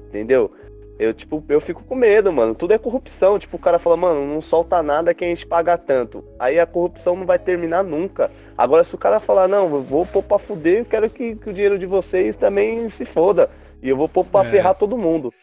Entendeu? 0.07 0.51
Eu, 0.99 1.13
tipo, 1.13 1.41
eu 1.47 1.61
fico 1.61 1.81
com 1.85 1.95
medo, 1.95 2.31
mano. 2.31 2.53
Tudo 2.53 2.73
é 2.73 2.77
corrupção. 2.77 3.39
Tipo, 3.39 3.55
o 3.55 3.59
cara 3.59 3.79
fala, 3.79 3.95
mano, 3.95 4.27
não 4.27 4.41
solta 4.41 4.83
nada 4.83 5.13
que 5.13 5.23
a 5.23 5.27
gente 5.29 5.47
paga 5.47 5.77
tanto. 5.77 6.25
Aí 6.37 6.59
a 6.59 6.65
corrupção 6.65 7.15
não 7.15 7.25
vai 7.25 7.39
terminar 7.39 7.85
nunca. 7.85 8.29
Agora, 8.57 8.83
se 8.83 8.93
o 8.93 8.97
cara 8.97 9.17
falar, 9.21 9.47
não, 9.47 9.73
eu 9.73 9.81
vou 9.81 10.05
pôr 10.05 10.21
pra 10.21 10.37
fuder, 10.37 10.79
eu 10.79 10.85
quero 10.85 11.09
que, 11.09 11.35
que 11.37 11.49
o 11.49 11.53
dinheiro 11.53 11.79
de 11.79 11.85
vocês 11.85 12.35
também 12.35 12.89
se 12.89 13.05
foda. 13.05 13.49
E 13.81 13.87
eu 13.87 13.95
vou 13.95 14.09
pôr 14.09 14.25
pra 14.25 14.45
é. 14.45 14.51
ferrar 14.51 14.75
todo 14.75 14.97
mundo. 14.97 15.33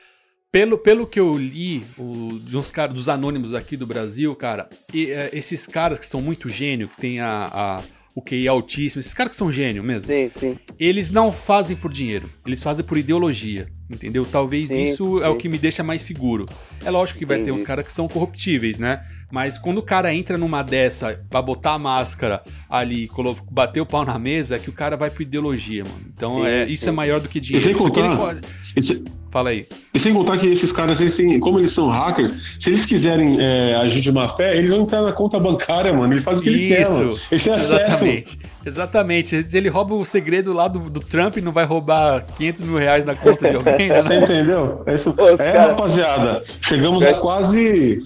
Pelo, 0.52 0.76
pelo 0.76 1.06
que 1.06 1.18
eu 1.18 1.36
li 1.36 1.84
o, 1.98 2.38
de 2.38 2.56
uns 2.56 2.70
caras, 2.70 2.94
dos 2.94 3.08
anônimos 3.08 3.54
aqui 3.54 3.78
do 3.78 3.86
Brasil, 3.86 4.34
cara, 4.36 4.68
e, 4.92 5.10
é, 5.10 5.30
esses 5.32 5.66
caras 5.66 5.98
que 5.98 6.06
são 6.06 6.20
muito 6.20 6.48
gênio, 6.48 6.88
que 6.88 6.96
tem 6.98 7.20
a, 7.20 7.50
a 7.52 7.82
o 8.16 8.22
QI 8.22 8.48
altíssimo, 8.48 9.00
esses 9.00 9.12
caras 9.12 9.32
que 9.32 9.36
são 9.36 9.52
gênio 9.52 9.84
mesmo. 9.84 10.08
Sim, 10.08 10.30
sim. 10.40 10.58
Eles 10.80 11.10
não 11.10 11.30
fazem 11.30 11.76
por 11.76 11.92
dinheiro, 11.92 12.30
eles 12.46 12.62
fazem 12.62 12.82
por 12.82 12.96
ideologia. 12.96 13.68
Entendeu? 13.88 14.24
Talvez 14.24 14.70
sim, 14.70 14.82
isso 14.82 15.18
sim. 15.18 15.24
é 15.24 15.28
o 15.28 15.36
que 15.36 15.48
me 15.48 15.58
deixa 15.58 15.80
mais 15.80 16.02
seguro. 16.02 16.48
É 16.84 16.90
lógico 16.90 17.20
que 17.20 17.26
vai 17.26 17.36
Entendi. 17.36 17.52
ter 17.52 17.54
uns 17.54 17.62
caras 17.62 17.84
que 17.84 17.92
são 17.92 18.08
corruptíveis, 18.08 18.80
né? 18.80 19.04
Mas 19.30 19.58
quando 19.58 19.78
o 19.78 19.82
cara 19.82 20.12
entra 20.12 20.36
numa 20.36 20.62
dessa 20.62 21.22
pra 21.30 21.40
botar 21.40 21.74
a 21.74 21.78
máscara 21.78 22.42
ali, 22.68 23.08
bater 23.48 23.80
o 23.80 23.86
pau 23.86 24.04
na 24.04 24.18
mesa, 24.18 24.56
é 24.56 24.58
que 24.58 24.68
o 24.68 24.72
cara 24.72 24.96
vai 24.96 25.08
por 25.08 25.22
ideologia, 25.22 25.84
mano. 25.84 26.00
Então 26.12 26.42
sim, 26.42 26.46
é, 26.48 26.64
isso 26.66 26.88
é 26.88 26.92
maior 26.92 27.20
do 27.20 27.28
que 27.28 27.38
dinheiro. 27.38 27.62
E 27.62 27.72
sem 27.72 27.78
contar, 27.78 28.32
ele... 28.32 28.40
esse... 28.74 29.04
Fala 29.36 29.50
aí. 29.50 29.66
E 29.92 29.98
sem 29.98 30.14
contar 30.14 30.38
que 30.38 30.46
esses 30.46 30.72
caras, 30.72 30.98
eles 30.98 31.14
têm, 31.14 31.38
como 31.38 31.58
eles 31.58 31.70
são 31.70 31.90
hackers, 31.90 32.32
se 32.58 32.70
eles 32.70 32.86
quiserem 32.86 33.36
é, 33.38 33.74
agir 33.74 34.00
de 34.00 34.10
má 34.10 34.30
fé, 34.30 34.56
eles 34.56 34.70
vão 34.70 34.80
entrar 34.80 35.02
na 35.02 35.12
conta 35.12 35.38
bancária, 35.38 35.92
mano. 35.92 36.14
Eles 36.14 36.24
fazem 36.24 36.40
o 36.40 36.42
que 36.42 36.48
eles 36.48 36.68
querem. 36.68 37.18
Eles 37.30 37.44
têm 37.44 37.52
acesso. 37.52 37.76
Exatamente. 37.76 38.38
Exatamente. 38.64 39.46
Ele 39.52 39.68
rouba 39.68 39.94
o 39.94 40.06
segredo 40.06 40.54
lá 40.54 40.68
do, 40.68 40.78
do 40.88 41.00
Trump 41.00 41.36
e 41.36 41.42
não 41.42 41.52
vai 41.52 41.66
roubar 41.66 42.24
500 42.38 42.62
mil 42.62 42.78
reais 42.78 43.04
na 43.04 43.14
conta 43.14 43.50
de 43.50 43.56
alguém. 43.68 43.90
Você 43.90 44.14
entendeu? 44.14 44.82
É, 44.86 44.94
isso. 44.94 45.10
é 45.10 45.36
cara... 45.36 45.66
rapaziada. 45.66 46.42
Chegamos 46.62 47.04
a 47.04 47.12
quase 47.12 48.02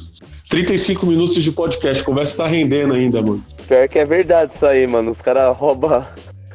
35 0.49 1.07
minutos 1.07 1.41
de 1.45 1.53
podcast. 1.53 2.03
A 2.03 2.07
conversa 2.07 2.39
tá 2.39 2.47
rendendo 2.49 2.93
ainda, 2.93 3.23
mano. 3.23 3.41
Pior 3.69 3.87
que 3.87 4.01
é 4.01 4.05
verdade 4.05 4.53
isso 4.53 4.67
aí, 4.67 4.85
mano. 4.85 5.13
Os 5.13 5.21
caras 5.21 5.57
roubam 5.57 6.05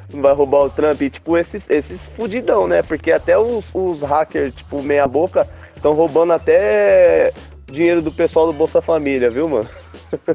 vai 0.10 0.34
roubar 0.34 0.66
o 0.66 0.70
Trump. 0.70 1.02
E, 1.02 1.10
tipo, 1.10 1.38
esses, 1.38 1.70
esses 1.70 2.06
fudidão, 2.06 2.68
né? 2.68 2.82
Porque 2.82 3.12
até 3.12 3.38
os, 3.38 3.66
os 3.74 4.02
hackers, 4.02 4.56
tipo, 4.56 4.82
meia 4.82 5.08
boca, 5.08 5.48
estão 5.76 5.94
roubando 5.94 6.34
até 6.34 7.32
dinheiro 7.72 8.02
do 8.02 8.12
pessoal 8.12 8.48
do 8.48 8.54
Bolsa 8.54 8.82
Família, 8.82 9.30
viu, 9.30 9.48
mano? 9.48 9.68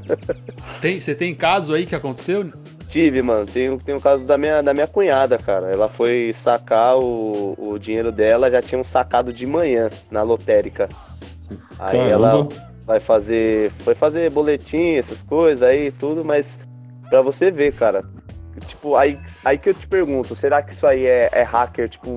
Tem, 0.81 1.01
você 1.01 1.15
tem 1.15 1.35
caso 1.35 1.73
aí 1.73 1.87
que 1.87 1.95
aconteceu? 1.95 2.51
Tive, 2.89 3.23
mano. 3.23 3.47
Tem, 3.47 3.79
tem 3.79 3.95
um 3.95 4.01
caso 4.01 4.27
da 4.27 4.37
minha, 4.37 4.63
da 4.63 4.75
minha 4.75 4.87
cunhada, 4.87 5.39
cara. 5.39 5.71
Ela 5.71 5.89
foi 5.89 6.33
sacar 6.35 6.99
o, 6.99 7.55
o 7.57 7.79
dinheiro 7.79 8.11
dela, 8.11 8.51
já 8.51 8.61
tinham 8.61 8.83
sacado 8.83 9.33
de 9.33 9.47
manhã 9.47 9.89
na 10.11 10.23
lotérica. 10.23 10.89
Aí 11.79 11.99
Caramba. 11.99 12.11
ela 12.11 12.49
vai 12.85 12.99
fazer. 12.99 13.71
Foi 13.79 13.95
fazer 13.95 14.31
boletim, 14.31 14.95
essas 14.97 15.23
coisas 15.23 15.63
aí, 15.63 15.93
tudo, 15.93 16.25
mas 16.25 16.59
pra 17.09 17.23
você 17.23 17.51
ver, 17.51 17.75
cara, 17.75 18.05
Tipo, 18.67 18.97
aí, 18.97 19.19
aí 19.45 19.59
que 19.59 19.71
eu 19.71 19.75
te 19.75 19.87
pergunto, 19.87 20.35
será 20.35 20.63
que 20.63 20.73
isso 20.73 20.87
aí 20.87 21.07
é, 21.07 21.29
é 21.33 21.43
hacker, 21.43 21.89
tipo, 21.89 22.09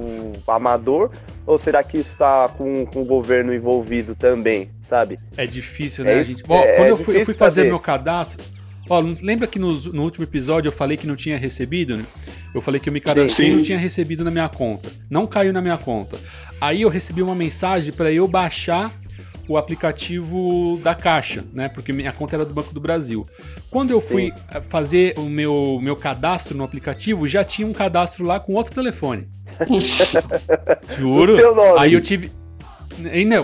amador? 0.47 1.11
Ou 1.45 1.57
será 1.57 1.83
que 1.83 1.97
isso 1.97 2.15
tá 2.17 2.49
com, 2.57 2.85
com 2.85 3.01
o 3.01 3.05
governo 3.05 3.53
envolvido 3.53 4.15
também, 4.15 4.69
sabe? 4.81 5.19
É 5.37 5.45
difícil, 5.45 6.03
né, 6.03 6.19
é, 6.19 6.23
gente? 6.23 6.43
Bom, 6.43 6.59
é, 6.59 6.75
quando 6.75 6.87
eu 6.89 6.97
fui, 6.97 7.21
eu 7.21 7.25
fui 7.25 7.33
fazer 7.33 7.61
saber. 7.61 7.69
meu 7.69 7.79
cadastro, 7.79 8.43
Ó, 8.89 8.99
lembra 9.21 9.47
que 9.47 9.57
no, 9.57 9.73
no, 9.93 10.03
último 10.03 10.25
episódio 10.25 10.67
eu 10.67 10.73
falei 10.73 10.97
que 10.97 11.07
não 11.07 11.15
tinha 11.15 11.37
recebido? 11.37 11.95
Né? 11.95 12.03
Eu 12.53 12.61
falei 12.61 12.81
que 12.81 12.89
eu 12.89 12.93
me 12.93 12.99
cadastrei 12.99 13.49
e 13.49 13.55
não 13.55 13.63
tinha 13.63 13.77
recebido 13.77 14.25
na 14.25 14.31
minha 14.31 14.49
conta. 14.49 14.89
Não 15.09 15.25
caiu 15.25 15.53
na 15.53 15.61
minha 15.61 15.77
conta. 15.77 16.17
Aí 16.59 16.81
eu 16.81 16.89
recebi 16.89 17.21
uma 17.21 17.33
mensagem 17.33 17.93
para 17.93 18.11
eu 18.11 18.27
baixar 18.27 18.93
o 19.47 19.57
aplicativo 19.57 20.79
da 20.81 20.95
Caixa, 20.95 21.43
né? 21.53 21.69
Porque 21.69 21.91
minha 21.91 22.11
conta 22.11 22.35
era 22.35 22.45
do 22.45 22.53
Banco 22.53 22.73
do 22.73 22.79
Brasil. 22.79 23.27
Quando 23.69 23.91
eu 23.91 23.99
fui 23.99 24.27
Sim. 24.27 24.43
Eh, 24.51 24.61
fazer 24.61 25.13
o 25.17 25.23
meu, 25.23 25.79
meu 25.81 25.95
cadastro 25.95 26.57
no 26.57 26.63
aplicativo, 26.63 27.27
já 27.27 27.43
tinha 27.43 27.67
um 27.67 27.73
cadastro 27.73 28.25
lá 28.25 28.39
com 28.39 28.53
outro 28.53 28.73
telefone. 28.73 29.27
Juro. 30.97 31.37
Aí 31.77 31.93
eu 31.93 32.01
tive. 32.01 32.31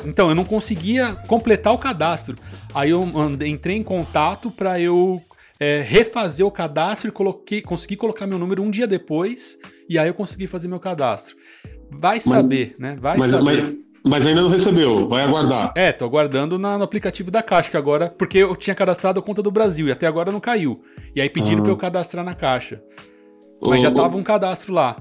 Então, 0.06 0.30
eu 0.30 0.36
não 0.36 0.46
conseguia 0.46 1.16
completar 1.28 1.74
o 1.74 1.78
cadastro. 1.78 2.38
Aí 2.74 2.92
eu 2.92 3.04
entrei 3.46 3.76
em 3.76 3.84
contato 3.84 4.52
para 4.52 4.80
eu 4.80 5.22
é, 5.60 5.82
refazer 5.82 6.46
o 6.46 6.52
cadastro 6.52 7.10
e 7.10 7.12
coloquei, 7.12 7.62
consegui 7.62 7.96
colocar 7.96 8.26
meu 8.26 8.40
número 8.40 8.64
um 8.64 8.72
dia 8.72 8.88
depois. 8.88 9.58
E 9.90 9.98
aí 9.98 10.08
eu 10.08 10.14
consegui 10.14 10.48
fazer 10.48 10.68
meu 10.68 10.80
cadastro. 10.80 11.36
Vai 11.92 12.20
saber, 12.22 12.76
mas, 12.78 12.92
né? 12.92 12.98
Vai 13.02 13.18
mas, 13.18 13.32
saber. 13.32 13.64
Mas 13.64 13.89
mas 14.04 14.26
ainda 14.26 14.42
não 14.42 14.50
recebeu, 14.50 15.08
vai 15.08 15.24
aguardar. 15.24 15.74
É, 15.76 15.92
tô 15.92 16.06
aguardando 16.06 16.58
na, 16.58 16.78
no 16.78 16.84
aplicativo 16.84 17.30
da 17.30 17.44
Caixa, 17.44 17.72
que 17.72 17.78
agora. 17.78 18.10
Porque 18.10 18.38
eu 18.38 18.56
tinha 18.56 18.76
cadastrado 18.76 19.20
a 19.20 19.24
conta 19.24 19.42
do 19.42 19.52
Brasil 19.52 19.88
e 19.88 19.92
até 19.92 20.08
agora 20.08 20.32
não 20.32 20.40
caiu. 20.40 20.82
E 21.16 21.22
aí 21.22 21.30
pediram 21.30 21.60
ah. 21.60 21.64
pra 21.64 21.72
eu 21.72 21.78
cadastrar 21.78 22.24
na 22.24 22.34
Caixa. 22.34 22.82
Mas 23.62 23.80
ô, 23.80 23.82
já 23.82 23.92
tava 23.92 24.16
ô, 24.16 24.20
um 24.20 24.24
cadastro 24.24 24.74
lá. 24.74 24.98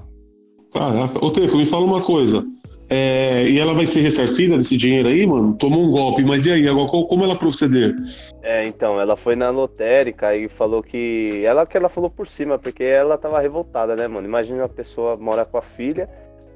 Caraca. 0.73 1.23
Ô, 1.23 1.31
Teco, 1.31 1.57
me 1.57 1.65
fala 1.65 1.85
uma 1.85 2.01
coisa. 2.01 2.45
É, 2.91 3.47
e 3.47 3.59
ela 3.59 3.73
vai 3.73 3.85
ser 3.85 4.01
ressarcida 4.01 4.57
desse 4.57 4.75
dinheiro 4.75 5.09
aí, 5.09 5.25
mano? 5.25 5.55
Tomou 5.55 5.83
um 5.83 5.91
golpe, 5.91 6.23
mas 6.23 6.45
e 6.47 6.51
aí? 6.51 6.67
Agora, 6.67 6.87
como 6.87 7.23
ela 7.23 7.35
proceder? 7.35 7.95
É, 8.41 8.65
então, 8.67 8.99
ela 8.99 9.15
foi 9.15 9.35
na 9.35 9.51
lotérica 9.51 10.35
e 10.35 10.49
falou 10.49 10.81
que. 10.81 11.43
Ela 11.45 11.65
que 11.67 11.77
ela 11.77 11.87
falou 11.87 12.09
por 12.09 12.27
cima, 12.27 12.57
porque 12.57 12.83
ela 12.83 13.17
tava 13.17 13.39
revoltada, 13.39 13.95
né, 13.95 14.07
mano? 14.07 14.27
Imagina 14.27 14.63
uma 14.63 14.69
pessoa 14.69 15.15
mora 15.15 15.45
com 15.45 15.57
a 15.57 15.61
filha 15.61 16.09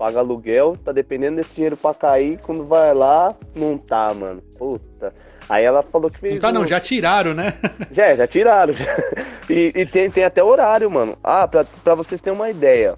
paga 0.03 0.19
aluguel, 0.19 0.75
tá 0.83 0.91
dependendo 0.91 1.37
desse 1.37 1.55
dinheiro 1.55 1.77
pra 1.77 1.93
cair, 1.93 2.37
quando 2.39 2.65
vai 2.65 2.93
lá, 2.93 3.33
não 3.55 3.77
tá, 3.77 4.13
mano. 4.13 4.41
Puta. 4.57 5.13
Aí 5.47 5.63
ela 5.63 5.81
falou 5.81 6.11
que 6.11 6.19
fez. 6.19 6.33
Não 6.33 6.41
tá, 6.41 6.49
um... 6.49 6.51
não, 6.51 6.65
já 6.65 6.77
tiraram, 6.77 7.33
né? 7.33 7.53
Já, 7.89 8.13
já 8.13 8.27
tiraram. 8.27 8.73
Já. 8.73 8.85
E, 9.49 9.71
e, 9.73 9.85
tem, 9.85 10.09
tem 10.09 10.25
até 10.25 10.43
horário, 10.43 10.91
mano. 10.91 11.17
Ah, 11.23 11.47
pra, 11.47 11.63
pra 11.83 11.95
vocês 11.95 12.19
terem 12.19 12.37
uma 12.37 12.49
ideia. 12.49 12.95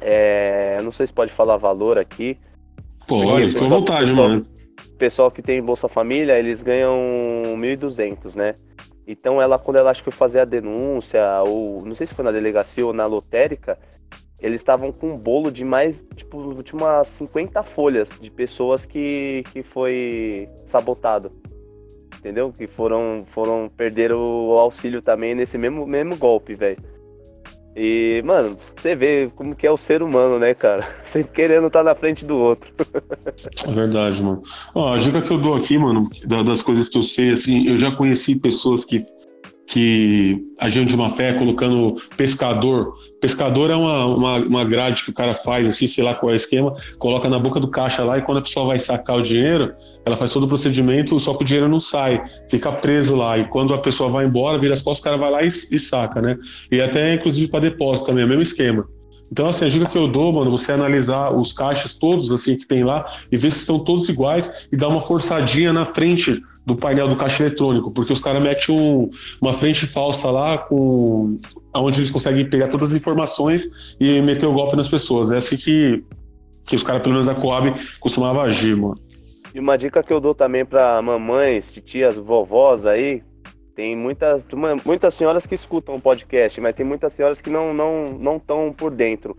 É, 0.00 0.78
não 0.82 0.92
sei 0.92 1.08
se 1.08 1.12
pode 1.12 1.32
falar 1.32 1.56
valor 1.56 1.98
aqui. 1.98 2.38
Pode, 3.08 3.52
fica 3.52 3.64
à 3.64 3.68
vontade, 3.68 4.06
pessoal, 4.06 4.28
mano. 4.28 4.46
Pessoal 4.98 5.30
que 5.30 5.42
tem 5.42 5.62
Bolsa 5.62 5.88
Família, 5.88 6.38
eles 6.38 6.62
ganham 6.62 6.96
1.200, 7.56 8.36
né? 8.36 8.54
Então 9.06 9.42
ela, 9.42 9.58
quando 9.58 9.78
ela 9.78 9.90
acho 9.90 10.02
que 10.04 10.10
foi 10.10 10.16
fazer 10.16 10.40
a 10.40 10.44
denúncia, 10.44 11.20
ou 11.44 11.84
não 11.84 11.94
sei 11.96 12.06
se 12.06 12.14
foi 12.14 12.24
na 12.24 12.32
delegacia 12.32 12.84
ou 12.84 12.92
na 12.92 13.06
lotérica, 13.06 13.78
eles 14.40 14.60
estavam 14.60 14.92
com 14.92 15.14
um 15.14 15.16
bolo 15.16 15.50
de 15.50 15.64
mais, 15.64 16.04
tipo, 16.14 16.62
de 16.62 16.74
umas 16.74 17.08
50 17.08 17.62
folhas 17.62 18.10
de 18.20 18.30
pessoas 18.30 18.84
que, 18.84 19.42
que 19.52 19.62
foi 19.62 20.48
sabotado. 20.66 21.32
Entendeu? 22.18 22.52
Que 22.52 22.66
foram, 22.66 23.24
foram 23.28 23.70
perder 23.74 24.12
o 24.12 24.58
auxílio 24.58 25.00
também 25.00 25.34
nesse 25.34 25.56
mesmo, 25.56 25.86
mesmo 25.86 26.16
golpe, 26.16 26.54
velho. 26.54 26.78
E, 27.78 28.22
mano, 28.24 28.56
você 28.74 28.94
vê 28.94 29.30
como 29.36 29.54
que 29.54 29.66
é 29.66 29.70
o 29.70 29.76
ser 29.76 30.02
humano, 30.02 30.38
né, 30.38 30.54
cara? 30.54 30.86
Sempre 31.04 31.32
querendo 31.32 31.66
estar 31.66 31.80
tá 31.80 31.84
na 31.84 31.94
frente 31.94 32.24
do 32.24 32.36
outro. 32.36 32.72
É 33.66 33.70
verdade, 33.70 34.22
mano. 34.22 34.42
Ó, 34.74 34.94
a 34.94 34.98
dica 34.98 35.20
que 35.20 35.30
eu 35.30 35.38
dou 35.38 35.54
aqui, 35.54 35.76
mano, 35.76 36.08
das 36.24 36.62
coisas 36.62 36.88
que 36.88 36.96
eu 36.96 37.02
sei, 37.02 37.32
assim, 37.32 37.68
eu 37.68 37.76
já 37.76 37.90
conheci 37.94 38.34
pessoas 38.34 38.84
que 38.84 39.04
que 39.66 40.40
agiam 40.58 40.84
de 40.84 40.94
uma 40.94 41.10
fé 41.10 41.34
colocando 41.34 41.96
pescador. 42.16 42.96
Pescador 43.20 43.70
é 43.70 43.76
uma, 43.76 44.06
uma, 44.06 44.36
uma, 44.38 44.64
grade 44.64 45.02
que 45.02 45.10
o 45.10 45.14
cara 45.14 45.32
faz, 45.32 45.66
assim, 45.66 45.86
sei 45.86 46.04
lá 46.04 46.14
qual 46.14 46.30
é 46.30 46.34
o 46.34 46.36
esquema, 46.36 46.74
coloca 46.98 47.28
na 47.28 47.38
boca 47.38 47.58
do 47.58 47.68
caixa 47.68 48.04
lá 48.04 48.18
e 48.18 48.22
quando 48.22 48.38
a 48.38 48.42
pessoa 48.42 48.66
vai 48.66 48.78
sacar 48.78 49.16
o 49.16 49.22
dinheiro, 49.22 49.74
ela 50.04 50.16
faz 50.16 50.32
todo 50.32 50.44
o 50.44 50.48
procedimento, 50.48 51.18
só 51.18 51.34
que 51.34 51.42
o 51.42 51.46
dinheiro 51.46 51.68
não 51.68 51.80
sai, 51.80 52.22
fica 52.50 52.70
preso 52.72 53.16
lá. 53.16 53.38
E 53.38 53.48
quando 53.48 53.72
a 53.72 53.78
pessoa 53.78 54.10
vai 54.10 54.26
embora, 54.26 54.58
vira 54.58 54.74
as 54.74 54.82
costas, 54.82 55.00
o 55.00 55.04
cara 55.04 55.16
vai 55.16 55.30
lá 55.30 55.42
e, 55.42 55.48
e 55.48 55.78
saca, 55.78 56.20
né? 56.20 56.36
E 56.70 56.80
até, 56.80 57.14
inclusive, 57.14 57.50
para 57.50 57.60
depósito 57.60 58.06
também, 58.06 58.22
é 58.22 58.26
o 58.26 58.28
mesmo 58.28 58.42
esquema. 58.42 58.86
Então, 59.30 59.46
assim, 59.46 59.64
a 59.64 59.68
dica 59.68 59.86
que 59.86 59.98
eu 59.98 60.06
dou, 60.06 60.32
mano, 60.32 60.50
você 60.50 60.72
analisar 60.72 61.30
os 61.30 61.52
caixas 61.52 61.94
todos, 61.94 62.32
assim, 62.32 62.56
que 62.56 62.66
tem 62.66 62.84
lá 62.84 63.12
e 63.30 63.36
ver 63.36 63.50
se 63.50 63.60
estão 63.60 63.78
todos 63.78 64.08
iguais 64.08 64.68
e 64.70 64.76
dar 64.76 64.88
uma 64.88 65.00
forçadinha 65.00 65.72
na 65.72 65.84
frente 65.84 66.40
do 66.64 66.76
painel 66.76 67.08
do 67.08 67.16
caixa 67.16 67.44
eletrônico, 67.44 67.92
porque 67.92 68.12
os 68.12 68.20
caras 68.20 68.42
metem 68.42 68.74
um, 68.74 69.08
uma 69.40 69.52
frente 69.52 69.86
falsa 69.86 70.30
lá 70.30 70.58
com 70.58 71.38
onde 71.72 72.00
eles 72.00 72.10
conseguem 72.10 72.48
pegar 72.48 72.68
todas 72.68 72.90
as 72.90 72.96
informações 72.96 73.68
e 74.00 74.20
meter 74.20 74.46
o 74.46 74.52
golpe 74.52 74.76
nas 74.76 74.88
pessoas. 74.88 75.30
É 75.30 75.36
assim 75.36 75.56
que, 75.56 76.02
que 76.66 76.74
os 76.74 76.82
caras, 76.82 77.02
pelo 77.02 77.14
menos 77.14 77.26
da 77.26 77.34
Coab, 77.34 77.72
costumavam 78.00 78.42
agir, 78.42 78.76
mano. 78.76 78.98
E 79.54 79.60
uma 79.60 79.78
dica 79.78 80.02
que 80.02 80.12
eu 80.12 80.20
dou 80.20 80.34
também 80.34 80.64
para 80.64 81.00
mamães, 81.00 81.72
tias, 81.84 82.16
vovós 82.16 82.84
aí, 82.84 83.22
tem 83.76 83.94
muitas, 83.94 84.42
muitas 84.84 85.14
senhoras 85.14 85.46
que 85.46 85.54
escutam 85.54 85.94
o 85.94 86.00
podcast, 86.00 86.60
mas 86.60 86.74
tem 86.74 86.84
muitas 86.84 87.12
senhoras 87.12 87.40
que 87.40 87.50
não 87.50 87.72
não 87.72 88.10
não 88.18 88.36
estão 88.38 88.74
por 88.76 88.90
dentro 88.90 89.36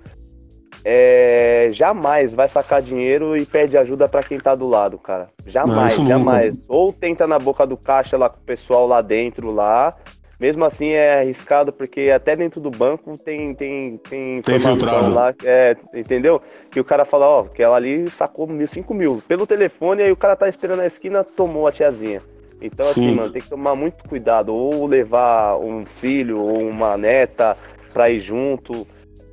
é, 0.84 1.70
jamais 1.74 2.34
vai 2.34 2.48
sacar 2.48 2.82
dinheiro 2.82 3.36
e 3.36 3.46
pede 3.46 3.78
ajuda 3.78 4.08
para 4.08 4.24
quem 4.24 4.40
tá 4.40 4.56
do 4.56 4.68
lado, 4.68 4.98
cara. 4.98 5.30
Jamais, 5.46 5.98
não, 5.98 6.08
jamais. 6.08 6.58
Ou 6.68 6.94
tenta 6.94 7.28
na 7.28 7.38
boca 7.38 7.66
do 7.66 7.76
caixa 7.76 8.18
lá 8.18 8.30
com 8.30 8.38
o 8.38 8.44
pessoal 8.44 8.88
lá 8.88 9.02
dentro 9.02 9.52
lá, 9.52 9.96
mesmo 10.40 10.64
assim 10.64 10.90
é 10.90 11.20
arriscado 11.20 11.74
porque 11.74 12.10
até 12.10 12.36
dentro 12.38 12.62
do 12.62 12.70
banco 12.70 13.18
tem 13.18 13.54
tem 13.54 13.98
tem, 13.98 14.42
tem 14.42 14.60
filtrado. 14.60 15.14
lá, 15.14 15.34
é, 15.44 15.76
entendeu? 15.94 16.42
Que 16.72 16.80
o 16.80 16.86
cara 16.86 17.06
fala, 17.06 17.28
ó, 17.28 17.44
que 17.44 17.62
ela 17.62 17.76
ali 17.76 18.10
sacou 18.10 18.48
mil, 18.48 18.68
cinco 18.68 18.94
mil 18.94 19.22
pelo 19.28 19.48
telefone, 19.48 20.04
aí 20.04 20.12
o 20.12 20.18
cara 20.18 20.36
tá 20.36 20.48
esperando 20.48 20.78
na 20.78 20.88
esquina, 20.88 21.24
tomou 21.24 21.68
a 21.68 21.72
tiazinha. 21.72 22.22
Então, 22.62 22.86
assim, 22.86 23.02
Sim. 23.02 23.08
assim, 23.08 23.16
mano, 23.16 23.32
tem 23.32 23.42
que 23.42 23.50
tomar 23.50 23.76
muito 23.76 24.04
cuidado. 24.08 24.54
Ou 24.54 24.86
levar 24.86 25.58
um 25.58 25.86
filho 25.86 26.40
ou 26.40 26.68
uma 26.68 26.98
neta 26.98 27.56
pra 27.94 28.10
ir 28.10 28.20
junto. 28.20 28.88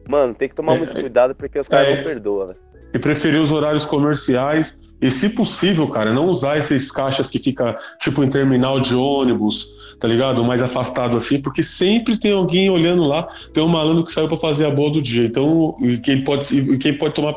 Mano, 0.09 0.35
tem 0.35 0.49
que 0.49 0.55
tomar 0.55 0.75
é, 0.75 0.79
muito 0.79 0.95
cuidado 0.95 1.35
porque 1.35 1.59
os 1.59 1.69
caras 1.69 1.89
é, 1.89 1.97
não 1.97 2.05
perdoam, 2.05 2.47
velho. 2.49 2.59
E 2.93 2.99
preferir 2.99 3.41
os 3.41 3.53
horários 3.53 3.85
comerciais. 3.85 4.79
E, 5.01 5.11
se 5.11 5.29
possível, 5.29 5.89
cara, 5.89 6.13
não 6.13 6.29
usar 6.29 6.57
esses 6.57 6.91
caixas 6.91 7.29
que 7.29 7.39
fica 7.39 7.77
tipo 8.01 8.23
em 8.23 8.31
terminal 8.31 8.81
de 8.81 8.95
ônibus, 8.95 9.67
tá 9.99 10.07
ligado? 10.09 10.43
Mais 10.45 10.63
afastado 10.63 11.17
assim, 11.17 11.41
porque 11.41 11.63
sempre 11.63 12.19
tem 12.19 12.33
alguém 12.33 12.71
olhando 12.71 13.05
lá, 13.05 13.29
tem 13.53 13.63
um 13.63 13.69
malandro 13.69 14.05
que 14.05 14.13
saiu 14.13 14.29
para 14.29 14.39
fazer 14.39 14.67
a 14.67 14.71
boa 14.71 14.91
do 14.91 15.03
dia. 15.03 15.27
Então, 15.27 15.77
quem 16.03 16.23
pode, 16.25 16.79
quem 16.79 16.97
pode 16.97 17.15
tomar 17.15 17.35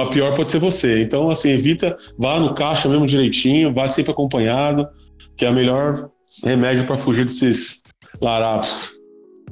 a 0.00 0.06
pior 0.06 0.34
pode 0.34 0.50
ser 0.50 0.58
você. 0.58 1.02
Então, 1.02 1.30
assim, 1.30 1.50
evita, 1.50 1.96
vá 2.18 2.38
no 2.38 2.54
caixa 2.54 2.88
mesmo 2.88 3.06
direitinho, 3.06 3.72
vá 3.72 3.88
sempre 3.88 4.12
acompanhado, 4.12 4.88
que 5.36 5.44
é 5.44 5.50
o 5.50 5.52
melhor 5.52 6.10
remédio 6.42 6.86
para 6.86 6.96
fugir 6.96 7.24
desses 7.24 7.82
larapos. 8.20 8.92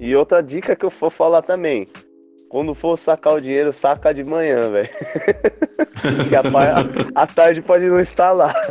E 0.01 0.17
outra 0.17 0.43
dica 0.43 0.75
que 0.75 0.85
eu 0.85 0.91
vou 0.91 1.11
falar 1.11 1.43
também. 1.43 1.87
Quando 2.49 2.75
for 2.75 2.99
sacar 2.99 3.35
o 3.35 3.41
dinheiro, 3.41 3.73
saca 3.73 4.13
de 4.13 4.23
manhã, 4.23 4.71
velho. 4.71 4.91
Porque 6.03 6.37
a, 6.37 6.43
a, 7.15 7.27
tarde 7.27 7.63
pode 7.63 7.87
não 7.87 7.99
estar 7.99 8.33
lá. 8.33 8.53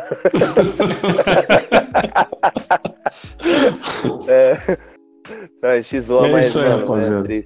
é, 4.28 4.78
a 5.64 5.82
gente 5.82 6.02
zoa 6.02 6.28
é 6.28 6.32
mais. 6.32 6.46
Isso 6.46 6.60
aí, 6.60 6.66
mano, 6.66 6.82
rapaziada. 6.82 7.34
É 7.34 7.44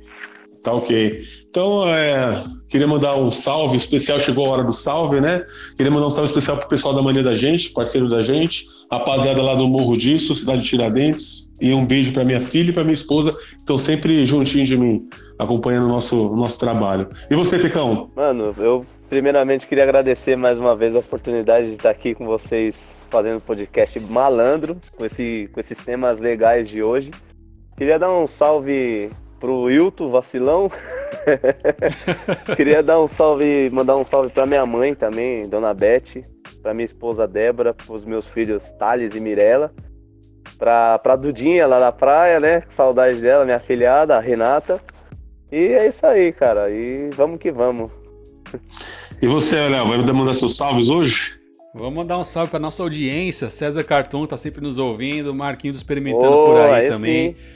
tá 0.61 0.73
ok. 0.73 1.23
Então, 1.55 1.87
é, 1.87 2.43
queria 2.67 2.85
mandar 2.85 3.15
um 3.15 3.31
salve 3.31 3.77
especial. 3.77 4.19
Chegou 4.19 4.45
a 4.45 4.49
hora 4.49 4.63
do 4.65 4.73
salve, 4.73 5.21
né? 5.21 5.45
Queria 5.77 5.89
mandar 5.89 6.07
um 6.07 6.11
salve 6.11 6.27
especial 6.27 6.57
pro 6.57 6.67
pessoal 6.67 6.93
da 6.93 7.01
Mania 7.01 7.23
da 7.23 7.33
Gente, 7.33 7.69
parceiro 7.69 8.09
da 8.09 8.21
gente, 8.21 8.65
rapaziada 8.91 9.41
lá 9.41 9.55
do 9.55 9.65
Morro 9.65 9.95
Disso, 9.95 10.35
cidade 10.35 10.63
de 10.63 10.67
Tiradentes. 10.67 11.47
E 11.61 11.73
um 11.73 11.85
beijo 11.85 12.11
para 12.11 12.25
minha 12.25 12.41
filha 12.41 12.71
e 12.71 12.73
para 12.73 12.83
minha 12.83 12.93
esposa, 12.93 13.31
que 13.31 13.59
estão 13.59 13.77
sempre 13.77 14.25
juntinho 14.25 14.65
de 14.65 14.77
mim, 14.77 15.07
acompanhando 15.39 15.85
o 15.85 15.87
nosso, 15.87 16.35
nosso 16.35 16.59
trabalho. 16.59 17.07
E 17.31 17.35
você, 17.37 17.57
Tecão? 17.57 18.11
Mano, 18.13 18.53
eu 18.57 18.85
primeiramente 19.09 19.65
queria 19.65 19.85
agradecer 19.85 20.35
mais 20.35 20.59
uma 20.59 20.75
vez 20.75 20.93
a 20.93 20.99
oportunidade 20.99 21.67
de 21.67 21.75
estar 21.75 21.89
aqui 21.89 22.13
com 22.13 22.25
vocês 22.25 22.97
fazendo 23.09 23.39
podcast 23.39 23.97
malandro, 24.01 24.75
com, 24.97 25.05
esse, 25.05 25.49
com 25.53 25.59
esses 25.61 25.81
temas 25.81 26.19
legais 26.19 26.67
de 26.67 26.83
hoje. 26.83 27.11
Queria 27.77 27.97
dar 27.97 28.11
um 28.11 28.27
salve 28.27 29.09
pro 29.45 29.61
Wilton, 29.61 30.09
vacilão. 30.09 30.71
Queria 32.57 32.81
dar 32.81 32.99
um 32.99 33.07
salve, 33.07 33.69
mandar 33.71 33.95
um 33.95 34.03
salve 34.03 34.31
pra 34.31 34.47
minha 34.47 34.65
mãe 34.65 34.95
também, 34.95 35.47
Dona 35.47 35.71
Beth, 35.71 36.23
pra 36.63 36.73
minha 36.73 36.85
esposa 36.85 37.27
Débora, 37.27 37.71
pros 37.71 38.03
meus 38.03 38.25
filhos 38.25 38.71
Thales 38.71 39.13
e 39.13 39.19
Mirella, 39.19 39.71
pra, 40.57 40.97
pra 40.97 41.15
Dudinha 41.15 41.67
lá 41.67 41.79
na 41.79 41.91
praia, 41.91 42.39
né? 42.39 42.63
Saudade 42.69 43.21
dela, 43.21 43.45
minha 43.45 43.59
filhada, 43.59 44.17
a 44.17 44.19
Renata. 44.19 44.81
E 45.51 45.67
é 45.73 45.87
isso 45.87 46.07
aí, 46.07 46.31
cara. 46.31 46.71
E 46.71 47.11
vamos 47.13 47.39
que 47.39 47.51
vamos. 47.51 47.91
E 49.21 49.27
você, 49.27 49.55
Léo, 49.67 49.87
vai 49.87 49.97
mandar 49.99 50.33
seus 50.33 50.57
salves 50.57 50.89
hoje? 50.89 51.39
Vamos 51.75 51.93
mandar 51.93 52.17
um 52.17 52.23
salve 52.23 52.49
para 52.49 52.59
nossa 52.59 52.81
audiência. 52.81 53.51
César 53.51 53.83
Carton 53.83 54.25
tá 54.25 54.39
sempre 54.39 54.61
nos 54.61 54.79
ouvindo, 54.79 55.35
Marquinhos 55.35 55.77
experimentando 55.77 56.31
oh, 56.31 56.45
por 56.45 56.57
aí, 56.57 56.85
aí 56.85 56.89
também. 56.89 57.33
Sim. 57.33 57.54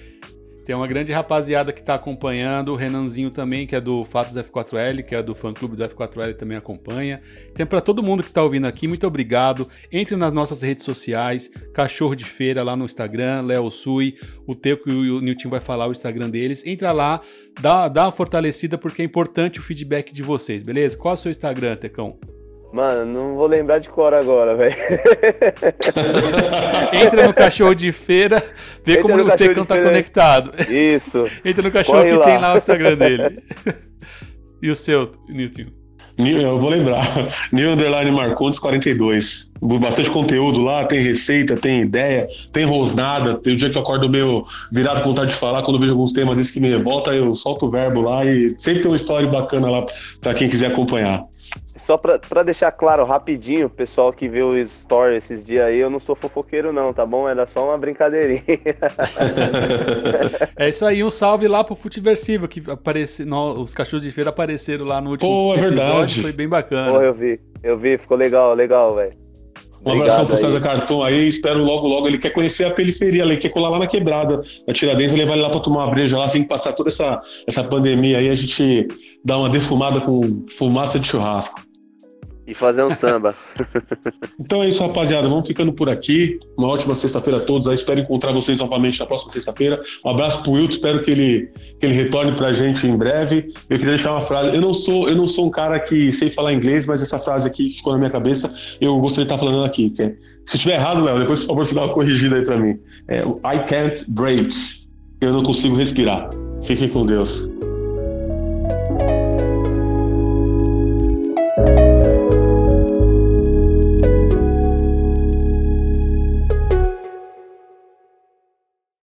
Tem 0.69 0.75
uma 0.75 0.85
grande 0.85 1.11
rapaziada 1.11 1.73
que 1.73 1.79
está 1.79 1.95
acompanhando, 1.95 2.71
o 2.71 2.75
Renanzinho 2.75 3.31
também, 3.31 3.65
que 3.65 3.75
é 3.75 3.81
do 3.81 4.05
Fatos 4.05 4.35
F4L, 4.35 5.01
que 5.01 5.15
é 5.15 5.23
do 5.23 5.33
fã 5.33 5.51
clube 5.51 5.75
do 5.75 5.83
F4L 5.83 6.35
também 6.35 6.55
acompanha. 6.55 7.23
Tem 7.55 7.65
para 7.65 7.81
todo 7.81 8.03
mundo 8.03 8.21
que 8.21 8.29
está 8.29 8.43
ouvindo 8.43 8.67
aqui, 8.67 8.87
muito 8.87 9.07
obrigado. 9.07 9.67
Entre 9.91 10.15
nas 10.15 10.31
nossas 10.31 10.61
redes 10.61 10.85
sociais, 10.85 11.49
Cachorro 11.73 12.13
de 12.13 12.23
Feira 12.23 12.61
lá 12.61 12.75
no 12.75 12.85
Instagram, 12.85 13.41
Léo 13.47 13.71
Sui, 13.71 14.15
o 14.45 14.53
Teco 14.53 14.91
e 14.91 15.09
o 15.09 15.19
Nilton 15.19 15.49
vai 15.49 15.59
falar 15.59 15.87
o 15.87 15.91
Instagram 15.91 16.29
deles. 16.29 16.63
Entra 16.63 16.91
lá, 16.91 17.19
dá, 17.59 17.87
dá 17.87 18.05
uma 18.05 18.11
fortalecida 18.11 18.77
porque 18.77 19.01
é 19.01 19.05
importante 19.05 19.57
o 19.57 19.63
feedback 19.63 20.13
de 20.13 20.21
vocês, 20.21 20.61
beleza? 20.61 20.95
Qual 20.95 21.15
é 21.15 21.17
o 21.17 21.17
seu 21.17 21.31
Instagram, 21.31 21.77
Tecão? 21.77 22.19
Mano, 22.71 23.05
não 23.05 23.35
vou 23.35 23.47
lembrar 23.47 23.79
de 23.79 23.89
cor 23.89 24.13
agora, 24.13 24.55
velho. 24.55 24.75
Entra 26.93 27.25
no 27.25 27.33
cachorro 27.33 27.73
de 27.73 27.91
feira, 27.91 28.43
vê 28.85 28.99
Entra 28.99 29.01
como 29.01 29.23
o 29.23 29.37
Tecão 29.37 29.65
tá 29.65 29.81
conectado. 29.81 30.51
Isso. 30.71 31.25
Entra 31.43 31.63
no 31.63 31.71
cachorro 31.71 31.97
Corre 31.97 32.11
que 32.11 32.17
lá. 32.17 32.25
tem 32.25 32.37
lá 32.37 32.53
o 32.53 32.57
Instagram 32.57 32.95
dele. 32.95 33.43
e 34.61 34.69
o 34.69 34.75
seu, 34.75 35.11
Newton? 35.27 35.79
Eu 36.19 36.59
vou 36.59 36.69
lembrar. 36.69 37.33
New 37.51 37.71
Underline 37.71 38.11
Marcondes 38.11 38.59
42. 38.59 39.49
Bastante 39.61 40.11
conteúdo 40.11 40.61
lá, 40.61 40.83
tem 40.83 41.01
receita, 41.01 41.55
tem 41.55 41.79
ideia, 41.79 42.27
tem 42.51 42.65
rosnada. 42.65 43.35
Tem 43.35 43.53
o 43.53 43.57
dia 43.57 43.69
que 43.69 43.77
eu 43.77 43.81
acordo 43.81 44.09
meio 44.09 44.45
virado 44.69 45.01
com 45.01 45.09
vontade 45.09 45.31
de 45.31 45.37
falar, 45.37 45.63
quando 45.63 45.77
eu 45.77 45.79
vejo 45.79 45.93
alguns 45.93 46.11
temas 46.11 46.35
desses 46.35 46.51
que 46.51 46.59
me 46.59 46.69
revolta, 46.69 47.11
eu 47.11 47.33
solto 47.33 47.67
o 47.67 47.71
verbo 47.71 48.01
lá 48.01 48.25
e 48.25 48.53
sempre 48.59 48.81
tem 48.81 48.91
uma 48.91 48.97
história 48.97 49.27
bacana 49.27 49.71
lá 49.71 49.85
para 50.19 50.33
quem 50.33 50.49
quiser 50.49 50.67
acompanhar. 50.67 51.23
Só 51.75 51.97
pra, 51.97 52.43
deixar 52.43 52.71
claro 52.71 53.03
rapidinho, 53.05 53.69
pessoal 53.69 54.13
que 54.13 54.27
viu 54.27 54.49
o 54.49 54.57
story 54.57 55.15
esses 55.15 55.45
dias 55.45 55.65
aí, 55.65 55.79
eu 55.79 55.89
não 55.89 55.99
sou 55.99 56.15
fofoqueiro 56.15 56.73
não, 56.73 56.93
tá 56.93 57.05
bom? 57.05 57.27
Era 57.27 57.47
só 57.47 57.65
uma 57.65 57.77
brincadeirinha. 57.77 58.43
é 60.55 60.69
isso 60.69 60.85
aí, 60.85 61.03
um 61.03 61.09
salve 61.09 61.47
lá 61.47 61.63
pro 61.63 61.75
Futiversivo, 61.75 62.47
que 62.47 62.61
aparece, 62.69 63.25
no, 63.25 63.53
os 63.53 63.73
cachorros 63.73 64.03
de 64.03 64.11
feira 64.11 64.29
apareceram 64.29 64.85
lá 64.85 65.01
no 65.01 65.09
último 65.11 65.29
Pô, 65.29 65.53
é 65.53 65.57
episódio, 65.57 65.85
verdade. 65.85 66.21
foi 66.21 66.31
bem 66.31 66.47
bacana. 66.47 66.91
Pô, 66.91 67.01
eu 67.01 67.13
vi, 67.13 67.39
eu 67.63 67.77
vi, 67.77 67.97
ficou 67.97 68.17
legal, 68.17 68.53
legal, 68.53 68.95
velho. 68.95 69.28
Um 69.85 69.91
abração 69.93 70.25
pro 70.25 70.35
César 70.35 70.59
Cartão 70.59 71.03
aí, 71.03 71.27
espero 71.27 71.63
logo, 71.63 71.87
logo. 71.87 72.07
Ele 72.07 72.17
quer 72.17 72.31
conhecer 72.31 72.65
a 72.65 72.71
periferia, 72.71 73.23
ele 73.23 73.37
quer 73.37 73.49
colar 73.49 73.69
lá 73.69 73.79
na 73.79 73.87
quebrada, 73.87 74.41
na 74.67 74.73
Tiradentes, 74.73 75.13
levar 75.13 75.33
ele 75.33 75.41
lá 75.41 75.49
pra 75.49 75.59
tomar 75.59 75.85
uma 75.85 75.91
breja 75.91 76.17
lá, 76.17 76.25
assim 76.25 76.41
que 76.41 76.49
passar 76.49 76.73
toda 76.73 76.89
essa, 76.89 77.21
essa 77.47 77.63
pandemia 77.63 78.17
aí, 78.17 78.29
a 78.29 78.35
gente 78.35 78.87
dá 79.23 79.37
uma 79.37 79.49
defumada 79.49 80.01
com 80.01 80.45
fumaça 80.49 80.99
de 80.99 81.07
churrasco. 81.07 81.68
E 82.49 82.55
fazer 82.55 82.81
um 82.81 82.89
samba. 82.89 83.35
então 84.39 84.63
é 84.63 84.69
isso, 84.69 84.81
rapaziada. 84.81 85.29
Vamos 85.29 85.47
ficando 85.47 85.71
por 85.71 85.87
aqui. 85.87 86.39
Uma 86.57 86.67
ótima 86.67 86.95
sexta-feira 86.95 87.37
a 87.37 87.41
todos. 87.43 87.67
Aí 87.67 87.75
espero 87.75 87.99
encontrar 87.99 88.31
vocês 88.31 88.57
novamente 88.57 88.99
na 88.99 89.05
próxima 89.05 89.31
sexta-feira. 89.31 89.79
Um 90.03 90.09
abraço 90.09 90.41
pro 90.41 90.53
Wilton, 90.53 90.71
espero 90.71 91.03
que 91.03 91.11
ele, 91.11 91.51
que 91.79 91.85
ele 91.85 91.93
retorne 91.93 92.31
pra 92.31 92.51
gente 92.51 92.87
em 92.87 92.97
breve. 92.97 93.53
Eu 93.69 93.77
queria 93.77 93.93
deixar 93.93 94.13
uma 94.13 94.21
frase. 94.21 94.55
Eu 94.55 94.61
não 94.61 94.73
sou, 94.73 95.07
eu 95.07 95.15
não 95.15 95.27
sou 95.27 95.45
um 95.45 95.51
cara 95.51 95.79
que 95.79 96.11
sei 96.11 96.31
falar 96.31 96.51
inglês, 96.51 96.87
mas 96.87 97.03
essa 97.03 97.19
frase 97.19 97.47
aqui 97.47 97.71
ficou 97.71 97.93
na 97.93 97.99
minha 97.99 98.09
cabeça. 98.09 98.51
Eu 98.81 98.97
gostaria 98.97 99.27
de 99.27 99.33
estar 99.33 99.37
falando 99.37 99.63
aqui. 99.63 99.93
É, 99.99 100.15
se 100.47 100.55
estiver 100.55 100.73
errado, 100.73 101.03
Léo, 101.03 101.19
depois, 101.19 101.41
por 101.41 101.49
favor, 101.49 101.65
você 101.67 101.75
dá 101.75 101.83
uma 101.83 101.93
corrigida 101.93 102.35
aí 102.35 102.43
pra 102.43 102.57
mim. 102.57 102.79
É, 103.07 103.19
I 103.19 103.59
can't 103.67 104.05
breathe. 104.07 104.87
Eu 105.21 105.33
não 105.33 105.43
consigo 105.43 105.75
respirar. 105.75 106.31
Fiquem 106.63 106.89
com 106.89 107.05
Deus. 107.05 107.47